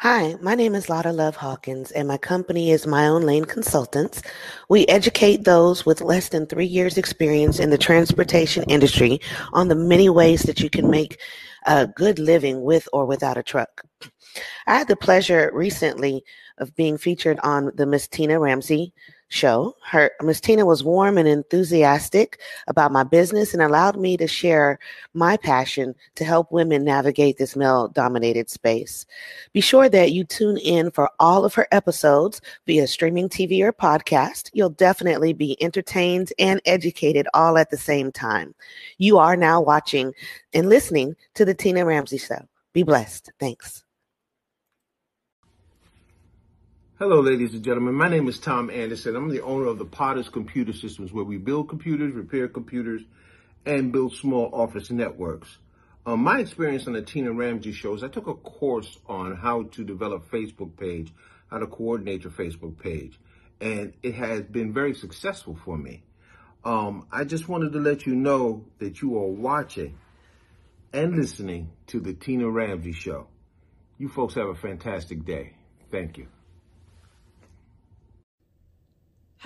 Hi, 0.00 0.36
my 0.42 0.54
name 0.54 0.74
is 0.74 0.90
Lotta 0.90 1.10
Love 1.10 1.36
Hawkins, 1.36 1.90
and 1.90 2.06
my 2.06 2.18
company 2.18 2.70
is 2.70 2.86
My 2.86 3.08
Own 3.08 3.22
Lane 3.22 3.46
Consultants. 3.46 4.20
We 4.68 4.86
educate 4.88 5.44
those 5.44 5.86
with 5.86 6.02
less 6.02 6.28
than 6.28 6.44
three 6.44 6.66
years' 6.66 6.98
experience 6.98 7.58
in 7.58 7.70
the 7.70 7.78
transportation 7.78 8.64
industry 8.64 9.22
on 9.54 9.68
the 9.68 9.74
many 9.74 10.10
ways 10.10 10.42
that 10.42 10.60
you 10.60 10.68
can 10.68 10.90
make 10.90 11.18
a 11.64 11.86
good 11.86 12.18
living 12.18 12.60
with 12.60 12.86
or 12.92 13.06
without 13.06 13.38
a 13.38 13.42
truck. 13.42 13.86
I 14.66 14.76
had 14.76 14.88
the 14.88 14.96
pleasure 14.96 15.50
recently 15.54 16.22
of 16.58 16.76
being 16.76 16.98
featured 16.98 17.40
on 17.42 17.72
the 17.74 17.86
Miss 17.86 18.06
Tina 18.06 18.38
Ramsay 18.38 18.92
show. 19.28 19.76
Her 19.84 20.10
Miss 20.22 20.40
Tina 20.40 20.64
was 20.64 20.84
warm 20.84 21.18
and 21.18 21.26
enthusiastic 21.26 22.38
about 22.68 22.92
my 22.92 23.02
business 23.02 23.52
and 23.52 23.62
allowed 23.62 23.96
me 23.96 24.16
to 24.16 24.26
share 24.26 24.78
my 25.14 25.36
passion 25.36 25.94
to 26.14 26.24
help 26.24 26.52
women 26.52 26.84
navigate 26.84 27.38
this 27.38 27.56
male 27.56 27.88
dominated 27.88 28.48
space. 28.48 29.06
Be 29.52 29.60
sure 29.60 29.88
that 29.88 30.12
you 30.12 30.24
tune 30.24 30.58
in 30.58 30.90
for 30.90 31.10
all 31.18 31.44
of 31.44 31.54
her 31.54 31.66
episodes 31.72 32.40
via 32.66 32.86
streaming 32.86 33.28
TV 33.28 33.60
or 33.62 33.72
podcast. 33.72 34.50
You'll 34.52 34.70
definitely 34.70 35.32
be 35.32 35.60
entertained 35.62 36.32
and 36.38 36.60
educated 36.64 37.26
all 37.34 37.58
at 37.58 37.70
the 37.70 37.76
same 37.76 38.12
time. 38.12 38.54
You 38.98 39.18
are 39.18 39.36
now 39.36 39.60
watching 39.60 40.14
and 40.52 40.68
listening 40.68 41.16
to 41.34 41.44
the 41.44 41.54
Tina 41.54 41.84
Ramsay 41.84 42.18
show. 42.18 42.46
Be 42.72 42.82
blessed. 42.82 43.32
Thanks. 43.40 43.85
Hello, 46.98 47.20
ladies 47.20 47.52
and 47.52 47.62
gentlemen. 47.62 47.94
My 47.94 48.08
name 48.08 48.26
is 48.26 48.38
Tom 48.38 48.70
Anderson. 48.70 49.16
I'm 49.16 49.28
the 49.28 49.42
owner 49.42 49.66
of 49.66 49.76
the 49.76 49.84
Potters 49.84 50.30
Computer 50.30 50.72
Systems, 50.72 51.12
where 51.12 51.26
we 51.26 51.36
build 51.36 51.68
computers, 51.68 52.14
repair 52.14 52.48
computers, 52.48 53.02
and 53.66 53.92
build 53.92 54.14
small 54.14 54.48
office 54.54 54.90
networks. 54.90 55.58
Um, 56.06 56.20
my 56.20 56.38
experience 56.38 56.86
on 56.86 56.94
the 56.94 57.02
Tina 57.02 57.34
Ramsay 57.34 57.72
shows, 57.72 58.02
I 58.02 58.08
took 58.08 58.28
a 58.28 58.34
course 58.34 58.96
on 59.06 59.36
how 59.36 59.64
to 59.72 59.84
develop 59.84 60.30
Facebook 60.30 60.78
page, 60.78 61.12
how 61.50 61.58
to 61.58 61.66
coordinate 61.66 62.24
your 62.24 62.32
Facebook 62.32 62.78
page, 62.78 63.20
and 63.60 63.92
it 64.02 64.14
has 64.14 64.44
been 64.44 64.72
very 64.72 64.94
successful 64.94 65.54
for 65.66 65.76
me. 65.76 66.02
Um, 66.64 67.08
I 67.12 67.24
just 67.24 67.46
wanted 67.46 67.74
to 67.74 67.78
let 67.78 68.06
you 68.06 68.14
know 68.14 68.64
that 68.78 69.02
you 69.02 69.18
are 69.18 69.28
watching 69.28 69.98
and 70.94 71.14
listening 71.14 71.72
to 71.88 72.00
the 72.00 72.14
Tina 72.14 72.48
Ramsay 72.48 72.92
show. 72.92 73.26
You 73.98 74.08
folks 74.08 74.32
have 74.36 74.48
a 74.48 74.54
fantastic 74.54 75.26
day. 75.26 75.56
Thank 75.90 76.16
you. 76.16 76.28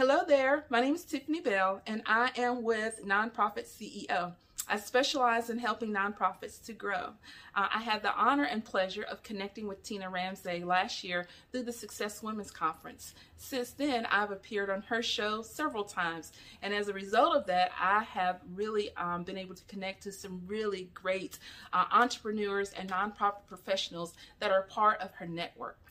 Hello 0.00 0.20
there, 0.26 0.64
my 0.70 0.80
name 0.80 0.94
is 0.94 1.04
Tiffany 1.04 1.42
Bell, 1.42 1.82
and 1.86 2.00
I 2.06 2.30
am 2.38 2.62
with 2.62 3.04
Nonprofit 3.04 3.66
CEO. 3.66 4.32
I 4.66 4.78
specialize 4.78 5.50
in 5.50 5.58
helping 5.58 5.90
nonprofits 5.90 6.64
to 6.64 6.72
grow. 6.72 7.12
Uh, 7.54 7.68
I 7.74 7.82
had 7.82 8.00
the 8.00 8.14
honor 8.14 8.44
and 8.44 8.64
pleasure 8.64 9.02
of 9.02 9.22
connecting 9.22 9.68
with 9.68 9.82
Tina 9.82 10.08
Ramsay 10.08 10.64
last 10.64 11.04
year 11.04 11.28
through 11.52 11.64
the 11.64 11.72
Success 11.74 12.22
Women's 12.22 12.50
Conference. 12.50 13.14
Since 13.36 13.72
then, 13.72 14.06
I've 14.06 14.30
appeared 14.30 14.70
on 14.70 14.80
her 14.88 15.02
show 15.02 15.42
several 15.42 15.84
times, 15.84 16.32
and 16.62 16.72
as 16.72 16.88
a 16.88 16.94
result 16.94 17.36
of 17.36 17.44
that, 17.48 17.70
I 17.78 18.02
have 18.04 18.40
really 18.54 18.96
um, 18.96 19.22
been 19.22 19.36
able 19.36 19.54
to 19.54 19.64
connect 19.64 20.04
to 20.04 20.12
some 20.12 20.40
really 20.46 20.88
great 20.94 21.38
uh, 21.74 21.84
entrepreneurs 21.92 22.72
and 22.72 22.88
nonprofit 22.88 23.46
professionals 23.46 24.14
that 24.38 24.50
are 24.50 24.62
part 24.62 24.98
of 25.02 25.12
her 25.16 25.26
network. 25.26 25.89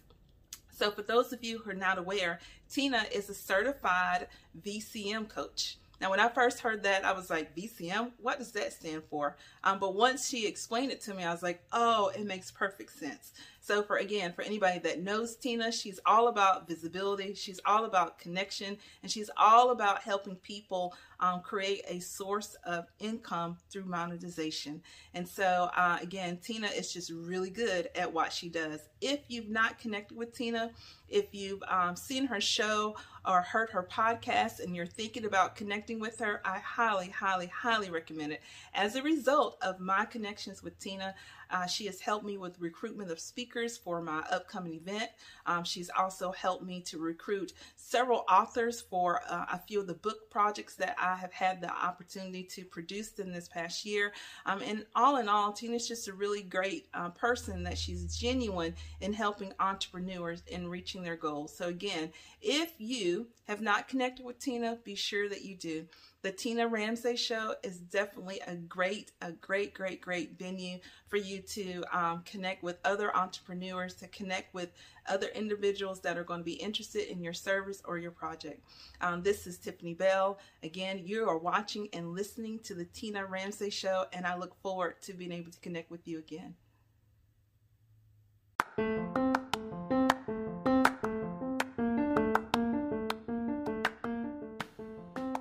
So, 0.80 0.92
for 0.92 1.02
those 1.02 1.34
of 1.34 1.44
you 1.44 1.58
who 1.60 1.72
are 1.72 1.74
not 1.74 1.98
aware, 1.98 2.40
Tina 2.72 3.04
is 3.14 3.30
a 3.30 3.34
certified 3.34 4.28
VCM 4.66 5.28
coach. 5.28 5.76
Now, 6.00 6.10
when 6.10 6.22
I 6.22 6.30
first 6.30 6.62
heard 6.62 6.84
that, 6.84 7.04
I 7.04 7.12
was 7.12 7.30
like, 7.30 7.54
VCM? 7.54 8.12
What 8.22 8.40
does 8.40 8.54
that 8.54 8.72
stand 8.72 9.04
for? 9.10 9.36
Um, 9.66 9.80
but 9.80 9.94
once 9.94 10.30
she 10.30 10.48
explained 10.48 10.94
it 10.94 11.02
to 11.02 11.14
me, 11.14 11.26
I 11.26 11.34
was 11.34 11.44
like, 11.44 11.62
oh, 11.74 12.14
it 12.18 12.26
makes 12.26 12.50
perfect 12.50 12.98
sense. 12.98 13.34
So, 13.70 13.84
for 13.84 13.98
again, 13.98 14.34
for 14.34 14.42
anybody 14.42 14.80
that 14.80 15.04
knows 15.04 15.36
Tina, 15.36 15.72
she's 15.72 16.00
all 16.04 16.28
about 16.28 16.68
visibility, 16.68 17.36
she's 17.36 17.60
all 17.68 17.86
about 17.86 18.18
connection, 18.18 18.76
and 19.04 19.12
she's 19.12 19.30
all 19.38 19.70
about 19.70 20.02
helping 20.02 20.38
people 20.38 20.96
um, 21.20 21.42
create 21.42 21.84
a 21.88 22.00
source 22.00 22.56
of 22.64 22.88
income 22.98 23.58
through 23.70 23.86
monetization. 23.86 24.82
And 25.14 25.28
so, 25.28 25.70
uh, 25.76 26.00
again, 26.02 26.40
Tina 26.42 26.66
is 26.66 26.92
just 26.92 27.12
really 27.12 27.52
good 27.52 27.90
at 27.94 28.12
what 28.12 28.34
she 28.34 28.50
does. 28.50 28.80
If 29.02 29.20
you've 29.28 29.50
not 29.50 29.78
connected 29.78 30.18
with 30.18 30.34
Tina, 30.34 30.72
if 31.08 31.34
you've 31.34 31.62
um, 31.68 31.96
seen 31.96 32.26
her 32.26 32.42
show 32.42 32.96
or 33.26 33.42
heard 33.42 33.70
her 33.72 33.84
podcast 33.84 34.62
and 34.62 34.76
you're 34.76 34.86
thinking 34.86 35.26
about 35.26 35.56
connecting 35.56 36.00
with 36.00 36.20
her, 36.20 36.42
I 36.46 36.60
highly, 36.60 37.10
highly, 37.10 37.48
highly 37.48 37.90
recommend 37.90 38.32
it. 38.34 38.42
As 38.74 38.96
a 38.96 39.04
result 39.04 39.58
of 39.62 39.80
my 39.80 40.06
connections 40.06 40.64
with 40.64 40.80
Tina, 40.80 41.14
Uh, 41.50 41.66
she 41.66 41.86
has 41.86 42.00
helped 42.00 42.26
me 42.26 42.38
with 42.38 42.60
recruitment 42.60 43.12
of 43.12 43.20
speakers 43.20 43.78
for 43.78 44.02
my 44.02 44.20
upcoming 44.32 44.76
event. 44.76 45.10
Um, 45.46 45.64
she's 45.64 45.90
also 45.90 46.32
helped 46.32 46.64
me 46.64 46.82
to 46.82 46.98
recruit 46.98 47.54
several 47.90 48.24
authors 48.30 48.82
for 48.82 49.22
uh, 49.28 49.46
a 49.52 49.58
few 49.58 49.80
of 49.80 49.88
the 49.88 49.96
book 49.96 50.30
projects 50.30 50.76
that 50.76 50.96
I 51.02 51.16
have 51.16 51.34
had 51.34 51.60
the 51.60 51.72
opportunity 51.72 52.44
to 52.44 52.64
produce 52.64 53.18
in 53.18 53.32
this 53.32 53.48
past 53.48 53.84
year. 53.84 54.14
Um, 54.46 54.62
and 54.62 54.86
all 54.96 55.18
in 55.18 55.28
all, 55.28 55.52
Tina's 55.52 55.88
just 55.88 56.08
a 56.08 56.14
really 56.14 56.44
great 56.44 56.88
uh, 56.94 57.10
person 57.10 57.64
that 57.64 57.80
she's 57.80 58.16
genuine 58.16 58.76
in 59.02 59.12
helping 59.12 59.54
entrepreneurs 59.60 60.44
in 60.48 60.68
reaching 60.68 61.02
their 61.02 61.16
goals. 61.16 61.56
So 61.58 61.68
again, 61.68 62.12
if 62.42 62.74
you 62.78 63.28
have 63.48 63.62
not 63.62 63.88
connected 63.88 64.24
with 64.24 64.38
Tina, 64.38 64.78
be 64.84 64.94
sure 64.94 65.28
that 65.28 65.44
you 65.44 65.56
do. 65.56 65.88
The 66.22 66.32
Tina 66.34 66.68
Ramsay 66.68 67.16
Show 67.16 67.56
is 67.64 67.78
definitely 67.78 68.42
a 68.46 68.54
great, 68.54 69.14
a 69.22 69.32
great, 69.32 69.74
great, 69.74 70.02
great 70.02 70.38
venue 70.38 70.80
for 71.08 71.16
you 71.16 71.40
to 71.42 71.84
um, 71.94 72.24
connect 72.26 72.62
with 72.62 72.78
other 72.84 73.16
entrepreneurs, 73.16 73.96
to 73.96 74.08
connect 74.10 74.54
with 74.54 74.70
other 75.08 75.28
individuals 75.34 76.02
that 76.02 76.18
are 76.18 76.26
going 76.26 76.42
to 76.42 76.46
be 76.46 76.54
interested 76.54 77.10
in 77.10 77.24
your 77.24 77.34
service 77.34 77.79
or 77.86 77.98
your 77.98 78.12
project. 78.12 78.62
Um, 79.02 79.22
this 79.24 79.48
is 79.48 79.58
Tiffany 79.58 79.94
Bell. 79.94 80.40
Again, 80.64 81.02
you 81.04 81.28
are 81.28 81.38
watching 81.38 81.88
and 81.94 82.14
listening 82.14 82.60
to 82.60 82.74
the 82.74 82.86
Tina 82.86 83.26
Ramsay 83.26 83.70
Show, 83.70 84.06
and 84.14 84.26
I 84.26 84.36
look 84.38 84.56
forward 84.62 85.02
to 85.04 85.14
being 85.14 85.32
able 85.32 85.52
to 85.52 85.60
connect 85.60 85.92
with 85.92 86.08
you 86.08 86.20
again. 86.20 86.56